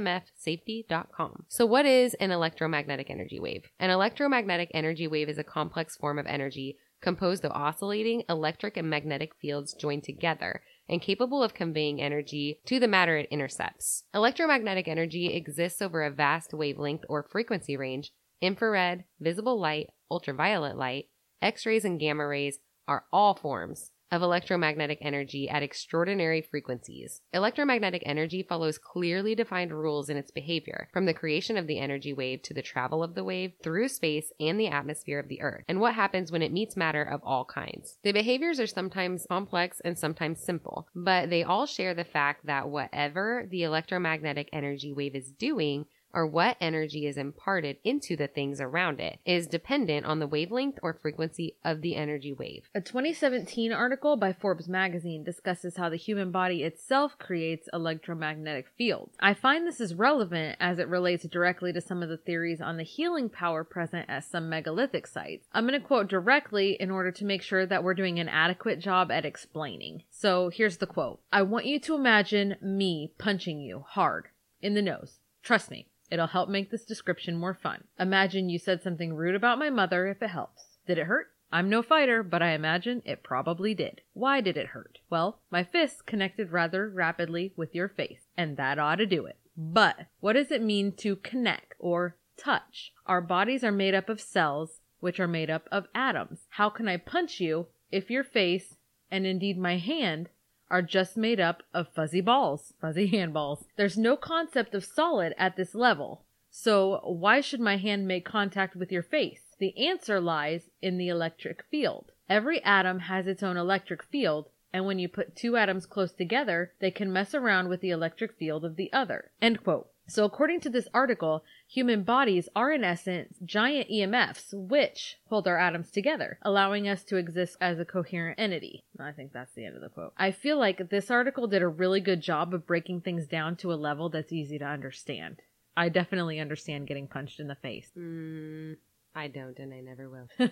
So 1.48 1.66
what 1.66 1.86
is 1.86 2.14
an 2.16 2.32
electromagnetic 2.32 3.10
energy 3.10 3.39
wave? 3.39 3.70
An 3.80 3.89
electromagnetic 3.89 4.72
energy 4.74 5.08
wave 5.08 5.30
is 5.30 5.38
a 5.38 5.43
complex 5.43 5.96
form 5.96 6.20
of 6.20 6.26
energy 6.26 6.78
composed 7.02 7.46
of 7.46 7.52
oscillating 7.52 8.24
electric 8.30 8.78
and 8.78 8.89
magnetic 8.89 9.36
fields 9.36 9.74
joined 9.74 10.04
together 10.04 10.62
and 10.88 11.02
capable 11.02 11.43
of 11.43 11.54
conveying 11.54 12.02
energy 12.02 12.60
to 12.66 12.80
the 12.80 12.88
matter 12.88 13.18
it 13.18 13.28
intercepts. 13.30 14.04
Electromagnetic 14.14 14.88
energy 14.88 15.34
exists 15.34 15.82
over 15.82 16.04
a 16.04 16.12
vast 16.12 16.54
wavelength 16.54 17.04
or 17.10 17.24
frequency 17.24 17.76
range. 17.76 18.12
Infrared, 18.41 19.04
visible 19.20 19.60
light, 19.60 19.88
ultraviolet 20.12 20.78
light, 20.78 21.06
X 21.41 21.66
rays, 21.66 21.86
and 21.86 22.00
gamma 22.00 22.26
rays 22.28 22.60
are 22.88 23.06
all 23.12 23.34
forms 23.34 23.91
of 24.12 24.22
electromagnetic 24.22 24.99
energy 25.01 25.49
at 25.49 25.64
extraordinary 25.64 26.41
frequencies. 26.41 27.22
Electromagnetic 27.34 28.03
energy 28.06 28.43
follows 28.43 28.78
clearly 28.78 29.36
defined 29.36 29.72
rules 29.72 30.10
in 30.10 30.18
its 30.18 30.32
behavior, 30.32 30.88
from 30.93 31.06
the 31.06 31.14
creation 31.14 31.58
of 31.58 31.68
the 31.68 31.80
energy 31.80 32.14
wave 32.14 32.41
to 32.43 32.53
the 32.53 32.62
travel 32.62 33.03
of 33.03 33.16
the 33.16 33.24
wave 33.24 33.53
through 33.64 33.88
space 33.88 34.32
and 34.39 34.60
the 34.60 34.68
atmosphere 34.68 35.20
of 35.20 35.28
the 35.28 35.41
Earth, 35.41 35.64
and 35.68 35.80
what 35.80 35.93
happens 35.95 36.32
when 36.32 36.41
it 36.41 36.53
meets 36.53 36.78
matter 36.78 37.03
of 37.03 37.22
all 37.24 37.45
kinds. 37.45 37.97
The 38.03 38.12
behaviors 38.12 38.60
are 38.60 38.68
sometimes 38.68 39.26
complex 39.28 39.82
and 39.84 39.97
sometimes 39.97 40.41
simple, 40.43 40.88
but 40.95 41.30
they 41.30 41.43
all 41.43 41.66
share 41.66 41.93
the 41.93 42.03
fact 42.03 42.45
that 42.45 42.70
whatever 42.70 43.45
the 43.49 43.64
electromagnetic 43.64 44.49
energy 44.53 44.93
wave 44.93 45.16
is 45.16 45.32
doing, 45.32 45.86
or 46.16 46.26
what 46.26 46.55
energy 46.61 47.05
is 47.05 47.18
imparted 47.18 47.78
into 47.84 48.16
the 48.16 48.28
things 48.28 48.61
around 48.61 49.01
it 49.01 49.20
is 49.26 49.45
dependent 49.45 50.05
on 50.05 50.20
the 50.20 50.28
wavelength 50.28 50.80
or 50.82 50.93
frequency 50.93 51.57
of 51.63 51.82
the 51.82 51.95
energy 51.95 52.32
wave. 52.32 52.70
A 52.74 52.80
2017 52.80 53.74
article 53.74 54.16
by 54.16 54.32
Forbes 54.32 54.70
magazine 54.70 55.24
discusses 55.24 55.76
how 55.76 55.89
the 55.89 55.97
human 55.97 56.32
body 56.32 56.63
itself 56.63 57.18
creates 57.20 57.68
electromagnetic 57.74 58.68
fields. 58.78 59.16
I 59.20 59.34
find 59.34 59.68
this 59.68 59.82
is 59.82 59.93
relevant 59.93 60.55
as 60.61 60.80
it 60.80 60.88
relates 60.88 61.28
directly 61.28 61.74
to 61.74 61.82
some 61.82 62.01
of 62.01 62.07
the 62.07 62.18
theories 62.18 62.61
on 62.61 62.78
the 62.78 62.84
healing 62.84 63.30
power 63.30 63.66
present 63.66 64.09
at 64.09 64.24
some 64.24 64.49
megalithic 64.49 65.07
sites. 65.07 65.47
I'm 65.51 65.68
going 65.68 65.80
to 65.80 65.86
quote 65.86 66.07
directly 66.07 66.78
in 66.80 66.89
order 66.89 67.11
to 67.11 67.26
make 67.26 67.41
sure 67.41 67.66
that 67.66 67.84
we're 67.84 67.93
doing 67.93 68.20
an 68.20 68.30
adequate 68.30 68.80
job 68.80 69.11
at 69.11 69.26
explaining. 69.26 70.03
So 70.09 70.49
here's 70.49 70.78
the 70.78 70.88
quote 70.88 71.20
I 71.34 71.41
want 71.41 71.66
you 71.66 71.80
to 71.82 71.95
imagine 71.95 72.55
me 72.61 73.11
punching 73.18 73.59
you 73.59 73.84
hard 73.86 74.30
in 74.61 74.76
the 74.76 74.82
nose. 74.82 75.20
Trust 75.43 75.70
me. 75.70 75.88
It'll 76.12 76.28
help 76.28 76.49
make 76.49 76.72
this 76.72 76.86
description 76.86 77.36
more 77.36 77.53
fun. 77.53 77.86
Imagine 77.99 78.49
you 78.49 78.60
said 78.60 78.84
something 78.84 79.14
rude 79.14 79.36
about 79.36 79.60
my 79.60 79.70
mother 79.70 80.08
if 80.08 80.22
it 80.22 80.30
helps. 80.30 80.78
Did 80.88 80.97
it 80.97 81.08
hurt? 81.08 81.28
I'm 81.51 81.70
no 81.70 81.82
fighter, 81.82 82.22
but 82.22 82.41
I 82.41 82.51
imagine 82.51 83.01
it 83.06 83.24
probably 83.24 83.74
did. 83.74 84.01
Why 84.14 84.41
did 84.41 84.58
it 84.58 84.68
hurt? 84.68 84.99
Well, 85.10 85.39
my 85.49 85.64
fists 85.64 86.01
connected 86.01 86.51
rather 86.51 86.89
rapidly 86.89 87.53
with 87.56 87.74
your 87.74 87.88
face, 87.88 88.28
and 88.36 88.58
that 88.58 88.80
ought 88.80 88.95
to 88.95 89.06
do 89.06 89.26
it. 89.26 89.38
But 89.56 90.08
what 90.20 90.34
does 90.34 90.51
it 90.51 90.62
mean 90.62 90.91
to 90.97 91.16
connect 91.16 91.76
or 91.80 92.18
touch? 92.38 92.91
Our 93.06 93.22
bodies 93.22 93.64
are 93.64 93.72
made 93.72 93.95
up 93.95 94.10
of 94.10 94.20
cells 94.20 94.82
which 94.99 95.20
are 95.20 95.28
made 95.28 95.49
up 95.49 95.68
of 95.72 95.88
atoms. 95.93 96.47
How 96.49 96.70
can 96.70 96.88
I 96.88 96.97
punch 96.97 97.39
you 97.39 97.68
if 97.91 98.10
your 98.10 98.24
face, 98.24 98.76
and 99.10 99.26
indeed 99.26 99.58
my 99.58 99.78
hand, 99.78 100.30
are 100.76 100.82
just 100.82 101.15
made 101.15 101.39
up 101.39 101.63
of 101.73 101.88
fuzzy 101.95 102.19
balls, 102.19 102.73
fuzzy 102.82 103.09
handballs? 103.13 103.63
There's 103.78 103.97
no 103.97 104.17
concept 104.17 104.76
of 104.76 104.84
solid 104.84 105.34
at 105.38 105.55
this 105.55 105.73
level. 105.73 106.26
So 106.49 106.99
why 107.03 107.39
should 107.39 107.61
my 107.61 107.78
hand 107.78 108.05
make 108.05 108.26
contact 108.26 108.76
with 108.76 108.91
your 108.91 109.01
face? 109.01 109.55
The 109.57 109.88
answer 109.88 110.19
lies 110.19 110.69
in 110.82 110.97
the 110.97 111.07
electric 111.07 111.63
field. 111.71 112.11
Every 112.28 112.61
atom 112.61 112.99
has 112.99 113.26
its 113.26 113.41
own 113.41 113.55
electric 113.55 114.03
field, 114.03 114.49
and 114.73 114.86
when 114.86 114.99
you 114.99 115.07
put 115.07 115.34
two 115.34 115.55
atoms 115.55 115.86
close 115.86 116.11
together, 116.11 116.73
they 116.82 116.91
can 116.91 117.13
mess 117.13 117.34
around 117.34 117.69
with 117.69 117.80
the 117.80 117.91
electric 117.91 118.34
field 118.34 118.65
of 118.65 118.76
the 118.76 118.91
other. 118.91 119.32
End 119.41 119.63
quote. 119.63 119.88
So 120.08 120.24
according 120.24 120.60
to 120.62 120.70
this 120.70 120.88
article, 120.93 121.43
human 121.68 122.03
bodies 122.03 122.47
are 122.56 122.72
in 122.72 122.84
essence 122.84 123.38
giant 123.43 123.89
EMFs 123.89 124.53
which 124.53 125.18
hold 125.28 125.47
our 125.47 125.58
atoms 125.58 125.89
together, 125.89 126.38
allowing 126.43 126.88
us 126.88 127.03
to 127.06 127.18
exist 127.18 127.58
as 127.60 127.80
a 127.80 127.86
coherent 127.86 128.39
entity. 128.39 128.84
I 128.99 129.12
think 129.12 129.34
that's 129.34 129.53
the 129.53 129.66
end 129.66 129.76
of 129.76 129.82
the 129.82 129.89
quote. 129.89 130.14
I 130.18 130.32
feel 130.32 130.60
like 130.60 130.89
this 130.89 131.10
article 131.10 131.47
did 131.47 131.62
a 131.62 131.68
really 131.68 132.01
good 132.01 132.22
job 132.22 132.53
of 132.53 132.68
breaking 132.68 133.01
things 133.01 133.26
down 133.28 133.56
to 133.58 133.74
a 133.74 133.76
level 133.76 134.10
that's 134.10 134.32
easy 134.32 134.60
to 134.60 134.66
understand. 134.66 135.41
I 135.78 135.89
definitely 135.89 136.39
understand 136.39 136.88
getting 136.88 137.08
punched 137.08 137.39
in 137.39 137.47
the 137.47 137.56
face. 137.56 137.89
Mm, 137.97 138.78
I 139.18 139.30
don't, 139.30 139.57
and 139.59 139.74
I 139.74 139.80
never 139.80 140.09
will. 140.09 140.28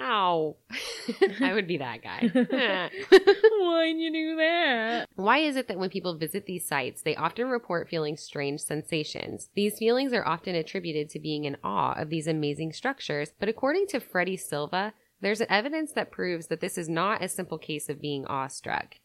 Ow. 0.00 0.56
I 1.40 1.52
would 1.52 1.68
be 1.68 1.78
that 1.78 2.02
guy. 2.02 2.28
Why'd 2.34 3.96
you 3.96 4.12
do 4.12 4.36
that? 4.36 5.08
Why 5.14 5.38
is 5.38 5.54
it 5.54 5.68
that 5.68 5.78
when 5.78 5.90
people 5.90 6.18
visit 6.18 6.46
these 6.46 6.66
sites, 6.66 7.02
they 7.02 7.14
often 7.14 7.46
report 7.46 7.88
feeling 7.88 8.16
strange 8.16 8.60
sensations? 8.60 9.50
These 9.54 9.78
feelings 9.78 10.12
are 10.12 10.26
often 10.26 10.56
attributed 10.56 11.08
to 11.10 11.20
being 11.20 11.44
in 11.44 11.56
awe 11.62 11.92
of 11.92 12.10
these 12.10 12.26
amazing 12.26 12.72
structures, 12.72 13.32
but 13.38 13.48
according 13.48 13.86
to 13.88 14.00
Freddie 14.00 14.36
Silva, 14.36 14.92
there's 15.20 15.40
evidence 15.42 15.92
that 15.92 16.10
proves 16.10 16.48
that 16.48 16.60
this 16.60 16.76
is 16.76 16.88
not 16.88 17.22
a 17.22 17.28
simple 17.28 17.58
case 17.58 17.88
of 17.88 18.00
being 18.00 18.26
awestruck. 18.26 18.96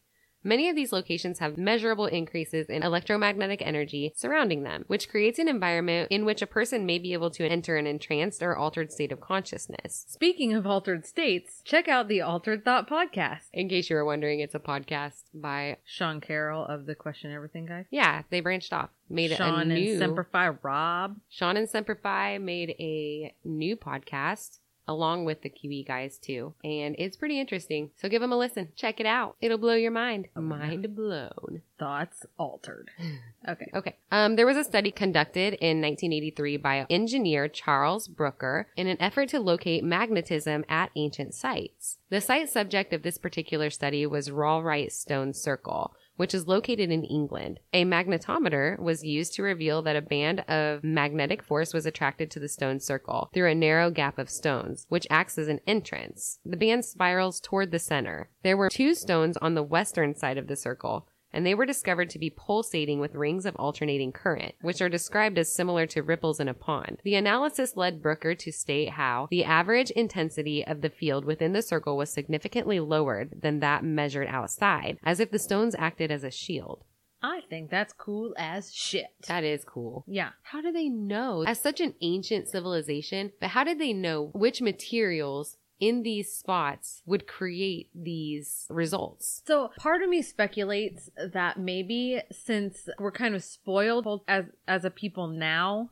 Many 0.42 0.68
of 0.68 0.76
these 0.76 0.92
locations 0.92 1.38
have 1.40 1.58
measurable 1.58 2.06
increases 2.06 2.68
in 2.68 2.82
electromagnetic 2.82 3.60
energy 3.62 4.12
surrounding 4.16 4.62
them, 4.62 4.84
which 4.86 5.08
creates 5.08 5.38
an 5.38 5.48
environment 5.48 6.08
in 6.10 6.24
which 6.24 6.40
a 6.40 6.46
person 6.46 6.86
may 6.86 6.98
be 6.98 7.12
able 7.12 7.30
to 7.32 7.46
enter 7.46 7.76
an 7.76 7.86
entranced 7.86 8.42
or 8.42 8.56
altered 8.56 8.90
state 8.90 9.12
of 9.12 9.20
consciousness. 9.20 10.06
Speaking 10.08 10.54
of 10.54 10.66
altered 10.66 11.04
states, 11.04 11.60
check 11.64 11.88
out 11.88 12.08
the 12.08 12.22
Altered 12.22 12.64
Thought 12.64 12.88
podcast. 12.88 13.48
In 13.52 13.68
case 13.68 13.90
you 13.90 13.96
were 13.96 14.04
wondering, 14.04 14.40
it's 14.40 14.54
a 14.54 14.58
podcast 14.60 15.24
by, 15.34 15.76
Sean 15.84 16.20
Carroll 16.20 16.64
of 16.64 16.86
the 16.86 16.94
Question 16.94 17.32
Everything 17.32 17.66
guy. 17.66 17.86
yeah, 17.90 18.22
they 18.30 18.40
branched 18.40 18.72
off, 18.72 18.90
made 19.10 19.32
a 19.32 19.36
Sean 19.36 19.68
new, 19.68 19.90
and 19.90 19.98
Semper 19.98 20.24
Fi 20.30 20.48
Rob. 20.62 21.16
Sean 21.28 21.56
and 21.58 21.68
Semper 21.68 21.96
Fi 21.96 22.38
made 22.38 22.70
a 22.78 23.34
new 23.44 23.76
podcast 23.76 24.59
along 24.90 25.24
with 25.24 25.42
the 25.42 25.48
QE 25.48 25.86
guys 25.86 26.18
too. 26.18 26.52
And 26.64 26.96
it's 26.98 27.16
pretty 27.16 27.40
interesting. 27.40 27.90
So 27.96 28.08
give 28.08 28.20
them 28.20 28.32
a 28.32 28.36
listen. 28.36 28.68
Check 28.76 29.00
it 29.00 29.06
out. 29.06 29.36
It'll 29.40 29.56
blow 29.56 29.74
your 29.74 29.92
mind. 29.92 30.28
Mind 30.34 30.94
blown. 30.94 31.62
Thoughts 31.78 32.26
altered. 32.38 32.90
Okay. 33.48 33.70
Okay. 33.74 33.96
Um, 34.12 34.36
there 34.36 34.44
was 34.44 34.58
a 34.58 34.64
study 34.64 34.90
conducted 34.90 35.54
in 35.54 35.80
1983 35.80 36.58
by 36.58 36.86
engineer 36.90 37.48
Charles 37.48 38.06
Brooker 38.06 38.66
in 38.76 38.86
an 38.86 39.00
effort 39.00 39.30
to 39.30 39.40
locate 39.40 39.82
magnetism 39.82 40.62
at 40.68 40.90
ancient 40.94 41.34
sites. 41.34 41.96
The 42.10 42.20
site 42.20 42.50
subject 42.50 42.92
of 42.92 43.02
this 43.02 43.16
particular 43.16 43.70
study 43.70 44.04
was 44.04 44.28
Rollright 44.28 44.92
Stone 44.92 45.32
Circle, 45.32 45.94
which 46.20 46.34
is 46.34 46.46
located 46.46 46.90
in 46.90 47.02
England. 47.02 47.58
A 47.72 47.86
magnetometer 47.86 48.78
was 48.78 49.02
used 49.02 49.32
to 49.36 49.42
reveal 49.42 49.80
that 49.80 49.96
a 49.96 50.02
band 50.02 50.40
of 50.40 50.84
magnetic 50.84 51.42
force 51.42 51.72
was 51.72 51.86
attracted 51.86 52.30
to 52.30 52.38
the 52.38 52.46
stone 52.46 52.78
circle 52.78 53.30
through 53.32 53.50
a 53.50 53.54
narrow 53.54 53.90
gap 53.90 54.18
of 54.18 54.28
stones, 54.28 54.84
which 54.90 55.06
acts 55.08 55.38
as 55.38 55.48
an 55.48 55.60
entrance. 55.66 56.38
The 56.44 56.58
band 56.58 56.84
spirals 56.84 57.40
toward 57.40 57.70
the 57.70 57.78
center. 57.78 58.28
There 58.42 58.58
were 58.58 58.68
two 58.68 58.94
stones 58.94 59.38
on 59.38 59.54
the 59.54 59.62
western 59.62 60.14
side 60.14 60.36
of 60.36 60.46
the 60.46 60.56
circle, 60.56 61.08
and 61.32 61.46
they 61.46 61.54
were 61.54 61.66
discovered 61.66 62.10
to 62.10 62.18
be 62.18 62.30
pulsating 62.30 63.00
with 63.00 63.14
rings 63.14 63.46
of 63.46 63.56
alternating 63.56 64.12
current, 64.12 64.54
which 64.60 64.80
are 64.80 64.88
described 64.88 65.38
as 65.38 65.54
similar 65.54 65.86
to 65.86 66.02
ripples 66.02 66.40
in 66.40 66.48
a 66.48 66.54
pond. 66.54 66.98
The 67.04 67.14
analysis 67.14 67.76
led 67.76 68.02
Brooker 68.02 68.34
to 68.34 68.52
state 68.52 68.90
how 68.90 69.28
the 69.30 69.44
average 69.44 69.90
intensity 69.90 70.66
of 70.66 70.80
the 70.80 70.90
field 70.90 71.24
within 71.24 71.52
the 71.52 71.62
circle 71.62 71.96
was 71.96 72.10
significantly 72.10 72.80
lowered 72.80 73.40
than 73.42 73.60
that 73.60 73.84
measured 73.84 74.28
outside, 74.28 74.98
as 75.04 75.20
if 75.20 75.30
the 75.30 75.38
stones 75.38 75.74
acted 75.78 76.10
as 76.10 76.24
a 76.24 76.30
shield. 76.30 76.84
I 77.22 77.42
think 77.50 77.70
that's 77.70 77.92
cool 77.92 78.34
as 78.38 78.72
shit. 78.72 79.08
That 79.28 79.44
is 79.44 79.62
cool. 79.64 80.04
yeah. 80.08 80.30
How 80.42 80.62
do 80.62 80.72
they 80.72 80.88
know? 80.88 81.44
As 81.46 81.60
such 81.60 81.80
an 81.80 81.94
ancient 82.00 82.48
civilization, 82.48 83.32
but 83.40 83.50
how 83.50 83.62
did 83.62 83.78
they 83.78 83.92
know 83.92 84.30
which 84.32 84.62
materials 84.62 85.58
in 85.80 86.02
these 86.02 86.32
spots 86.32 87.02
would 87.06 87.26
create 87.26 87.88
these 87.94 88.66
results? 88.70 89.42
So 89.46 89.70
part 89.78 90.02
of 90.02 90.08
me 90.08 90.22
speculates 90.22 91.10
that 91.16 91.58
maybe 91.58 92.20
since 92.30 92.88
we're 92.98 93.10
kind 93.12 93.34
of 93.34 93.42
spoiled 93.42 94.20
as 94.28 94.44
as 94.68 94.84
a 94.84 94.90
people 94.90 95.26
now, 95.26 95.90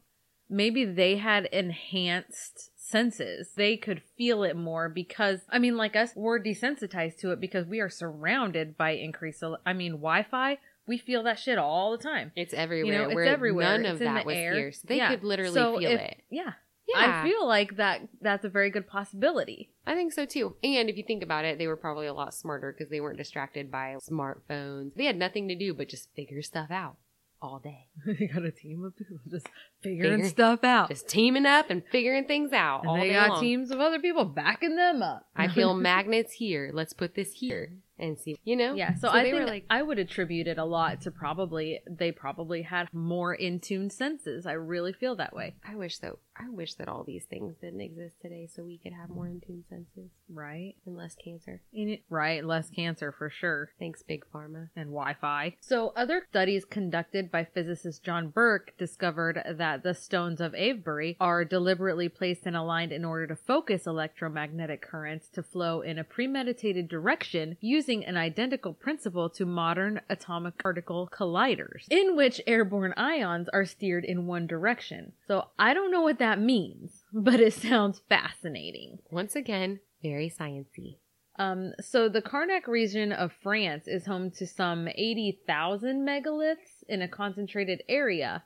maybe 0.48 0.84
they 0.84 1.16
had 1.16 1.46
enhanced 1.46 2.70
senses. 2.76 3.50
They 3.56 3.76
could 3.76 4.02
feel 4.16 4.42
it 4.44 4.56
more 4.56 4.88
because 4.88 5.40
I 5.50 5.58
mean 5.58 5.76
like 5.76 5.96
us 5.96 6.12
we're 6.16 6.40
desensitized 6.42 7.18
to 7.18 7.32
it 7.32 7.40
because 7.40 7.66
we 7.66 7.80
are 7.80 7.90
surrounded 7.90 8.76
by 8.76 8.90
increased 8.92 9.42
I 9.66 9.72
mean 9.72 9.92
Wi-Fi, 9.92 10.58
we 10.86 10.96
feel 10.98 11.22
that 11.24 11.38
shit 11.38 11.58
all 11.58 11.90
the 11.92 12.02
time. 12.02 12.32
It's 12.34 12.54
everywhere. 12.54 12.92
You 12.94 12.98
know, 12.98 13.04
it's 13.08 13.14
where 13.14 13.24
everywhere. 13.26 13.64
None 13.66 13.84
It's 13.84 13.92
of 13.94 13.98
that 14.00 14.24
was 14.24 14.36
air. 14.36 14.54
here. 14.54 14.72
So 14.72 14.80
they 14.86 14.96
Yeah. 14.96 15.10
could 15.10 15.24
literally 15.24 15.52
So 15.54 15.78
feel 15.78 15.90
if- 15.90 16.00
it. 16.00 16.22
Yeah. 16.30 16.52
Yeah. 16.88 17.22
I 17.22 17.28
feel 17.28 17.46
like 17.46 17.76
that 17.76 18.08
that's 18.20 18.44
a 18.44 18.48
very 18.48 18.70
good 18.70 18.86
possibility. 18.86 19.70
I 19.86 19.94
think 19.94 20.12
so 20.12 20.24
too. 20.24 20.56
And 20.62 20.88
if 20.88 20.96
you 20.96 21.04
think 21.06 21.22
about 21.22 21.44
it, 21.44 21.58
they 21.58 21.66
were 21.66 21.76
probably 21.76 22.06
a 22.06 22.14
lot 22.14 22.34
smarter 22.34 22.72
because 22.72 22.90
they 22.90 23.00
weren't 23.00 23.18
distracted 23.18 23.70
by 23.70 23.96
smartphones. 24.10 24.94
They 24.94 25.04
had 25.04 25.16
nothing 25.16 25.48
to 25.48 25.54
do 25.54 25.74
but 25.74 25.88
just 25.88 26.08
figure 26.14 26.42
stuff 26.42 26.70
out 26.70 26.96
all 27.40 27.58
day. 27.58 27.86
they 28.06 28.26
got 28.26 28.44
a 28.44 28.50
team 28.50 28.84
of 28.84 28.96
people 28.96 29.18
just 29.28 29.46
figuring 29.82 30.26
stuff 30.26 30.64
out. 30.64 30.88
Just 30.88 31.08
teaming 31.08 31.46
up 31.46 31.70
and 31.70 31.82
figuring 31.90 32.24
things 32.24 32.52
out 32.52 32.86
all 32.86 32.94
and 32.94 33.02
they 33.02 33.08
day 33.08 33.14
got 33.14 33.30
long. 33.30 33.40
teams 33.40 33.70
of 33.70 33.80
other 33.80 33.98
people 33.98 34.24
backing 34.24 34.76
them 34.76 35.02
up. 35.02 35.26
I 35.36 35.48
feel 35.48 35.74
magnets 35.74 36.32
here. 36.32 36.70
Let's 36.72 36.92
put 36.92 37.14
this 37.14 37.32
here 37.32 37.72
and 37.98 38.18
see. 38.18 38.36
You 38.44 38.56
know? 38.56 38.74
Yeah, 38.74 38.94
so, 38.94 39.08
I 39.08 39.22
think 39.22 39.46
like, 39.46 39.64
I 39.70 39.82
would 39.82 39.98
attribute 39.98 40.46
it 40.46 40.58
a 40.58 40.64
lot 40.64 41.02
to 41.02 41.10
probably 41.10 41.80
they 41.88 42.12
probably 42.12 42.62
had 42.62 42.88
more 42.92 43.34
in 43.34 43.60
tune 43.60 43.90
senses. 43.90 44.46
I 44.46 44.52
really 44.52 44.92
feel 44.92 45.16
that 45.16 45.34
way. 45.34 45.54
I 45.66 45.76
wish 45.76 45.98
though. 45.98 46.18
I 46.40 46.48
wish 46.50 46.74
that 46.74 46.88
all 46.88 47.04
these 47.04 47.24
things 47.24 47.56
didn't 47.60 47.80
exist 47.80 48.16
today, 48.22 48.48
so 48.54 48.62
we 48.62 48.78
could 48.78 48.92
have 48.92 49.10
more 49.10 49.26
in 49.26 49.40
tune 49.40 49.64
senses 49.68 50.10
Right. 50.28 50.74
and 50.86 50.96
less 50.96 51.14
cancer. 51.14 51.62
In 51.72 51.88
it, 51.88 52.02
right, 52.08 52.44
less 52.44 52.70
cancer 52.70 53.10
for 53.12 53.28
sure. 53.30 53.70
Thanks, 53.78 54.02
Big 54.02 54.24
Pharma. 54.32 54.68
And 54.76 54.90
Wi 54.90 55.14
Fi. 55.20 55.56
So, 55.60 55.92
other 55.96 56.22
studies 56.28 56.64
conducted 56.64 57.30
by 57.30 57.44
physicist 57.44 58.04
John 58.04 58.28
Burke 58.28 58.72
discovered 58.78 59.42
that 59.56 59.82
the 59.82 59.94
stones 59.94 60.40
of 60.40 60.54
Avebury 60.54 61.16
are 61.20 61.44
deliberately 61.44 62.08
placed 62.08 62.46
and 62.46 62.54
aligned 62.56 62.92
in 62.92 63.04
order 63.04 63.26
to 63.26 63.36
focus 63.36 63.86
electromagnetic 63.86 64.82
currents 64.82 65.28
to 65.30 65.42
flow 65.42 65.80
in 65.80 65.98
a 65.98 66.04
premeditated 66.04 66.88
direction 66.88 67.56
using 67.60 68.04
an 68.04 68.16
identical 68.16 68.72
principle 68.72 69.30
to 69.30 69.46
modern 69.46 70.00
atomic 70.08 70.58
particle 70.58 71.08
colliders, 71.12 71.86
in 71.90 72.14
which 72.16 72.40
airborne 72.46 72.94
ions 72.96 73.48
are 73.52 73.64
steered 73.64 74.04
in 74.04 74.26
one 74.26 74.46
direction. 74.46 75.12
So, 75.26 75.48
I 75.58 75.72
don't 75.74 75.90
know 75.90 76.02
what 76.02 76.18
that 76.18 76.27
means, 76.36 77.04
but 77.12 77.40
it 77.40 77.54
sounds 77.54 78.02
fascinating. 78.08 78.98
Once 79.10 79.36
again, 79.36 79.80
very 80.02 80.30
sciency. 80.30 80.98
Um, 81.38 81.72
so 81.80 82.08
the 82.08 82.22
Carnac 82.22 82.66
region 82.66 83.12
of 83.12 83.32
France 83.32 83.86
is 83.86 84.06
home 84.06 84.32
to 84.32 84.46
some 84.46 84.88
80,000 84.88 86.04
megaliths 86.04 86.82
in 86.88 87.00
a 87.00 87.08
concentrated 87.08 87.82
area. 87.88 88.42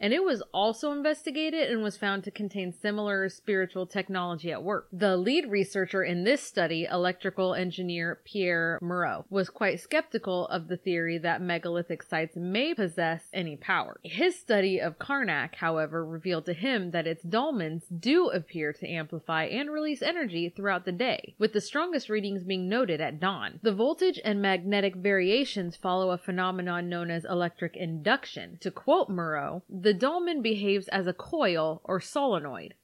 And 0.00 0.12
it 0.12 0.22
was 0.22 0.42
also 0.52 0.92
investigated 0.92 1.70
and 1.70 1.82
was 1.82 1.96
found 1.96 2.24
to 2.24 2.30
contain 2.30 2.72
similar 2.72 3.28
spiritual 3.28 3.86
technology 3.86 4.52
at 4.52 4.62
work. 4.62 4.88
The 4.92 5.16
lead 5.16 5.50
researcher 5.50 6.02
in 6.02 6.24
this 6.24 6.42
study, 6.42 6.86
electrical 6.90 7.54
engineer 7.54 8.20
Pierre 8.24 8.78
Méreaux, 8.82 9.24
was 9.28 9.50
quite 9.50 9.80
skeptical 9.80 10.46
of 10.48 10.68
the 10.68 10.76
theory 10.76 11.18
that 11.18 11.42
megalithic 11.42 12.02
sites 12.02 12.36
may 12.36 12.74
possess 12.74 13.24
any 13.32 13.56
power. 13.56 13.98
His 14.02 14.38
study 14.38 14.80
of 14.80 14.98
Carnac, 14.98 15.56
however, 15.56 16.04
revealed 16.04 16.46
to 16.46 16.52
him 16.52 16.92
that 16.92 17.06
its 17.06 17.24
dolmens 17.24 17.84
do 17.98 18.28
appear 18.28 18.72
to 18.72 18.88
amplify 18.88 19.44
and 19.44 19.70
release 19.70 20.02
energy 20.02 20.48
throughout 20.48 20.84
the 20.84 20.92
day, 20.92 21.34
with 21.38 21.52
the 21.52 21.60
strongest 21.60 22.08
readings 22.08 22.44
being 22.44 22.68
noted 22.68 23.00
at 23.00 23.20
dawn. 23.20 23.58
The 23.62 23.74
voltage 23.74 24.20
and 24.24 24.40
magnetic 24.40 24.94
variations 24.96 25.76
follow 25.76 26.10
a 26.10 26.18
phenomenon 26.18 26.88
known 26.88 27.10
as 27.10 27.24
electric 27.24 27.76
induction. 27.76 28.58
To 28.60 28.70
quote 28.70 29.10
Méreaux, 29.10 29.62
the 29.68 29.87
The 29.88 29.94
dolmen 29.94 30.42
behaves 30.42 30.86
as 30.88 31.06
a 31.06 31.14
coil 31.14 31.80
or 31.82 31.98
solenoid, 31.98 32.74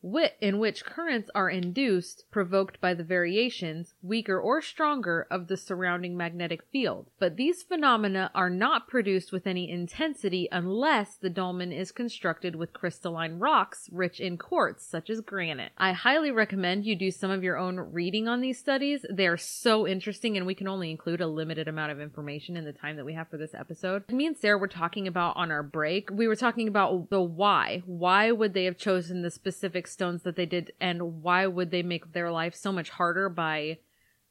in 0.41 0.59
which 0.59 0.87
currents 0.87 1.29
are 1.35 1.51
induced, 1.51 2.25
provoked 2.31 2.81
by 2.81 2.95
the 2.95 3.05
variations, 3.05 3.93
weaker 4.01 4.41
or 4.41 4.63
stronger, 4.63 5.27
of 5.31 5.49
the 5.49 5.59
surrounding 5.59 6.17
magnetic 6.17 6.63
field. 6.73 7.11
But 7.19 7.37
these 7.37 7.63
phenomena 7.63 8.31
are 8.35 8.49
not 8.49 8.89
produced 8.89 9.33
with 9.33 9.47
any 9.47 9.71
intensity 9.71 10.49
unless 10.51 11.17
the 11.17 11.29
dolmen 11.29 11.73
is 11.73 11.93
constructed 11.93 12.57
with 12.57 12.73
crystalline 12.73 13.39
rocks 13.39 13.91
rich 13.93 14.19
in 14.19 14.39
quartz, 14.39 14.87
such 14.87 15.11
as 15.11 15.21
granite. 15.21 15.73
I 15.77 15.93
highly 15.93 16.31
recommend 16.31 16.87
you 16.87 16.97
do 16.97 17.11
some 17.11 17.31
of 17.31 17.45
your 17.45 17.59
own 17.59 17.77
reading 17.79 18.29
on 18.29 18.41
these 18.41 18.59
studies. 18.59 19.05
They 19.11 19.27
are 19.27 19.37
so 19.37 19.87
interesting, 19.87 20.39
and 20.39 20.47
we 20.47 20.55
can 20.55 20.69
only 20.69 20.91
include 20.91 21.21
a 21.21 21.27
limited 21.27 21.69
amount 21.69 21.93
of 21.93 22.01
information 22.01 22.57
in 22.57 22.65
the 22.65 22.73
time 22.73 22.97
that 22.97 23.05
we 23.05 23.13
have 23.13 23.29
for 23.29 23.37
this 23.37 23.53
episode. 23.53 24.11
Me 24.11 24.25
and 24.25 24.39
Sarah 24.39 24.57
were 24.57 24.69
talking 24.69 25.07
about 25.07 25.37
on 25.37 25.51
our 25.51 25.63
break, 25.63 26.09
we 26.11 26.27
were 26.27 26.35
talking 26.35 26.67
about 26.67 26.94
the 27.11 27.23
why. 27.23 27.83
Why 27.87 28.31
would 28.31 28.55
they 28.55 28.65
have 28.65 28.79
chosen 28.79 29.23
the 29.23 29.31
specific 29.31 29.87
stones 29.87 30.23
that 30.23 30.37
they 30.37 30.47
did, 30.47 30.73
and 30.81 31.23
why 31.23 31.47
would 31.47 31.71
they 31.71 31.83
make 31.83 32.13
their 32.13 32.31
life 32.31 32.55
so 32.55 32.73
much 32.73 32.91
harder 32.91 33.29
by 33.29 33.79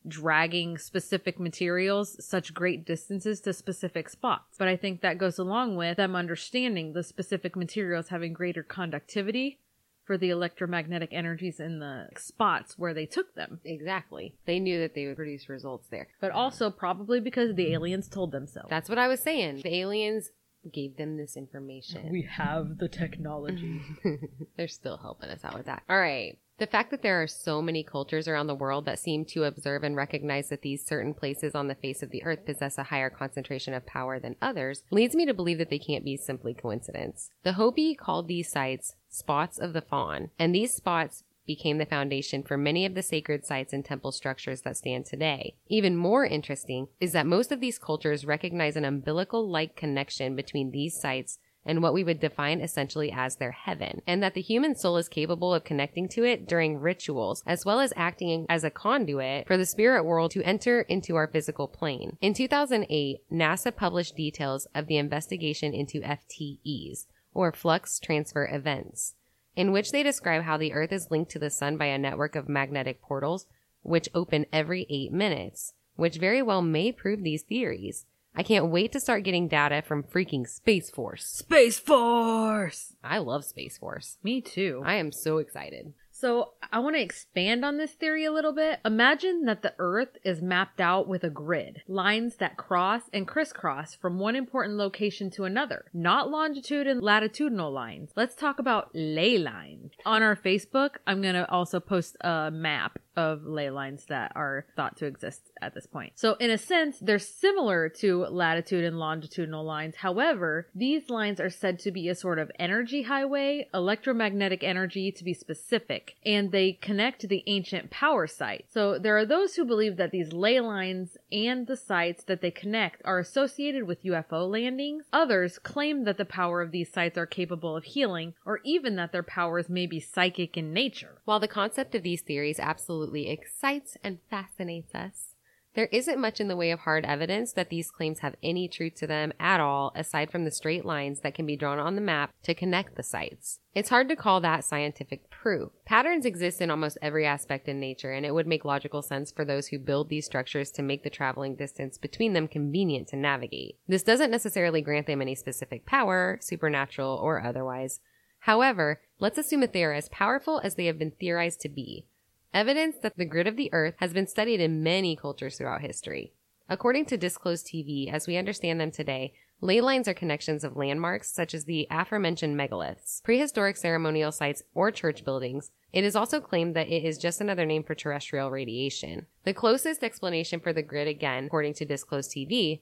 dragging 0.08 0.78
specific 0.78 1.40
materials 1.40 2.24
such 2.24 2.54
great 2.54 2.86
distances 2.86 3.40
to 3.42 3.54
specific 3.54 4.10
spots. 4.10 4.58
But 4.58 4.68
I 4.68 4.76
think 4.76 5.02
that 5.02 5.18
goes 5.18 5.40
along 5.40 5.76
with 5.76 5.98
them 5.98 6.16
understanding 6.16 6.94
the 6.94 7.04
specific 7.04 7.56
materials 7.56 8.10
having 8.10 8.34
greater 8.34 8.64
conductivity 8.64 9.60
for 10.04 10.18
the 10.18 10.30
electromagnetic 10.30 11.10
energies 11.14 11.62
in 11.62 11.80
the 11.80 12.10
spots 12.18 12.78
where 12.78 12.94
they 12.94 13.06
took 13.06 13.36
them. 13.36 13.62
Exactly. 13.64 14.36
They 14.46 14.60
knew 14.60 14.80
that 14.82 14.96
they 14.96 15.08
would 15.08 15.16
produce 15.16 15.48
results 15.48 15.88
there. 15.90 16.10
But 16.20 16.32
also 16.32 16.70
probably 16.70 17.22
because 17.22 17.56
the 17.56 17.72
aliens 17.72 18.10
told 18.10 18.34
them 18.34 18.46
so. 18.46 18.66
That's 18.70 18.90
what 18.90 18.98
I 18.98 19.08
was 19.08 19.22
saying. 19.22 19.62
The 19.64 19.76
aliens 19.76 20.32
gave 20.72 20.98
them 20.98 21.18
this 21.18 21.36
information. 21.36 22.10
We 22.12 22.24
have 22.24 22.78
the 22.78 22.88
technology. 22.88 23.82
They're 24.58 24.68
still 24.68 24.98
helping 24.98 25.30
us 25.30 25.44
out 25.44 25.56
with 25.56 25.66
that. 25.66 25.84
All 25.90 26.00
right. 26.00 26.38
The 26.60 26.68
fact 26.68 26.92
that 26.92 27.02
there 27.02 27.22
are 27.22 27.28
so 27.28 27.62
many 27.62 27.84
cultures 27.84 28.28
around 28.28 28.48
the 28.48 28.56
world 28.56 28.86
that 28.86 29.00
seem 29.00 29.26
to 29.26 29.44
observe 29.44 29.84
and 29.84 29.96
recognize 29.96 30.50
that 30.50 30.62
these 30.62 30.86
certain 30.86 31.14
places 31.14 31.56
on 31.56 31.68
the 31.68 31.76
face 31.76 32.04
of 32.04 32.12
the 32.12 32.24
earth 32.24 32.46
possess 32.46 32.78
a 32.78 32.84
higher 32.84 33.10
concentration 33.10 33.74
of 33.74 33.88
power 33.88 34.20
than 34.20 34.36
others 34.42 34.84
leads 34.92 35.16
me 35.16 35.26
to 35.26 35.34
believe 35.34 35.58
that 35.58 35.72
they 35.72 35.80
can't 35.80 36.06
be 36.06 36.16
simply 36.16 36.54
coincidence. 36.54 37.32
The 37.42 37.54
Hopi 37.54 37.96
called 37.96 38.28
these 38.28 38.52
sites 38.52 38.96
spots 39.10 39.60
of 39.60 39.74
the 39.74 39.82
fawn, 39.82 40.30
and 40.40 40.54
these 40.54 40.74
spots 40.74 41.24
became 41.46 41.78
the 41.78 41.86
foundation 41.86 42.44
for 42.44 42.58
many 42.58 42.86
of 42.86 42.96
the 42.96 43.02
sacred 43.02 43.46
sites 43.46 43.74
and 43.74 43.84
temple 43.84 44.12
structures 44.12 44.62
that 44.62 44.78
stand 44.78 45.06
today. 45.06 45.56
Even 45.68 45.96
more 45.96 46.26
interesting 46.26 46.88
is 47.00 47.12
that 47.12 47.26
most 47.26 47.52
of 47.52 47.60
these 47.60 47.80
cultures 47.80 48.26
recognize 48.26 48.76
an 48.76 48.86
umbilical 48.86 49.50
like 49.50 49.76
connection 49.76 50.36
between 50.36 50.72
these 50.72 51.00
sites 51.00 51.38
and 51.66 51.82
what 51.82 51.94
we 51.94 52.04
would 52.04 52.20
define 52.20 52.60
essentially 52.60 53.12
as 53.12 53.38
their 53.38 53.52
heaven, 53.52 54.02
and 54.06 54.22
that 54.22 54.34
the 54.34 54.42
human 54.42 54.76
soul 54.76 54.98
is 54.98 55.08
capable 55.08 55.54
of 55.54 55.64
connecting 55.64 56.08
to 56.10 56.24
it 56.24 56.48
during 56.48 56.80
rituals, 56.80 57.44
as 57.46 57.66
well 57.66 57.80
as 57.80 57.94
acting 57.96 58.46
as 58.50 58.64
a 58.64 58.70
conduit 58.70 59.48
for 59.48 59.58
the 59.58 59.66
spirit 59.66 60.04
world 60.04 60.32
to 60.32 60.44
enter 60.44 60.82
into 60.82 61.16
our 61.16 61.28
physical 61.28 61.68
plane. 61.68 62.18
In 62.22 62.34
2008, 62.34 63.22
NASA 63.32 63.76
published 63.76 64.16
details 64.16 64.68
of 64.76 64.88
the 64.88 64.98
investigation 64.98 65.74
into 65.74 66.02
FTEs, 66.02 67.06
or 67.34 67.52
flux 67.52 68.00
transfer 68.00 68.48
events, 68.52 69.16
in 69.56 69.72
which 69.72 69.92
they 69.92 70.04
describe 70.04 70.44
how 70.44 70.58
the 70.58 70.74
Earth 70.74 70.92
is 70.92 71.12
linked 71.12 71.32
to 71.32 71.40
the 71.40 71.50
Sun 71.50 71.78
by 71.78 71.86
a 71.86 71.98
network 71.98 72.36
of 72.36 72.50
magnetic 72.50 73.02
portals, 73.02 73.48
which 73.82 74.10
open 74.14 74.46
every 74.52 74.86
eight 74.90 75.12
minutes, 75.12 75.74
which 75.96 76.18
very 76.18 76.42
well 76.42 76.62
may 76.62 76.92
prove 76.92 77.24
these 77.24 77.44
theories. 77.44 78.06
I 78.36 78.42
can't 78.42 78.72
wait 78.72 78.92
to 78.94 79.00
start 79.00 79.24
getting 79.24 79.48
data 79.48 79.84
from 79.84 80.04
freaking 80.04 80.48
Space 80.48 80.90
Force. 80.90 81.26
Space 81.26 81.78
Force! 81.78 82.96
I 83.04 83.20
love 83.20 83.46
Space 83.46 83.78
Force. 83.78 84.18
Me 84.24 84.42
too. 84.42 84.82
I 84.84 84.96
am 84.96 85.12
so 85.12 85.38
excited. 85.38 85.94
So 86.24 86.54
I 86.72 86.80
want 86.80 86.96
to 86.96 87.02
expand 87.02 87.66
on 87.66 87.76
this 87.76 87.92
theory 87.92 88.24
a 88.24 88.32
little 88.32 88.54
bit. 88.54 88.80
Imagine 88.86 89.44
that 89.44 89.62
the 89.62 89.74
Earth 89.78 90.16
is 90.24 90.42
mapped 90.42 90.80
out 90.80 91.06
with 91.06 91.26
a 91.26 91.30
grid, 91.30 91.82
lines 91.86 92.38
that 92.38 92.56
cross 92.56 93.02
and 93.12 93.28
crisscross 93.28 93.94
from 93.94 94.20
one 94.20 94.38
important 94.38 94.78
location 94.78 95.30
to 95.32 95.44
another, 95.44 95.84
not 95.94 96.30
longitude 96.30 96.88
and 96.88 97.04
latitudinal 97.04 97.74
lines. 97.74 98.12
Let's 98.16 98.36
talk 98.36 98.58
about 98.58 98.92
ley 98.94 99.38
lines. 99.38 99.92
On 100.06 100.24
our 100.24 100.38
Facebook, 100.38 100.92
I'm 101.06 101.22
going 101.22 101.36
to 101.36 101.52
also 101.52 101.82
post 101.82 102.16
a 102.22 102.50
map 102.50 103.00
of 103.16 103.46
ley 103.46 103.70
lines 103.70 104.06
that 104.10 104.32
are 104.36 104.66
thought 104.76 104.98
to 104.98 105.06
exist 105.06 105.52
at 105.62 105.74
this 105.74 105.86
point. 105.86 106.14
So 106.16 106.36
in 106.40 106.50
a 106.50 106.58
sense, 106.58 106.98
they're 107.00 107.20
similar 107.20 107.90
to 108.00 108.26
latitude 108.26 108.84
and 108.84 109.00
longitudinal 109.00 109.64
lines. 109.64 109.96
However, 109.98 110.68
these 110.74 111.10
lines 111.10 111.40
are 111.40 111.50
said 111.50 111.80
to 111.80 111.92
be 111.92 112.10
a 112.10 112.16
sort 112.16 112.40
of 112.40 112.52
energy 112.60 113.04
highway, 113.04 113.68
electromagnetic 113.74 114.64
energy 114.64 115.12
to 115.12 115.24
be 115.24 115.34
specific, 115.34 116.16
and 116.26 116.52
they 116.52 116.74
connect 116.74 117.28
the 117.28 117.44
ancient 117.48 117.92
power 117.92 118.28
site. 118.28 118.66
So 118.70 118.98
there 118.98 119.18
are 119.18 119.26
those 119.26 119.56
who 119.56 119.66
believe 119.66 119.98
that 119.98 120.12
these 120.12 120.34
ley 120.34 120.60
lines 120.60 121.18
and 121.32 121.68
the 121.68 121.78
sites 121.78 122.24
that 122.26 122.42
they 122.42 122.52
connect 122.52 123.02
are 123.06 123.20
associated 123.20 123.84
with 123.84 124.04
UFO 124.04 124.50
landings. 124.50 125.06
Others 125.14 125.60
claim 125.60 126.04
that 126.06 126.18
the 126.18 126.26
power 126.26 126.62
of 126.62 126.72
these 126.72 126.92
sites 126.92 127.18
are 127.18 127.26
capable 127.26 127.76
of 127.76 127.84
healing, 127.84 128.34
or 128.46 128.60
even 128.64 128.96
that 128.96 129.12
their 129.12 129.24
powers 129.24 129.70
may 129.70 129.86
be 129.86 130.00
psychic 130.00 130.58
in 130.58 130.74
nature. 130.74 131.22
While 131.26 131.40
the 131.40 131.48
concept 131.48 131.96
of 131.96 132.04
these 132.04 132.22
theories 132.22 132.60
absolutely 132.60 133.03
excites 133.12 133.98
and 134.04 134.20
fascinates 134.30 134.96
us, 134.96 135.34
there 135.76 135.90
isn't 135.92 136.20
much 136.20 136.40
in 136.40 136.50
the 136.50 136.56
way 136.56 136.70
of 136.70 136.82
hard 136.82 137.04
evidence 137.04 137.54
that 137.54 137.70
these 137.70 137.90
claims 137.90 138.20
have 138.20 138.36
any 138.44 138.68
truth 138.68 138.94
to 138.96 139.08
them 139.08 139.34
at 139.40 139.60
all, 139.60 139.92
aside 139.96 140.30
from 140.30 140.46
the 140.46 140.52
straight 140.52 140.86
lines 140.86 141.22
that 141.22 141.34
can 141.34 141.48
be 141.48 141.58
drawn 141.58 141.80
on 141.80 141.96
the 141.96 142.02
map 142.02 142.32
to 142.44 142.54
connect 142.54 142.96
the 142.96 143.02
sites. 143.02 143.60
It's 143.74 143.90
hard 143.90 144.08
to 144.10 144.16
call 144.16 144.40
that 144.42 144.64
scientific 144.64 145.32
proof. 145.32 145.72
Patterns 145.84 146.28
exist 146.28 146.62
in 146.62 146.70
almost 146.70 147.00
every 147.02 147.26
aspect 147.26 147.68
in 147.68 147.80
nature, 147.80 148.12
and 148.12 148.24
it 148.24 148.36
would 148.36 148.46
make 148.46 148.66
logical 148.66 149.02
sense 149.02 149.32
for 149.32 149.46
those 149.46 149.68
who 149.68 149.80
build 149.80 150.10
these 150.10 150.28
structures 150.28 150.70
to 150.72 150.84
make 150.84 151.04
the 151.04 151.10
traveling 151.10 151.56
distance 151.56 151.98
between 151.98 152.34
them 152.34 152.48
convenient 152.48 153.08
to 153.08 153.16
navigate. 153.16 153.78
This 153.88 154.04
doesn't 154.04 154.32
necessarily 154.32 154.82
grant 154.82 155.08
them 155.08 155.24
any 155.24 155.34
specific 155.34 155.88
power, 155.88 156.38
supernatural 156.40 157.18
or 157.18 157.44
otherwise. 157.44 158.00
However, 158.42 159.02
let's 159.20 159.40
assume 159.40 159.62
that 159.62 159.74
they 159.74 159.84
are 159.84 159.94
as 159.94 160.10
powerful 160.10 160.62
as 160.64 160.76
they 160.76 160.86
have 160.86 161.00
been 161.00 161.12
theorized 161.12 161.62
to 161.62 161.70
be. 161.70 162.06
Evidence 162.54 162.98
that 163.02 163.18
the 163.18 163.26
grid 163.26 163.48
of 163.48 163.56
the 163.56 163.74
earth 163.74 163.96
has 163.98 164.14
been 164.14 164.28
studied 164.28 164.62
in 164.62 164.84
many 164.84 165.16
cultures 165.16 165.58
throughout 165.58 165.82
history. 165.82 166.34
According 166.70 167.06
to 167.06 167.18
Disclosed 167.18 167.66
TV, 167.66 168.14
as 168.14 168.28
we 168.28 168.38
understand 168.38 168.80
them 168.80 168.92
today, 168.92 169.34
ley 169.60 169.82
lines 169.82 170.08
are 170.08 170.14
connections 170.14 170.64
of 170.64 170.78
landmarks 170.78 171.34
such 171.34 171.56
as 171.56 171.66
the 171.66 171.88
aforementioned 171.90 172.56
megaliths, 172.56 173.24
prehistoric 173.24 173.76
ceremonial 173.76 174.32
sites, 174.32 174.62
or 174.76 174.92
church 174.92 175.26
buildings. 175.26 175.72
It 175.92 176.04
is 176.04 176.16
also 176.16 176.40
claimed 176.40 176.76
that 176.76 176.90
it 176.90 177.04
is 177.04 177.18
just 177.18 177.42
another 177.42 177.66
name 177.66 177.84
for 177.84 177.96
terrestrial 177.96 178.52
radiation. 178.52 179.26
The 179.46 179.54
closest 179.54 180.04
explanation 180.04 180.60
for 180.60 180.74
the 180.74 180.84
grid, 180.84 181.08
again, 181.08 181.46
according 181.46 181.74
to 181.76 181.86
Disclosed 181.86 182.32
TV, 182.32 182.82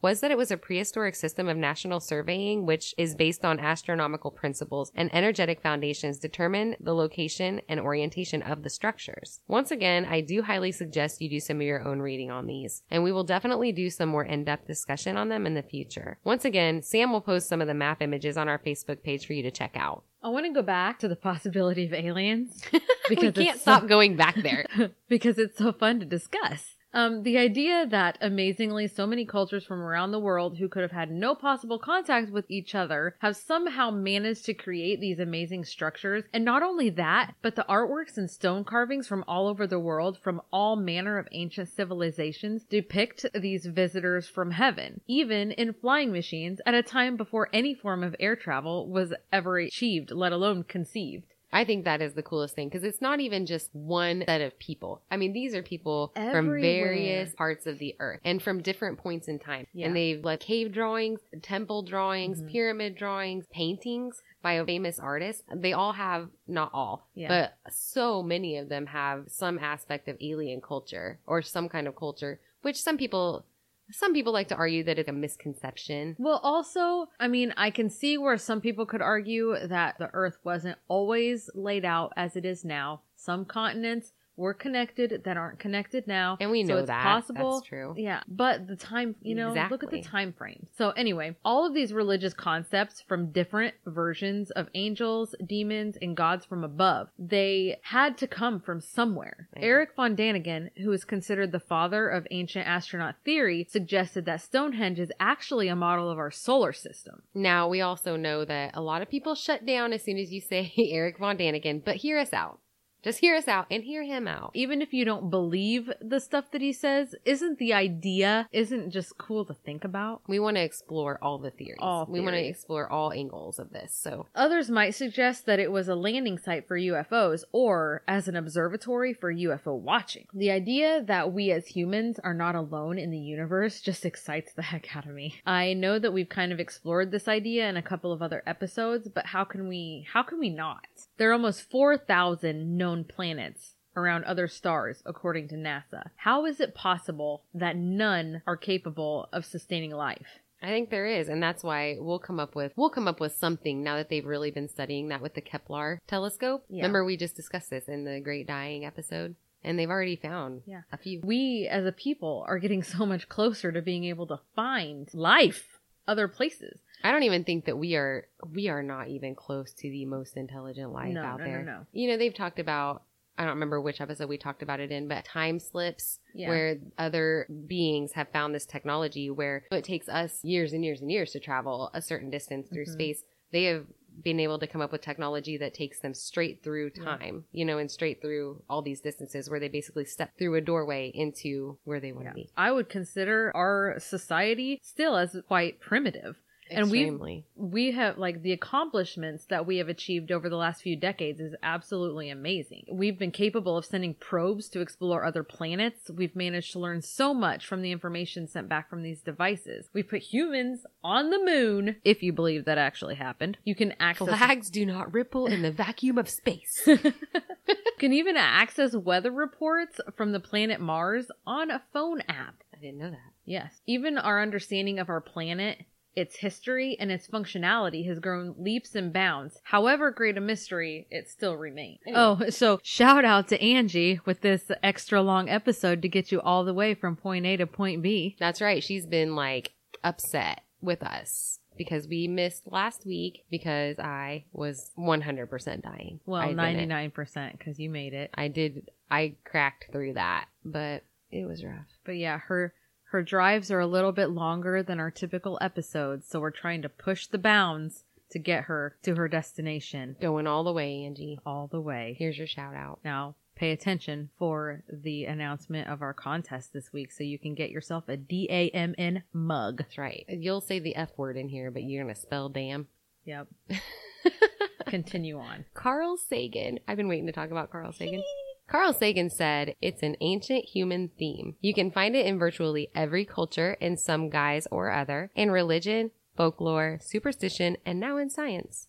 was 0.00 0.20
that 0.20 0.30
it 0.30 0.38
was 0.38 0.50
a 0.50 0.56
prehistoric 0.56 1.14
system 1.14 1.48
of 1.48 1.56
national 1.56 2.00
surveying 2.00 2.66
which 2.66 2.94
is 2.96 3.14
based 3.14 3.44
on 3.44 3.60
astronomical 3.60 4.30
principles 4.30 4.90
and 4.94 5.14
energetic 5.14 5.60
foundations 5.60 6.18
determine 6.18 6.76
the 6.80 6.94
location 6.94 7.60
and 7.68 7.80
orientation 7.80 8.42
of 8.42 8.62
the 8.62 8.70
structures. 8.70 9.40
Once 9.46 9.70
again, 9.70 10.04
I 10.04 10.20
do 10.20 10.42
highly 10.42 10.72
suggest 10.72 11.20
you 11.20 11.28
do 11.28 11.40
some 11.40 11.56
of 11.56 11.62
your 11.62 11.86
own 11.86 12.00
reading 12.00 12.30
on 12.30 12.46
these, 12.46 12.82
and 12.90 13.02
we 13.02 13.12
will 13.12 13.24
definitely 13.24 13.72
do 13.72 13.90
some 13.90 14.08
more 14.08 14.24
in-depth 14.24 14.66
discussion 14.66 15.16
on 15.16 15.28
them 15.28 15.46
in 15.46 15.54
the 15.54 15.62
future. 15.62 16.18
Once 16.24 16.44
again, 16.44 16.82
Sam 16.82 17.12
will 17.12 17.20
post 17.20 17.48
some 17.48 17.60
of 17.60 17.68
the 17.68 17.74
map 17.74 18.02
images 18.02 18.36
on 18.36 18.48
our 18.48 18.58
Facebook 18.58 19.02
page 19.02 19.26
for 19.26 19.32
you 19.32 19.42
to 19.42 19.50
check 19.50 19.72
out. 19.76 20.04
I 20.22 20.28
want 20.28 20.46
to 20.46 20.52
go 20.52 20.62
back 20.62 21.00
to 21.00 21.08
the 21.08 21.16
possibility 21.16 21.84
of 21.86 21.92
aliens 21.92 22.62
because 23.08 23.34
we 23.34 23.44
can't 23.44 23.56
it's 23.56 23.62
stop 23.62 23.82
so, 23.82 23.88
going 23.88 24.16
back 24.16 24.36
there. 24.36 24.66
because 25.08 25.38
it's 25.38 25.58
so 25.58 25.72
fun 25.72 25.98
to 26.00 26.06
discuss. 26.06 26.76
Um, 26.94 27.22
the 27.22 27.38
idea 27.38 27.86
that 27.86 28.18
amazingly 28.20 28.86
so 28.86 29.06
many 29.06 29.24
cultures 29.24 29.64
from 29.64 29.80
around 29.80 30.10
the 30.10 30.18
world 30.18 30.58
who 30.58 30.68
could 30.68 30.82
have 30.82 30.92
had 30.92 31.10
no 31.10 31.34
possible 31.34 31.78
contact 31.78 32.30
with 32.30 32.44
each 32.50 32.74
other 32.74 33.16
have 33.20 33.36
somehow 33.36 33.90
managed 33.90 34.44
to 34.44 34.54
create 34.54 35.00
these 35.00 35.18
amazing 35.18 35.64
structures. 35.64 36.24
And 36.34 36.44
not 36.44 36.62
only 36.62 36.90
that, 36.90 37.32
but 37.40 37.56
the 37.56 37.64
artworks 37.68 38.18
and 38.18 38.30
stone 38.30 38.64
carvings 38.64 39.08
from 39.08 39.24
all 39.26 39.48
over 39.48 39.66
the 39.66 39.78
world 39.78 40.18
from 40.22 40.42
all 40.52 40.76
manner 40.76 41.18
of 41.18 41.28
ancient 41.32 41.70
civilizations 41.70 42.64
depict 42.64 43.24
these 43.34 43.64
visitors 43.64 44.28
from 44.28 44.50
heaven, 44.50 45.00
even 45.06 45.52
in 45.52 45.72
flying 45.72 46.12
machines 46.12 46.60
at 46.66 46.74
a 46.74 46.82
time 46.82 47.16
before 47.16 47.48
any 47.52 47.74
form 47.74 48.02
of 48.02 48.14
air 48.20 48.36
travel 48.36 48.88
was 48.88 49.14
ever 49.32 49.58
achieved, 49.58 50.10
let 50.10 50.32
alone 50.32 50.62
conceived. 50.62 51.31
I 51.52 51.64
think 51.64 51.84
that 51.84 52.00
is 52.00 52.14
the 52.14 52.22
coolest 52.22 52.54
thing 52.54 52.68
because 52.68 52.82
it's 52.84 53.00
not 53.00 53.20
even 53.20 53.44
just 53.46 53.68
one 53.74 54.24
set 54.26 54.40
of 54.40 54.58
people. 54.58 55.02
I 55.10 55.16
mean, 55.16 55.32
these 55.32 55.54
are 55.54 55.62
people 55.62 56.12
from 56.14 56.50
various 56.60 57.34
parts 57.34 57.66
of 57.66 57.78
the 57.78 57.94
earth 58.00 58.20
and 58.24 58.42
from 58.42 58.62
different 58.62 58.98
points 58.98 59.28
in 59.28 59.38
time. 59.38 59.66
Yeah. 59.74 59.86
And 59.86 59.96
they've 59.96 60.24
left 60.24 60.42
cave 60.42 60.72
drawings, 60.72 61.20
temple 61.42 61.82
drawings, 61.82 62.40
Mhm. 62.42 62.50
pyramid 62.50 62.94
drawings, 62.96 63.46
paintings 63.52 64.22
by 64.42 64.54
a 64.54 64.64
famous 64.64 64.98
artist. 64.98 65.44
They 65.54 65.72
all 65.72 65.92
have, 65.92 66.30
not 66.48 66.70
all, 66.72 67.06
Yeah. 67.14 67.28
but 67.28 67.72
so 67.72 68.22
many 68.22 68.56
of 68.56 68.68
them 68.68 68.86
have 68.86 69.24
some 69.28 69.58
aspect 69.58 70.08
of 70.08 70.16
alien 70.20 70.60
culture 70.60 71.20
or 71.26 71.42
some 71.42 71.68
kind 71.68 71.86
of 71.86 71.94
culture, 71.96 72.40
which 72.62 72.80
some 72.80 72.96
people 72.96 73.44
Some 73.90 74.14
people 74.14 74.32
like 74.32 74.48
to 74.48 74.56
argue 74.56 74.84
that 74.84 74.98
it's 74.98 75.08
a 75.08 75.12
misconception. 75.12 76.16
Well, 76.18 76.40
also, 76.42 77.08
I 77.20 77.28
mean, 77.28 77.52
I 77.56 77.70
can 77.70 77.90
see 77.90 78.16
where 78.16 78.38
some 78.38 78.60
people 78.60 78.86
could 78.86 79.02
argue 79.02 79.56
that 79.66 79.98
the 79.98 80.08
Earth 80.12 80.38
wasn't 80.44 80.78
always 80.88 81.50
laid 81.54 81.84
out 81.84 82.12
as 82.16 82.36
it 82.36 82.44
is 82.44 82.64
now. 82.64 83.02
Some 83.16 83.44
continents 83.44 84.12
were 84.36 84.54
connected 84.54 85.22
that 85.24 85.36
aren't 85.36 85.58
connected 85.58 86.06
now, 86.06 86.36
And 86.40 86.50
we 86.50 86.64
So 86.64 86.74
know 86.74 86.78
it's 86.78 86.86
that. 86.88 87.02
possible. 87.02 87.58
That's 87.58 87.68
true. 87.68 87.94
Yeah, 87.96 88.22
but 88.28 88.66
the 88.66 88.76
time, 88.76 89.14
you 89.20 89.34
know, 89.34 89.52
look 89.70 89.82
at 89.84 89.90
the 89.90 90.02
time 90.02 90.32
frame. 90.32 90.66
So 90.76 90.90
anyway, 90.90 91.36
all 91.44 91.66
of 91.66 91.74
these 91.74 91.92
religious 91.92 92.32
concepts 92.34 93.00
from 93.00 93.30
different 93.32 93.74
versions 93.86 94.50
of 94.52 94.68
angels, 94.74 95.34
demons, 95.46 95.96
and 96.00 96.16
gods 96.16 96.44
from 96.44 96.64
above, 96.64 97.08
they 97.18 97.76
had 97.82 98.16
to 98.18 98.26
come 98.26 98.60
from 98.60 98.80
somewhere. 98.80 99.48
Right. 99.54 99.64
Eric 99.64 99.90
von 99.96 100.16
Daniken, 100.16 100.70
who 100.78 100.92
is 100.92 101.04
considered 101.04 101.52
the 101.52 101.60
father 101.60 102.08
of 102.08 102.26
ancient 102.30 102.66
astronaut 102.66 103.16
theory, 103.24 103.66
suggested 103.70 104.24
that 104.24 104.40
Stonehenge 104.40 104.98
is 104.98 105.12
actually 105.20 105.68
a 105.68 105.76
model 105.76 106.10
of 106.10 106.18
our 106.18 106.30
solar 106.30 106.72
system. 106.72 107.22
Now, 107.34 107.68
we 107.68 107.80
also 107.80 108.16
know 108.16 108.44
that 108.44 108.70
a 108.74 108.80
lot 108.80 109.02
of 109.02 109.10
people 109.10 109.34
shut 109.34 109.66
down 109.66 109.92
as 109.92 110.02
soon 110.02 110.18
as 110.18 110.32
you 110.32 110.40
say 110.40 110.72
Eric 110.78 111.18
Von 111.18 111.36
Daniken, 111.36 111.84
but 111.84 111.96
hear 111.96 112.18
us 112.18 112.32
out. 112.32 112.58
Just 113.02 113.18
hear 113.18 113.34
us 113.34 113.48
out 113.48 113.66
and 113.70 113.82
hear 113.82 114.04
him 114.04 114.28
out. 114.28 114.52
Even 114.54 114.80
if 114.80 114.92
you 114.92 115.04
don't 115.04 115.28
believe 115.28 115.90
the 116.00 116.20
stuff 116.20 116.50
that 116.52 116.60
he 116.60 116.72
says, 116.72 117.14
isn't 117.24 117.58
the 117.58 117.72
idea 117.72 118.48
isn't 118.52 118.90
just 118.90 119.18
cool 119.18 119.44
to 119.46 119.54
think 119.54 119.82
about? 119.84 120.22
We 120.28 120.38
want 120.38 120.56
to 120.56 120.62
explore 120.62 121.18
all 121.20 121.38
the 121.38 121.50
theories. 121.50 121.78
All 121.80 122.06
We 122.08 122.20
want 122.20 122.34
to 122.34 122.44
explore 122.44 122.88
all 122.88 123.12
angles 123.12 123.58
of 123.58 123.72
this. 123.72 123.92
So, 123.94 124.26
Others 124.34 124.70
might 124.70 124.94
suggest 124.94 125.46
that 125.46 125.58
it 125.58 125.72
was 125.72 125.88
a 125.88 125.96
landing 125.96 126.38
site 126.38 126.68
for 126.68 126.78
UFOs 126.78 127.42
or 127.50 128.02
as 128.06 128.28
an 128.28 128.36
observatory 128.36 129.12
for 129.12 129.32
UFO 129.32 129.76
watching. 129.78 130.26
The 130.32 130.50
idea 130.50 131.02
that 131.02 131.32
we 131.32 131.50
as 131.50 131.66
humans 131.66 132.20
are 132.22 132.34
not 132.34 132.54
alone 132.54 132.98
in 132.98 133.10
the 133.10 133.18
universe 133.18 133.80
just 133.80 134.04
excites 134.04 134.52
the 134.52 134.62
heck 134.62 134.94
out 134.96 135.06
of 135.06 135.14
me. 135.14 135.40
I 135.44 135.74
know 135.74 135.98
that 135.98 136.12
we've 136.12 136.28
kind 136.28 136.52
of 136.52 136.60
explored 136.60 137.10
this 137.10 137.26
idea 137.26 137.68
in 137.68 137.76
a 137.76 137.82
couple 137.82 138.12
of 138.12 138.22
other 138.22 138.42
episodes, 138.46 139.08
but 139.08 139.26
how 139.26 139.44
can 139.44 139.66
we 139.68 140.06
how 140.12 140.22
can 140.22 140.38
we 140.38 140.50
not? 140.50 140.86
There 141.16 141.30
are 141.30 141.34
almost 141.34 141.70
4,000 141.70 142.76
known 142.76 142.91
planets 143.04 143.74
around 143.96 144.24
other 144.24 144.48
stars 144.48 145.02
according 145.04 145.48
to 145.48 145.54
NASA. 145.54 146.04
How 146.16 146.46
is 146.46 146.60
it 146.60 146.74
possible 146.74 147.42
that 147.52 147.76
none 147.76 148.42
are 148.46 148.56
capable 148.56 149.28
of 149.32 149.44
sustaining 149.44 149.90
life? 149.90 150.38
I 150.62 150.68
think 150.68 150.90
there 150.90 151.06
is, 151.06 151.28
and 151.28 151.42
that's 151.42 151.64
why 151.64 151.96
we'll 151.98 152.20
come 152.20 152.38
up 152.38 152.54
with 152.54 152.72
we'll 152.76 152.88
come 152.90 153.08
up 153.08 153.18
with 153.20 153.34
something 153.34 153.82
now 153.82 153.96
that 153.96 154.08
they've 154.08 154.24
really 154.24 154.52
been 154.52 154.68
studying 154.68 155.08
that 155.08 155.20
with 155.20 155.34
the 155.34 155.40
Kepler 155.40 155.98
telescope. 156.06 156.64
Yeah. 156.68 156.82
Remember 156.82 157.04
we 157.04 157.16
just 157.16 157.34
discussed 157.34 157.68
this 157.70 157.88
in 157.88 158.04
the 158.04 158.20
Great 158.20 158.46
Dying 158.46 158.84
episode, 158.84 159.34
and 159.64 159.76
they've 159.76 159.90
already 159.90 160.14
found 160.16 160.62
Yeah. 160.64 160.82
a 160.92 160.96
few. 160.96 161.20
we 161.24 161.66
as 161.68 161.84
a 161.84 161.90
people 161.92 162.44
are 162.46 162.60
getting 162.60 162.82
so 162.96 163.04
much 163.04 163.28
closer 163.28 163.72
to 163.72 163.82
being 163.82 164.04
able 164.04 164.26
to 164.28 164.38
find 164.54 165.12
life 165.12 165.80
other 166.06 166.28
places. 166.28 166.78
I 167.04 167.10
don't 167.10 167.22
even 167.24 167.44
think 167.44 167.64
that 167.66 167.76
we 167.78 167.94
are 167.96 168.26
we 168.52 168.68
are 168.68 168.82
not 168.82 169.08
even 169.08 169.34
close 169.34 169.72
to 169.74 169.90
the 169.90 170.04
most 170.06 170.36
intelligent 170.36 170.92
life 170.92 171.12
No, 171.14 171.22
out 171.22 171.38
no, 171.38 171.44
no, 171.44 171.50
there. 171.50 171.62
no. 171.64 171.86
You 171.92 172.08
know, 172.10 172.16
they've 172.16 172.34
talked 172.34 172.58
about 172.58 173.02
I 173.38 173.42
don't 173.44 173.54
remember 173.54 173.80
which 173.80 174.00
episode 174.02 174.28
we 174.28 174.36
talked 174.36 174.62
about 174.62 174.78
it 174.78 174.92
in, 174.92 175.08
but 175.08 175.24
time 175.24 175.58
slips 175.58 176.20
Yeah. 176.34 176.48
where 176.48 176.76
other 176.98 177.46
beings 177.66 178.12
have 178.12 178.28
found 178.28 178.54
this 178.54 178.66
technology 178.66 179.30
where 179.30 179.64
it 179.72 179.84
takes 179.84 180.06
us 180.08 180.44
years 180.44 180.74
and 180.74 180.84
years 180.84 181.00
and 181.00 181.10
years 181.10 181.32
to 181.32 181.40
travel 181.40 181.90
a 181.94 182.02
certain 182.02 182.28
distance 182.28 182.68
through 182.68 182.84
Mhm. 182.84 182.92
space. 182.92 183.24
They 183.50 183.64
have 183.64 183.86
been 184.22 184.38
able 184.38 184.58
to 184.58 184.66
come 184.66 184.82
up 184.82 184.92
with 184.92 185.00
technology 185.00 185.56
that 185.56 185.72
takes 185.72 185.98
them 186.00 186.12
straight 186.12 186.62
through 186.62 186.92
Yeah. 186.94 187.02
time, 187.04 187.46
you 187.52 187.64
know, 187.64 187.78
and 187.78 187.90
straight 187.90 188.20
through 188.20 188.62
all 188.68 188.82
these 188.82 189.00
distances 189.00 189.48
where 189.48 189.58
they 189.58 189.68
basically 189.68 190.04
step 190.04 190.36
through 190.36 190.54
a 190.56 190.60
doorway 190.60 191.10
into 191.14 191.78
where 191.84 192.00
they 192.00 192.12
want 192.12 192.24
Yeah. 192.24 192.30
to 192.32 192.34
be. 192.34 192.50
I 192.54 192.70
would 192.70 192.90
consider 192.90 193.50
our 193.56 193.98
society 193.98 194.78
still 194.82 195.16
as 195.16 195.34
quite 195.48 195.80
primitive. 195.80 196.36
And 196.72 196.90
we 196.90 197.44
we 197.54 197.92
have 197.92 198.18
like 198.18 198.42
the 198.42 198.52
accomplishments 198.52 199.46
that 199.46 199.66
we 199.66 199.78
have 199.78 199.88
achieved 199.88 200.32
over 200.32 200.48
the 200.48 200.56
last 200.56 200.82
few 200.82 200.96
decades 200.96 201.40
is 201.40 201.54
absolutely 201.62 202.30
amazing. 202.30 202.86
We've 202.90 203.18
been 203.18 203.30
capable 203.30 203.76
of 203.76 203.84
sending 203.84 204.14
probes 204.14 204.68
to 204.70 204.80
explore 204.80 205.24
other 205.24 205.42
planets. 205.42 206.10
We've 206.10 206.36
managed 206.36 206.72
to 206.72 206.78
learn 206.78 207.02
so 207.02 207.32
much 207.34 207.66
from 207.66 207.82
the 207.82 207.92
information 207.92 208.48
sent 208.48 208.68
back 208.68 208.88
from 208.88 209.02
these 209.02 209.20
devices. 209.20 209.88
We 209.92 210.02
put 210.02 210.22
humans 210.22 210.86
on 211.04 211.30
the 211.30 211.38
moon, 211.38 211.96
if 212.04 212.22
you 212.22 212.32
believe 212.32 212.64
that 212.64 212.78
actually 212.78 213.16
happened. 213.16 213.58
You 213.64 213.74
can 213.74 213.94
access 214.00 214.28
Flags 214.28 214.70
do 214.70 214.86
not 214.86 215.12
ripple 215.12 215.46
in 215.46 215.62
the 215.62 215.70
vacuum 215.70 216.18
of 216.18 216.28
space. 216.28 216.88
can 217.98 218.12
even 218.12 218.36
access 218.36 218.96
weather 218.96 219.30
reports 219.30 220.00
from 220.16 220.32
the 220.32 220.40
planet 220.40 220.80
Mars 220.80 221.30
on 221.46 221.70
a 221.70 221.82
phone 221.92 222.20
app. 222.22 222.56
I 222.74 222.78
didn't 222.80 222.98
know 222.98 223.10
that. 223.10 223.32
Yes. 223.44 223.80
Even 223.86 224.18
our 224.18 224.42
understanding 224.42 224.98
of 224.98 225.08
our 225.08 225.20
planet, 225.20 225.78
its 226.14 226.36
history, 226.36 226.96
and 227.00 227.10
its 227.10 227.26
functionality 227.26 228.06
has 228.06 228.18
grown 228.18 228.54
leaps 228.58 228.94
and 228.94 229.12
bounds. 229.12 229.60
However 229.64 230.10
great 230.10 230.36
a 230.36 230.40
mystery, 230.40 231.06
it 231.10 231.28
still 231.28 231.56
remains. 231.56 232.00
Oh, 232.14 232.48
so 232.50 232.80
shout 232.82 233.24
out 233.24 233.48
to 233.48 233.62
Angie 233.62 234.20
with 234.24 234.40
this 234.42 234.70
extra 234.82 235.22
long 235.22 235.48
episode 235.48 236.02
to 236.02 236.08
get 236.08 236.30
you 236.30 236.40
all 236.40 236.64
the 236.64 236.74
way 236.74 236.94
from 236.94 237.16
point 237.16 237.46
A 237.46 237.56
to 237.56 237.66
point 237.66 238.02
B. 238.02 238.36
That's 238.38 238.60
right. 238.60 238.82
She's 238.82 239.06
been 239.06 239.34
like 239.34 239.72
upset 240.04 240.62
with 240.80 241.02
us 241.02 241.60
because 241.76 242.06
we 242.06 242.28
missed 242.28 242.64
last 242.66 243.06
week 243.06 243.44
because 243.50 243.98
I 243.98 244.44
was 244.52 244.90
100% 244.98 245.82
dying. 245.82 246.20
Well, 246.26 246.46
didn't. 246.48 246.90
99% 246.90 247.52
because 247.52 247.78
you 247.78 247.88
made 247.88 248.12
it. 248.12 248.30
I 248.34 248.48
did. 248.48 248.90
I 249.10 249.36
cracked 249.44 249.90
through 249.92 250.14
that, 250.14 250.46
but 250.64 251.04
it 251.30 251.46
was 251.46 251.64
rough. 251.64 251.86
But 252.04 252.16
yeah, 252.16 252.38
her 252.38 252.74
her 253.12 253.22
drives 253.22 253.70
are 253.70 253.78
a 253.80 253.86
little 253.86 254.12
bit 254.12 254.30
longer 254.30 254.82
than 254.82 254.98
our 254.98 255.10
typical 255.10 255.58
episodes, 255.60 256.26
so 256.26 256.40
we're 256.40 256.50
trying 256.50 256.80
to 256.80 256.88
push 256.88 257.26
the 257.26 257.36
bounds 257.38 258.04
to 258.30 258.38
get 258.38 258.64
her 258.64 258.96
to 259.02 259.14
her 259.14 259.28
destination 259.28 260.16
Going 260.18 260.46
all 260.46 260.64
the 260.64 260.72
way, 260.72 261.04
Angie. 261.04 261.38
all 261.44 261.66
the 261.70 261.80
way. 261.80 262.16
Here's 262.18 262.38
your 262.38 262.46
shout 262.46 262.74
out. 262.74 263.00
Now, 263.04 263.34
pay 263.54 263.70
attention 263.72 264.30
for 264.38 264.82
the 264.90 265.26
announcement 265.26 265.88
of 265.88 266.00
our 266.00 266.14
contest 266.14 266.72
this 266.72 266.90
week 266.90 267.12
so 267.12 267.22
you 267.22 267.38
can 267.38 267.54
get 267.54 267.68
yourself 267.68 268.08
a 268.08 268.16
DAMN 268.16 269.22
mug. 269.34 269.78
That's 269.78 269.98
right. 269.98 270.24
You'll 270.28 270.62
say 270.62 270.78
the 270.78 270.96
F 270.96 271.10
word 271.18 271.36
in 271.36 271.50
here, 271.50 271.70
but 271.70 271.82
you're 271.82 272.02
going 272.02 272.14
to 272.14 272.18
spell 272.20 272.48
damn. 272.48 272.86
Yep. 273.26 273.48
Continue 274.86 275.38
on. 275.38 275.66
Carl 275.74 276.16
Sagan. 276.16 276.80
I've 276.88 276.96
been 276.96 277.08
waiting 277.08 277.26
to 277.26 277.32
talk 277.32 277.50
about 277.50 277.70
Carl 277.70 277.92
Sagan. 277.92 278.22
Carl 278.68 278.92
Sagan 278.92 279.28
said 279.28 279.74
it's 279.82 280.02
an 280.02 280.16
ancient 280.20 280.64
human 280.64 281.10
theme. 281.18 281.56
You 281.60 281.74
can 281.74 281.90
find 281.90 282.16
it 282.16 282.26
in 282.26 282.38
virtually 282.38 282.88
every 282.94 283.24
culture 283.24 283.76
in 283.80 283.96
some 283.96 284.30
guise 284.30 284.66
or 284.70 284.90
other, 284.90 285.30
in 285.34 285.50
religion, 285.50 286.10
folklore, 286.36 286.98
superstition, 287.02 287.76
and 287.84 288.00
now 288.00 288.16
in 288.16 288.30
science. 288.30 288.88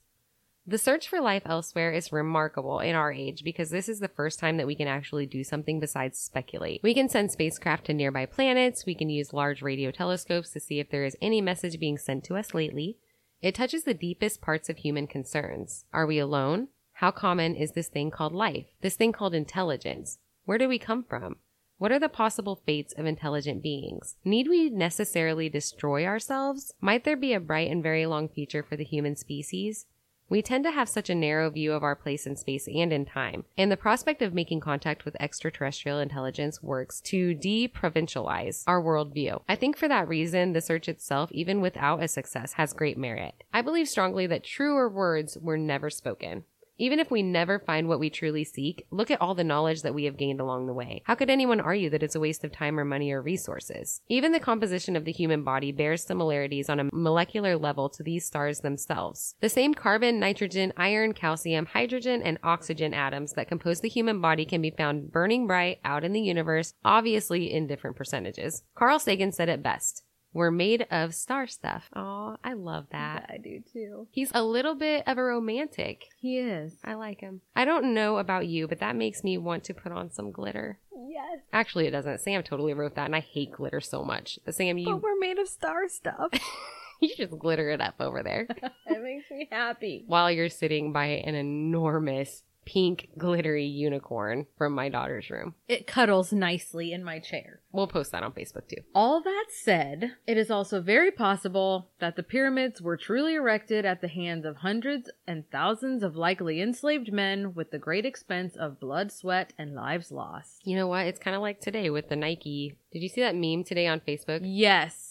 The 0.66 0.78
search 0.78 1.10
for 1.10 1.20
life 1.20 1.44
elsewhere 1.46 1.92
is 1.92 2.14
remarkable 2.14 2.80
in 2.80 2.96
our 2.96 3.12
age 3.12 3.44
because 3.44 3.70
this 3.70 3.90
is 3.90 4.00
the 4.00 4.08
first 4.08 4.40
time 4.40 4.56
that 4.56 4.68
we 4.68 4.76
can 4.76 4.88
actually 4.88 5.26
do 5.26 5.44
something 5.44 5.82
besides 5.82 6.18
speculate. 6.18 6.80
We 6.82 6.94
can 6.94 7.10
send 7.10 7.32
spacecraft 7.32 7.88
to 7.88 7.94
nearby 7.94 8.26
planets, 8.28 8.86
we 8.86 8.96
can 8.96 9.10
use 9.10 9.34
large 9.34 9.62
radio 9.62 9.92
telescopes 9.92 10.52
to 10.52 10.62
see 10.62 10.80
if 10.80 10.90
there 10.90 11.04
is 11.04 11.18
any 11.22 11.42
message 11.42 11.82
being 11.82 11.98
sent 11.98 12.24
to 12.26 12.38
us 12.38 12.54
lately. 12.54 12.98
It 13.42 13.56
touches 13.56 13.84
the 13.84 13.94
deepest 13.94 14.40
parts 14.40 14.70
of 14.70 14.78
human 14.78 15.06
concerns. 15.06 15.84
Are 15.92 16.08
we 16.08 16.18
alone? 16.18 16.70
How 16.98 17.12
common 17.12 17.56
is 17.56 17.72
this 17.72 17.88
thing 17.88 18.12
called 18.12 18.34
life? 18.34 18.68
This 18.82 18.96
thing 18.96 19.12
called 19.12 19.34
intelligence? 19.34 20.20
Where 20.46 20.58
do 20.58 20.70
we 20.70 20.78
come 20.78 21.04
from? 21.04 21.38
What 21.78 21.92
are 21.92 22.00
the 22.00 22.08
possible 22.08 22.62
fates 22.66 22.94
of 22.98 23.06
intelligent 23.06 23.64
beings? 23.64 24.16
Need 24.24 24.48
we 24.48 24.70
necessarily 24.70 25.50
destroy 25.50 26.06
ourselves? 26.06 26.74
Might 26.80 27.04
there 27.04 27.18
be 27.18 27.34
a 27.34 27.40
bright 27.40 27.70
and 27.70 27.82
very 27.82 28.06
long 28.06 28.30
future 28.30 28.64
for 28.64 28.78
the 28.78 28.84
human 28.84 29.16
species? 29.16 29.88
We 30.30 30.42
tend 30.42 30.64
to 30.64 30.72
have 30.72 30.88
such 30.88 31.10
a 31.10 31.16
narrow 31.16 31.50
view 31.50 31.74
of 31.74 31.84
our 31.84 31.96
place 31.96 32.26
in 32.26 32.38
space 32.38 32.68
and 32.68 32.94
in 32.94 33.06
time, 33.06 33.44
and 33.58 33.72
the 33.72 33.78
prospect 33.78 34.22
of 34.22 34.34
making 34.34 34.62
contact 34.62 35.04
with 35.04 35.20
extraterrestrial 35.20 36.00
intelligence 36.00 36.64
works 36.64 37.02
to 37.02 37.34
de-provincialize 37.34 38.64
our 38.66 38.82
worldview. 38.82 39.42
I 39.50 39.56
think 39.56 39.78
for 39.78 39.88
that 39.90 40.08
reason, 40.08 40.54
the 40.54 40.62
search 40.62 40.88
itself, 40.88 41.32
even 41.34 41.60
without 41.60 42.02
a 42.02 42.08
success, 42.08 42.54
has 42.54 42.72
great 42.72 42.98
merit. 42.98 43.44
I 43.54 43.62
believe 43.62 43.90
strongly 43.90 44.26
that 44.28 44.44
truer 44.46 44.88
words 44.88 45.38
were 45.38 45.58
never 45.58 45.90
spoken. 45.90 46.46
Even 46.78 47.00
if 47.00 47.12
we 47.12 47.22
never 47.22 47.60
find 47.60 47.88
what 47.88 48.00
we 48.00 48.10
truly 48.10 48.44
seek, 48.44 48.86
look 48.90 49.12
at 49.12 49.22
all 49.22 49.36
the 49.36 49.44
knowledge 49.44 49.84
that 49.84 49.94
we 49.94 50.06
have 50.06 50.18
gained 50.18 50.42
along 50.42 50.66
the 50.66 50.74
way. 50.74 51.04
How 51.06 51.14
could 51.16 51.30
anyone 51.30 51.60
argue 51.60 51.90
that 51.92 52.02
it's 52.02 52.16
a 52.16 52.20
waste 52.20 52.44
of 52.44 52.52
time 52.52 52.80
or 52.80 52.86
money 52.86 53.12
or 53.12 53.22
resources? 53.22 54.02
Even 54.10 54.32
the 54.32 54.40
composition 54.40 54.96
of 54.96 55.06
the 55.06 55.12
human 55.12 55.44
body 55.44 55.72
bears 55.72 56.04
similarities 56.04 56.70
on 56.70 56.80
a 56.80 56.90
molecular 56.92 57.58
level 57.58 57.90
to 57.90 58.02
these 58.02 58.26
stars 58.26 58.62
themselves. 58.62 59.36
The 59.40 59.50
same 59.50 59.74
carbon, 59.74 60.20
nitrogen, 60.20 60.74
iron, 60.76 61.14
calcium, 61.14 61.68
hydrogen, 61.68 62.24
and 62.24 62.40
oxygen 62.44 62.94
atoms 62.94 63.34
that 63.34 63.48
compose 63.48 63.82
the 63.82 63.90
human 63.90 64.20
body 64.20 64.46
can 64.46 64.62
be 64.62 64.72
found 64.72 65.12
burning 65.12 65.46
bright 65.46 65.80
out 65.86 66.04
in 66.04 66.14
the 66.14 66.22
universe, 66.22 66.74
obviously 66.84 67.54
in 67.54 67.68
different 67.68 67.96
percentages. 67.96 68.64
Carl 68.76 69.00
Sagan 69.00 69.32
said 69.32 69.50
it 69.50 69.62
best. 69.62 70.03
We're 70.34 70.52
made 70.52 70.88
of 70.90 71.14
star 71.14 71.46
stuff. 71.48 71.90
Oh, 71.96 72.38
I 72.44 72.54
love 72.54 72.88
that. 72.92 73.30
I 73.30 73.38
do 73.38 73.62
too. 73.72 74.08
He's 74.12 74.32
a 74.34 74.44
little 74.44 74.74
bit 74.76 75.04
of 75.08 75.18
a 75.18 75.24
romantic. 75.24 76.06
He 76.18 76.40
is. 76.40 76.74
I 76.84 76.96
like 76.96 77.22
him. 77.22 77.42
I 77.56 77.66
don't 77.66 77.94
know 77.94 78.18
about 78.18 78.48
you, 78.48 78.68
but 78.68 78.80
that 78.80 78.96
makes 78.96 79.24
me 79.24 79.38
want 79.38 79.64
to 79.66 79.74
put 79.74 79.92
on 79.92 80.12
some 80.12 80.32
glitter. 80.32 80.80
Yes. 81.08 81.40
Actually, 81.54 81.86
it 81.88 81.92
doesn't. 81.92 82.22
Sam 82.22 82.42
totally 82.42 82.74
wrote 82.74 82.96
that, 82.96 83.06
and 83.06 83.16
I 83.16 83.20
hate 83.20 83.52
glitter 83.52 83.80
so 83.80 84.04
much. 84.04 84.40
Sam, 84.50 84.78
you 84.80 84.86
But 84.86 85.04
we're 85.04 85.20
made 85.20 85.38
of 85.38 85.48
star 85.48 85.88
stuff. 85.88 86.32
you 87.00 87.16
just 87.16 87.38
glitter 87.38 87.70
it 87.70 87.82
up 87.82 87.96
over 88.00 88.24
there 88.24 88.48
it 88.88 89.04
makes 89.04 89.30
me 89.30 89.48
happy. 89.52 90.04
while 90.08 90.32
you're 90.32 90.50
sitting 90.50 90.94
by 90.94 91.06
an 91.06 91.36
enormous 91.36 92.44
pink 92.66 93.10
glittery 93.18 93.66
unicorn 93.66 94.48
from 94.58 94.74
my 94.74 94.90
daughter's 94.90 95.30
room. 95.30 95.56
It 95.68 95.88
cuddles 95.88 96.32
nicely 96.34 96.92
in 96.94 97.04
my 97.04 97.20
chair. 97.20 97.60
We'll 97.72 97.88
post 97.88 98.12
that 98.12 98.24
on 98.24 98.32
Facebook 98.34 98.68
too. 98.68 98.84
All 98.94 99.22
that 99.22 99.46
said, 99.50 100.14
it 100.28 100.38
is 100.38 100.52
also 100.52 100.82
very 100.82 101.12
possible 101.12 101.90
that 102.00 102.16
the 102.16 102.24
pyramids 102.24 102.82
were 102.82 102.98
truly 102.98 103.36
erected 103.36 103.86
at 103.86 104.02
the 104.02 104.08
hands 104.08 104.46
of 104.46 104.58
hundreds 104.58 105.10
and 105.28 105.50
thousands 105.52 106.04
of 106.04 106.16
likely 106.16 106.62
enslaved 106.62 107.12
men 107.12 107.54
with 107.54 107.72
the 107.72 107.80
great 107.80 108.06
expense 108.06 108.56
of 108.56 108.80
blood, 108.80 109.12
sweat, 109.12 109.54
and 109.58 109.74
lives 109.74 110.12
lost. 110.12 110.62
You 110.66 110.76
know 110.76 110.88
what? 110.88 111.06
It's 111.08 111.20
kind 111.20 111.36
of 111.36 111.42
like 111.42 111.60
today 111.62 111.90
with 111.90 112.10
the 112.10 112.16
Nike. 112.16 112.76
Did 112.92 113.02
you 113.02 113.10
see 113.10 113.22
that 113.22 113.36
meme 113.36 113.64
today 113.64 113.88
on 113.88 114.00
Facebook? 114.02 114.42
Yes. 114.44 115.10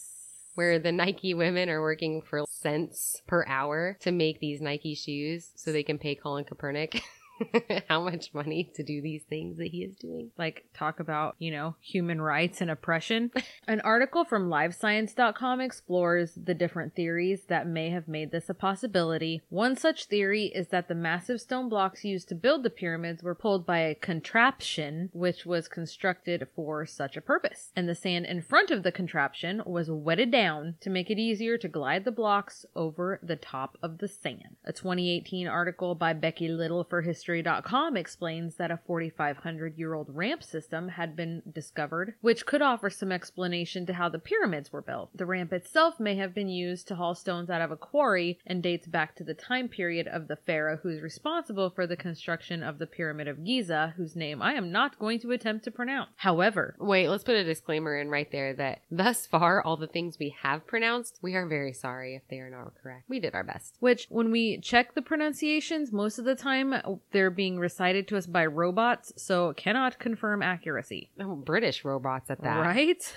where 0.54 0.78
the 0.78 0.92
Nike 0.92 1.32
women 1.34 1.68
are 1.70 1.80
working 1.80 2.20
for 2.22 2.44
cents 2.48 3.22
per 3.26 3.44
hour 3.48 3.96
to 4.00 4.12
make 4.12 4.38
these 4.38 4.60
Nike 4.60 4.94
shoes 4.94 5.50
so 5.56 5.72
they 5.72 5.82
can 5.82 5.98
pay 5.98 6.14
Colin 6.14 6.44
Kaepernick 6.44 7.00
how 7.88 8.02
much 8.02 8.32
money 8.34 8.70
to 8.74 8.82
do 8.82 9.00
these 9.00 9.22
things 9.24 9.58
that 9.58 9.68
he 9.68 9.82
is 9.82 9.94
doing. 9.96 10.30
like 10.38 10.64
talk 10.74 11.00
about, 11.00 11.36
you 11.38 11.50
know, 11.50 11.76
human 11.80 12.20
rights 12.20 12.60
and 12.60 12.70
oppression. 12.70 13.30
An 13.68 13.80
article 13.80 14.24
from 14.24 14.48
livescience.com 14.48 15.60
explores 15.60 16.32
the 16.34 16.54
different 16.54 16.94
theories 16.94 17.44
that 17.48 17.66
may 17.66 17.90
have 17.90 18.08
made 18.08 18.30
this 18.30 18.48
a 18.48 18.54
possibility. 18.54 19.42
One 19.48 19.76
such 19.76 20.06
theory 20.06 20.46
is 20.46 20.68
that 20.68 20.88
the 20.88 20.94
massive 20.94 21.40
stone 21.40 21.68
blocks 21.68 22.04
used 22.04 22.28
to 22.28 22.34
build 22.34 22.62
the 22.62 22.70
pyramids 22.70 23.22
were 23.22 23.34
pulled 23.34 23.66
by 23.66 23.78
a 23.80 23.94
contraption 23.94 25.10
which 25.12 25.46
was 25.46 25.68
constructed 25.68 26.46
for 26.54 26.84
such 26.86 27.16
a 27.16 27.20
purpose. 27.20 27.72
And 27.74 27.88
the 27.88 27.94
sand 27.94 28.26
in 28.26 28.42
front 28.42 28.70
of 28.70 28.82
the 28.82 28.92
contraption 28.92 29.62
was 29.64 29.90
wetted 29.90 30.30
down 30.30 30.76
to 30.80 30.90
make 30.90 31.10
it 31.10 31.18
easier 31.18 31.56
to 31.58 31.68
glide 31.68 32.04
the 32.04 32.12
blocks 32.12 32.66
over 32.74 33.20
the 33.22 33.36
top 33.36 33.78
of 33.82 33.98
the 33.98 34.08
sand. 34.08 34.56
A 34.64 34.72
2018 34.72 35.48
article 35.48 35.94
by 35.94 36.12
Becky 36.12 36.48
Little 36.48 36.84
for 36.84 37.02
History 37.02 37.31
History.com 37.32 37.96
explains 37.96 38.56
that 38.56 38.70
a 38.70 38.78
4,500 38.86 39.78
year 39.78 39.94
old 39.94 40.08
ramp 40.10 40.42
system 40.42 40.88
had 40.88 41.16
been 41.16 41.42
discovered, 41.50 42.14
which 42.20 42.44
could 42.44 42.60
offer 42.60 42.90
some 42.90 43.10
explanation 43.10 43.86
to 43.86 43.94
how 43.94 44.10
the 44.10 44.18
pyramids 44.18 44.70
were 44.70 44.82
built. 44.82 45.16
The 45.16 45.24
ramp 45.24 45.50
itself 45.52 45.98
may 45.98 46.16
have 46.16 46.34
been 46.34 46.50
used 46.50 46.88
to 46.88 46.96
haul 46.96 47.14
stones 47.14 47.48
out 47.48 47.62
of 47.62 47.70
a 47.70 47.76
quarry 47.76 48.38
and 48.46 48.62
dates 48.62 48.86
back 48.86 49.16
to 49.16 49.24
the 49.24 49.32
time 49.32 49.68
period 49.68 50.08
of 50.08 50.28
the 50.28 50.36
pharaoh 50.36 50.78
who's 50.82 51.00
responsible 51.00 51.70
for 51.70 51.86
the 51.86 51.96
construction 51.96 52.62
of 52.62 52.78
the 52.78 52.86
Pyramid 52.86 53.28
of 53.28 53.44
Giza, 53.44 53.94
whose 53.96 54.14
name 54.14 54.42
I 54.42 54.52
am 54.52 54.70
not 54.70 54.98
going 54.98 55.18
to 55.20 55.30
attempt 55.30 55.64
to 55.64 55.70
pronounce. 55.70 56.10
However, 56.16 56.76
Wait, 56.78 57.08
let's 57.08 57.24
put 57.24 57.36
a 57.36 57.44
disclaimer 57.44 57.96
in 57.98 58.10
right 58.10 58.30
there 58.30 58.52
that 58.54 58.82
thus 58.90 59.26
far, 59.26 59.62
all 59.62 59.78
the 59.78 59.86
things 59.86 60.18
we 60.18 60.36
have 60.42 60.66
pronounced, 60.66 61.18
we 61.22 61.34
are 61.34 61.46
very 61.46 61.72
sorry 61.72 62.14
if 62.14 62.22
they 62.28 62.40
are 62.40 62.50
not 62.50 62.74
correct. 62.82 63.04
We 63.08 63.20
did 63.20 63.34
our 63.34 63.44
best. 63.44 63.76
which 63.80 64.06
when 64.10 64.30
we 64.30 64.58
check 64.58 64.94
the 64.94 65.00
pronunciations, 65.02 65.92
most 65.92 66.18
of 66.18 66.26
the 66.26 66.34
time 66.34 66.74
they're 67.12 67.30
being 67.30 67.58
recited 67.58 68.08
to 68.08 68.16
us 68.16 68.26
by 68.26 68.46
robots, 68.46 69.12
so 69.16 69.52
cannot 69.54 69.98
confirm 69.98 70.42
accuracy. 70.42 71.10
Oh, 71.20 71.36
British 71.36 71.84
robots 71.84 72.30
at 72.30 72.42
that. 72.42 72.60
Right? 72.60 73.16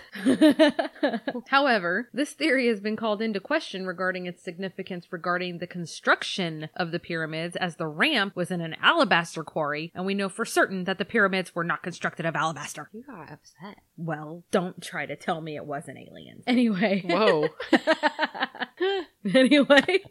However, 1.47 2.09
this 2.13 2.33
theory 2.33 2.67
has 2.67 2.79
been 2.79 2.95
called 2.95 3.21
into 3.21 3.39
question 3.39 3.85
regarding 3.85 4.25
its 4.25 4.43
significance 4.43 5.07
regarding 5.11 5.57
the 5.57 5.67
construction 5.67 6.69
of 6.75 6.91
the 6.91 6.99
pyramids, 6.99 7.55
as 7.55 7.75
the 7.75 7.87
ramp 7.87 8.35
was 8.35 8.51
in 8.51 8.61
an 8.61 8.75
alabaster 8.81 9.43
quarry, 9.43 9.91
and 9.95 10.05
we 10.05 10.13
know 10.13 10.29
for 10.29 10.45
certain 10.45 10.83
that 10.85 10.97
the 10.97 11.05
pyramids 11.05 11.55
were 11.55 11.63
not 11.63 11.83
constructed 11.83 12.25
of 12.25 12.35
alabaster. 12.35 12.89
You 12.93 13.03
got 13.03 13.31
upset. 13.31 13.79
Well, 13.97 14.43
don't 14.51 14.81
try 14.81 15.05
to 15.05 15.15
tell 15.15 15.41
me 15.41 15.55
it 15.55 15.65
wasn't 15.65 15.97
aliens. 15.97 16.43
Anyway. 16.47 17.03
Whoa. 17.05 17.49
anyway. 19.33 20.03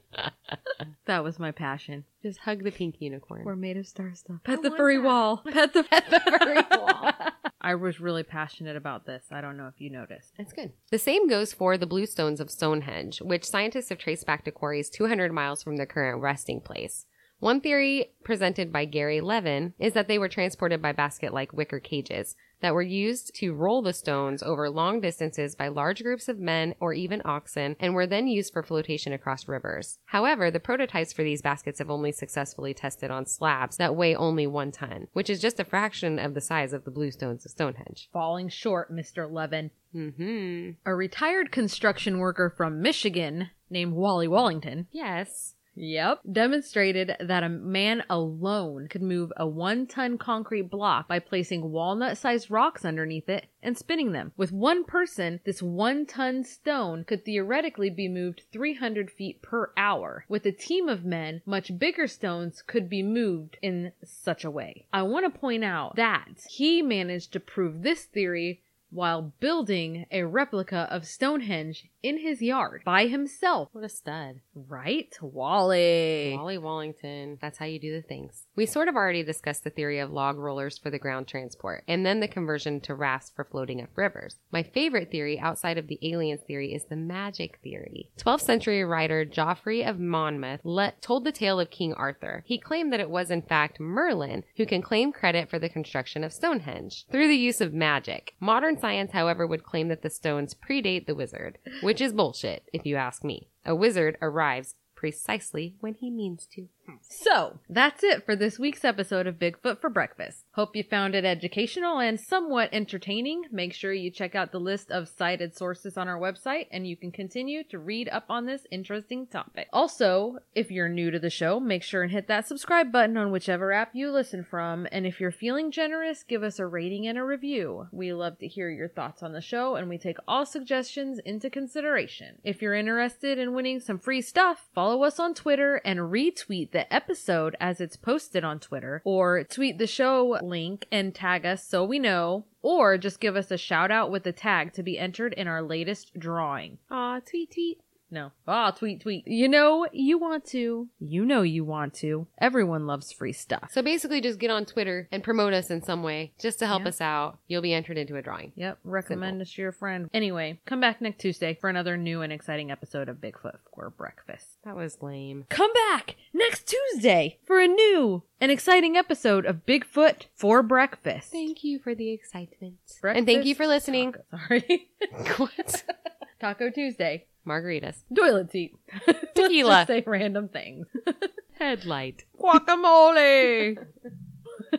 that 1.06 1.22
was 1.22 1.38
my 1.38 1.52
passion. 1.52 2.04
Just 2.22 2.40
hug 2.40 2.64
the 2.64 2.72
pink 2.72 2.96
unicorn. 2.98 3.44
We're 3.44 3.54
made 3.54 3.76
of 3.76 3.86
star 3.86 4.12
stuff. 4.14 4.38
Pet 4.44 4.62
the 4.62 4.70
furry 4.70 4.98
wall. 4.98 5.42
Pet 5.52 5.72
the, 5.72 5.84
Pet 5.84 6.04
the 6.10 6.20
furry 6.20 6.78
wall. 6.78 7.12
I 7.60 7.76
was 7.76 8.00
really 8.00 8.24
passionate 8.24 8.76
about 8.76 9.06
this. 9.06 9.24
I 9.30 9.40
don't 9.40 9.56
know 9.56 9.68
if 9.68 9.80
you 9.80 9.90
noticed. 9.90 10.32
That's 10.36 10.52
good. 10.52 10.72
The 10.90 10.98
same 10.98 11.28
goes 11.28 11.52
for 11.52 11.78
the 11.78 11.86
blue 11.86 12.06
stones 12.06 12.40
of 12.40 12.50
Stonehenge, 12.50 13.22
which 13.22 13.44
scientists 13.44 13.88
have 13.90 13.98
traced 13.98 14.26
back 14.26 14.44
to 14.44 14.50
quarries 14.50 14.90
200 14.90 15.32
miles 15.32 15.62
from 15.62 15.76
their 15.76 15.86
current 15.86 16.20
resting 16.20 16.60
place. 16.60 17.06
One 17.40 17.60
theory 17.60 18.12
presented 18.22 18.72
by 18.72 18.86
Gary 18.86 19.20
Levin 19.20 19.74
is 19.78 19.92
that 19.92 20.08
they 20.08 20.18
were 20.18 20.28
transported 20.28 20.80
by 20.80 20.92
basket 20.92 21.34
like 21.34 21.52
wicker 21.52 21.80
cages 21.80 22.36
that 22.60 22.72
were 22.72 22.80
used 22.80 23.34
to 23.34 23.52
roll 23.52 23.82
the 23.82 23.92
stones 23.92 24.42
over 24.42 24.70
long 24.70 24.98
distances 24.98 25.54
by 25.54 25.68
large 25.68 26.02
groups 26.02 26.28
of 26.30 26.38
men 26.38 26.74
or 26.80 26.94
even 26.94 27.20
oxen 27.24 27.76
and 27.78 27.94
were 27.94 28.06
then 28.06 28.26
used 28.26 28.54
for 28.54 28.62
flotation 28.62 29.12
across 29.12 29.46
rivers. 29.46 29.98
However, 30.06 30.50
the 30.50 30.60
prototypes 30.60 31.12
for 31.12 31.22
these 31.22 31.42
baskets 31.42 31.80
have 31.80 31.90
only 31.90 32.10
successfully 32.10 32.72
tested 32.72 33.10
on 33.10 33.26
slabs 33.26 33.76
that 33.76 33.94
weigh 33.94 34.16
only 34.16 34.46
one 34.46 34.72
ton, 34.72 35.08
which 35.12 35.28
is 35.28 35.42
just 35.42 35.60
a 35.60 35.64
fraction 35.64 36.18
of 36.18 36.32
the 36.32 36.40
size 36.40 36.72
of 36.72 36.84
the 36.84 36.90
blue 36.90 37.10
stones 37.10 37.44
of 37.44 37.50
Stonehenge. 37.50 38.08
Falling 38.12 38.48
short, 38.48 38.90
Mr. 38.90 39.30
Levin. 39.30 39.70
Mm-hmm. 39.94 40.70
A 40.86 40.94
retired 40.94 41.52
construction 41.52 42.18
worker 42.18 42.48
from 42.56 42.80
Michigan 42.80 43.50
named 43.68 43.92
Wally 43.92 44.26
Wallington 44.28 44.86
Yes. 44.90 45.53
Yep. 45.76 46.20
Demonstrated 46.30 47.16
that 47.20 47.42
a 47.42 47.48
man 47.48 48.04
alone 48.08 48.86
could 48.88 49.02
move 49.02 49.32
a 49.36 49.46
one 49.46 49.86
ton 49.86 50.18
concrete 50.18 50.70
block 50.70 51.08
by 51.08 51.18
placing 51.18 51.70
walnut 51.70 52.16
sized 52.16 52.50
rocks 52.50 52.84
underneath 52.84 53.28
it 53.28 53.46
and 53.62 53.76
spinning 53.76 54.12
them. 54.12 54.32
With 54.36 54.52
one 54.52 54.84
person, 54.84 55.40
this 55.44 55.62
one 55.62 56.06
ton 56.06 56.44
stone 56.44 57.04
could 57.04 57.24
theoretically 57.24 57.90
be 57.90 58.08
moved 58.08 58.42
300 58.52 59.10
feet 59.10 59.42
per 59.42 59.72
hour. 59.76 60.24
With 60.28 60.46
a 60.46 60.52
team 60.52 60.88
of 60.88 61.04
men, 61.04 61.42
much 61.44 61.78
bigger 61.78 62.06
stones 62.06 62.62
could 62.62 62.88
be 62.88 63.02
moved 63.02 63.58
in 63.62 63.92
such 64.04 64.44
a 64.44 64.50
way. 64.50 64.86
I 64.92 65.02
want 65.02 65.32
to 65.32 65.38
point 65.38 65.64
out 65.64 65.96
that 65.96 66.28
he 66.50 66.82
managed 66.82 67.32
to 67.32 67.40
prove 67.40 67.82
this 67.82 68.04
theory 68.04 68.62
while 68.94 69.32
building 69.40 70.06
a 70.10 70.22
replica 70.22 70.86
of 70.90 71.04
Stonehenge 71.04 71.90
in 72.02 72.18
his 72.18 72.40
yard 72.40 72.82
by 72.84 73.06
himself. 73.06 73.68
What 73.72 73.82
a 73.82 73.88
stud. 73.88 74.40
Right? 74.54 75.16
Wally. 75.20 76.34
Wally 76.36 76.58
Wallington. 76.58 77.38
That's 77.40 77.58
how 77.58 77.64
you 77.64 77.80
do 77.80 77.92
the 77.92 78.06
things. 78.06 78.44
We 78.54 78.66
sort 78.66 78.88
of 78.88 78.94
already 78.94 79.24
discussed 79.24 79.64
the 79.64 79.70
theory 79.70 79.98
of 79.98 80.12
log 80.12 80.36
rollers 80.36 80.78
for 80.78 80.90
the 80.90 80.98
ground 80.98 81.26
transport, 81.26 81.82
and 81.88 82.06
then 82.06 82.20
the 82.20 82.28
conversion 82.28 82.80
to 82.82 82.94
rafts 82.94 83.32
for 83.34 83.44
floating 83.44 83.82
up 83.82 83.88
rivers. 83.96 84.36
My 84.52 84.62
favorite 84.62 85.10
theory 85.10 85.40
outside 85.40 85.76
of 85.76 85.88
the 85.88 85.98
aliens 86.02 86.42
theory 86.46 86.72
is 86.72 86.84
the 86.84 86.96
magic 86.96 87.58
theory. 87.64 88.10
12th 88.18 88.42
century 88.42 88.84
writer 88.84 89.24
Geoffrey 89.24 89.82
of 89.82 89.98
Monmouth 89.98 90.60
let, 90.62 91.02
told 91.02 91.24
the 91.24 91.32
tale 91.32 91.58
of 91.58 91.70
King 91.70 91.94
Arthur. 91.94 92.44
He 92.46 92.58
claimed 92.58 92.92
that 92.92 93.00
it 93.00 93.10
was 93.10 93.30
in 93.30 93.42
fact 93.42 93.80
Merlin 93.80 94.44
who 94.56 94.66
can 94.66 94.82
claim 94.82 95.10
credit 95.10 95.50
for 95.50 95.58
the 95.58 95.68
construction 95.68 96.22
of 96.22 96.32
Stonehenge 96.32 97.06
through 97.10 97.28
the 97.28 97.34
use 97.34 97.60
of 97.60 97.74
magic. 97.74 98.34
Modern 98.38 98.76
science, 98.84 99.12
however, 99.12 99.46
would 99.46 99.64
claim 99.64 99.88
that 99.88 100.02
the 100.02 100.10
stones 100.10 100.54
predate 100.54 101.06
the 101.06 101.14
wizard, 101.14 101.56
which 101.80 102.02
is 102.02 102.12
bullshit, 102.12 102.68
if 102.70 102.84
you 102.84 102.96
ask 102.96 103.24
me. 103.24 103.48
A 103.64 103.74
wizard 103.74 104.18
arrives 104.20 104.74
precisely 104.94 105.74
when 105.80 105.94
he 105.94 106.10
means 106.10 106.46
to. 106.52 106.68
So, 107.08 107.58
that's 107.68 108.02
it 108.02 108.24
for 108.24 108.36
this 108.36 108.58
week's 108.58 108.84
episode 108.84 109.26
of 109.26 109.38
Bigfoot 109.38 109.80
for 109.80 109.88
Breakfast. 109.88 110.44
Hope 110.52 110.76
you 110.76 110.82
found 110.82 111.14
it 111.14 111.24
educational 111.24 111.98
and 111.98 112.20
somewhat 112.20 112.70
entertaining. 112.72 113.44
Make 113.50 113.72
sure 113.72 113.92
you 113.92 114.10
check 114.10 114.34
out 114.34 114.52
the 114.52 114.60
list 114.60 114.90
of 114.90 115.08
cited 115.08 115.56
sources 115.56 115.96
on 115.96 116.08
our 116.08 116.18
website 116.18 116.66
and 116.70 116.86
you 116.86 116.96
can 116.96 117.12
continue 117.12 117.64
to 117.64 117.78
read 117.78 118.08
up 118.10 118.24
on 118.28 118.46
this 118.46 118.66
interesting 118.70 119.26
topic. 119.26 119.68
Also, 119.72 120.38
if 120.54 120.70
you're 120.70 120.88
new 120.88 121.10
to 121.10 121.18
the 121.18 121.30
show, 121.30 121.58
make 121.58 121.82
sure 121.82 122.02
and 122.02 122.12
hit 122.12 122.28
that 122.28 122.46
subscribe 122.46 122.92
button 122.92 123.16
on 123.16 123.30
whichever 123.30 123.72
app 123.72 123.94
you 123.94 124.10
listen 124.10 124.44
from. 124.44 124.86
And 124.92 125.06
if 125.06 125.20
you're 125.20 125.30
feeling 125.30 125.70
generous, 125.70 126.22
give 126.22 126.42
us 126.42 126.58
a 126.58 126.66
rating 126.66 127.06
and 127.06 127.16
a 127.16 127.24
review. 127.24 127.88
We 127.92 128.12
love 128.12 128.38
to 128.38 128.46
hear 128.46 128.70
your 128.70 128.88
thoughts 128.88 129.22
on 129.22 129.32
the 129.32 129.40
show 129.40 129.76
and 129.76 129.88
we 129.88 129.98
take 129.98 130.18
all 130.28 130.44
suggestions 130.44 131.18
into 131.24 131.48
consideration. 131.48 132.38
If 132.44 132.60
you're 132.60 132.74
interested 132.74 133.38
in 133.38 133.54
winning 133.54 133.80
some 133.80 133.98
free 133.98 134.20
stuff, 134.20 134.68
follow 134.74 135.04
us 135.04 135.18
on 135.18 135.34
Twitter 135.34 135.80
and 135.84 136.00
retweet 136.00 136.72
the 136.74 136.92
episode 136.92 137.56
as 137.60 137.80
it's 137.80 137.96
posted 137.96 138.44
on 138.44 138.58
Twitter, 138.58 139.00
or 139.04 139.44
tweet 139.44 139.78
the 139.78 139.86
show 139.86 140.38
link 140.42 140.86
and 140.92 141.14
tag 141.14 141.46
us 141.46 141.64
so 141.64 141.84
we 141.84 141.98
know, 141.98 142.44
or 142.60 142.98
just 142.98 143.20
give 143.20 143.36
us 143.36 143.50
a 143.50 143.56
shout 143.56 143.90
out 143.90 144.10
with 144.10 144.24
the 144.24 144.32
tag 144.32 144.72
to 144.74 144.82
be 144.82 144.98
entered 144.98 145.32
in 145.32 145.46
our 145.46 145.62
latest 145.62 146.18
drawing. 146.18 146.76
Aw, 146.90 147.20
tweet 147.20 147.52
tweet. 147.52 147.80
No. 148.14 148.30
Ah, 148.46 148.70
tweet, 148.70 149.00
tweet. 149.00 149.26
You 149.26 149.48
know 149.48 149.88
you 149.92 150.18
want 150.18 150.44
to. 150.46 150.88
You 151.00 151.24
know 151.24 151.42
you 151.42 151.64
want 151.64 151.94
to. 151.94 152.28
Everyone 152.40 152.86
loves 152.86 153.10
free 153.10 153.32
stuff. 153.32 153.70
So 153.72 153.82
basically, 153.82 154.20
just 154.20 154.38
get 154.38 154.52
on 154.52 154.64
Twitter 154.66 155.08
and 155.10 155.20
promote 155.24 155.52
us 155.52 155.68
in 155.68 155.82
some 155.82 156.04
way 156.04 156.32
just 156.38 156.60
to 156.60 156.66
help 156.68 156.82
Yeah. 156.82 156.88
us 156.90 157.00
out. 157.00 157.38
You'll 157.48 157.60
be 157.62 157.74
entered 157.74 157.98
into 157.98 158.14
a 158.14 158.22
drawing. 158.22 158.52
Yep, 158.54 158.78
recommend 158.84 159.42
us 159.42 159.52
to 159.54 159.62
your 159.62 159.72
friend. 159.72 160.08
Anyway, 160.14 160.60
come 160.64 160.78
back 160.80 161.00
next 161.00 161.18
Tuesday 161.20 161.54
for 161.60 161.68
another 161.68 161.96
new 161.96 162.22
and 162.22 162.32
exciting 162.32 162.70
episode 162.70 163.08
of 163.08 163.16
Bigfoot 163.16 163.56
for 163.74 163.90
Breakfast. 163.90 164.58
That 164.64 164.76
was 164.76 165.02
lame. 165.02 165.46
Come 165.48 165.72
back 165.90 166.14
next 166.32 166.72
Tuesday 166.92 167.38
for 167.44 167.58
a 167.60 167.66
new 167.66 168.22
and 168.40 168.52
exciting 168.52 168.96
episode 168.96 169.44
of 169.44 169.66
Bigfoot 169.66 170.26
for 170.36 170.62
Breakfast. 170.62 171.32
Thank 171.32 171.64
you 171.64 171.80
for 171.80 171.96
the 171.96 172.12
excitement. 172.12 172.74
Breakfast 173.00 173.18
and 173.18 173.26
thank 173.26 173.44
you 173.44 173.56
for 173.56 173.66
listening. 173.66 174.12
Taco- 174.12 174.46
sorry. 174.48 174.88
what? 175.38 175.84
Taco 176.44 176.68
Tuesday. 176.68 177.24
Margaritas. 177.48 178.04
Toilet 178.14 178.52
seat. 178.52 178.74
Tequila. 179.34 179.70
Just 179.70 179.86
say 179.86 180.04
random 180.06 180.48
things. 180.48 180.86
Headlight. 181.58 182.24
Guacamole. 182.38 183.78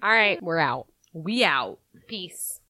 All 0.00 0.10
right, 0.12 0.40
we're 0.40 0.58
out. 0.58 0.86
we 1.12 1.42
out. 1.42 1.80
Peace. 2.06 2.60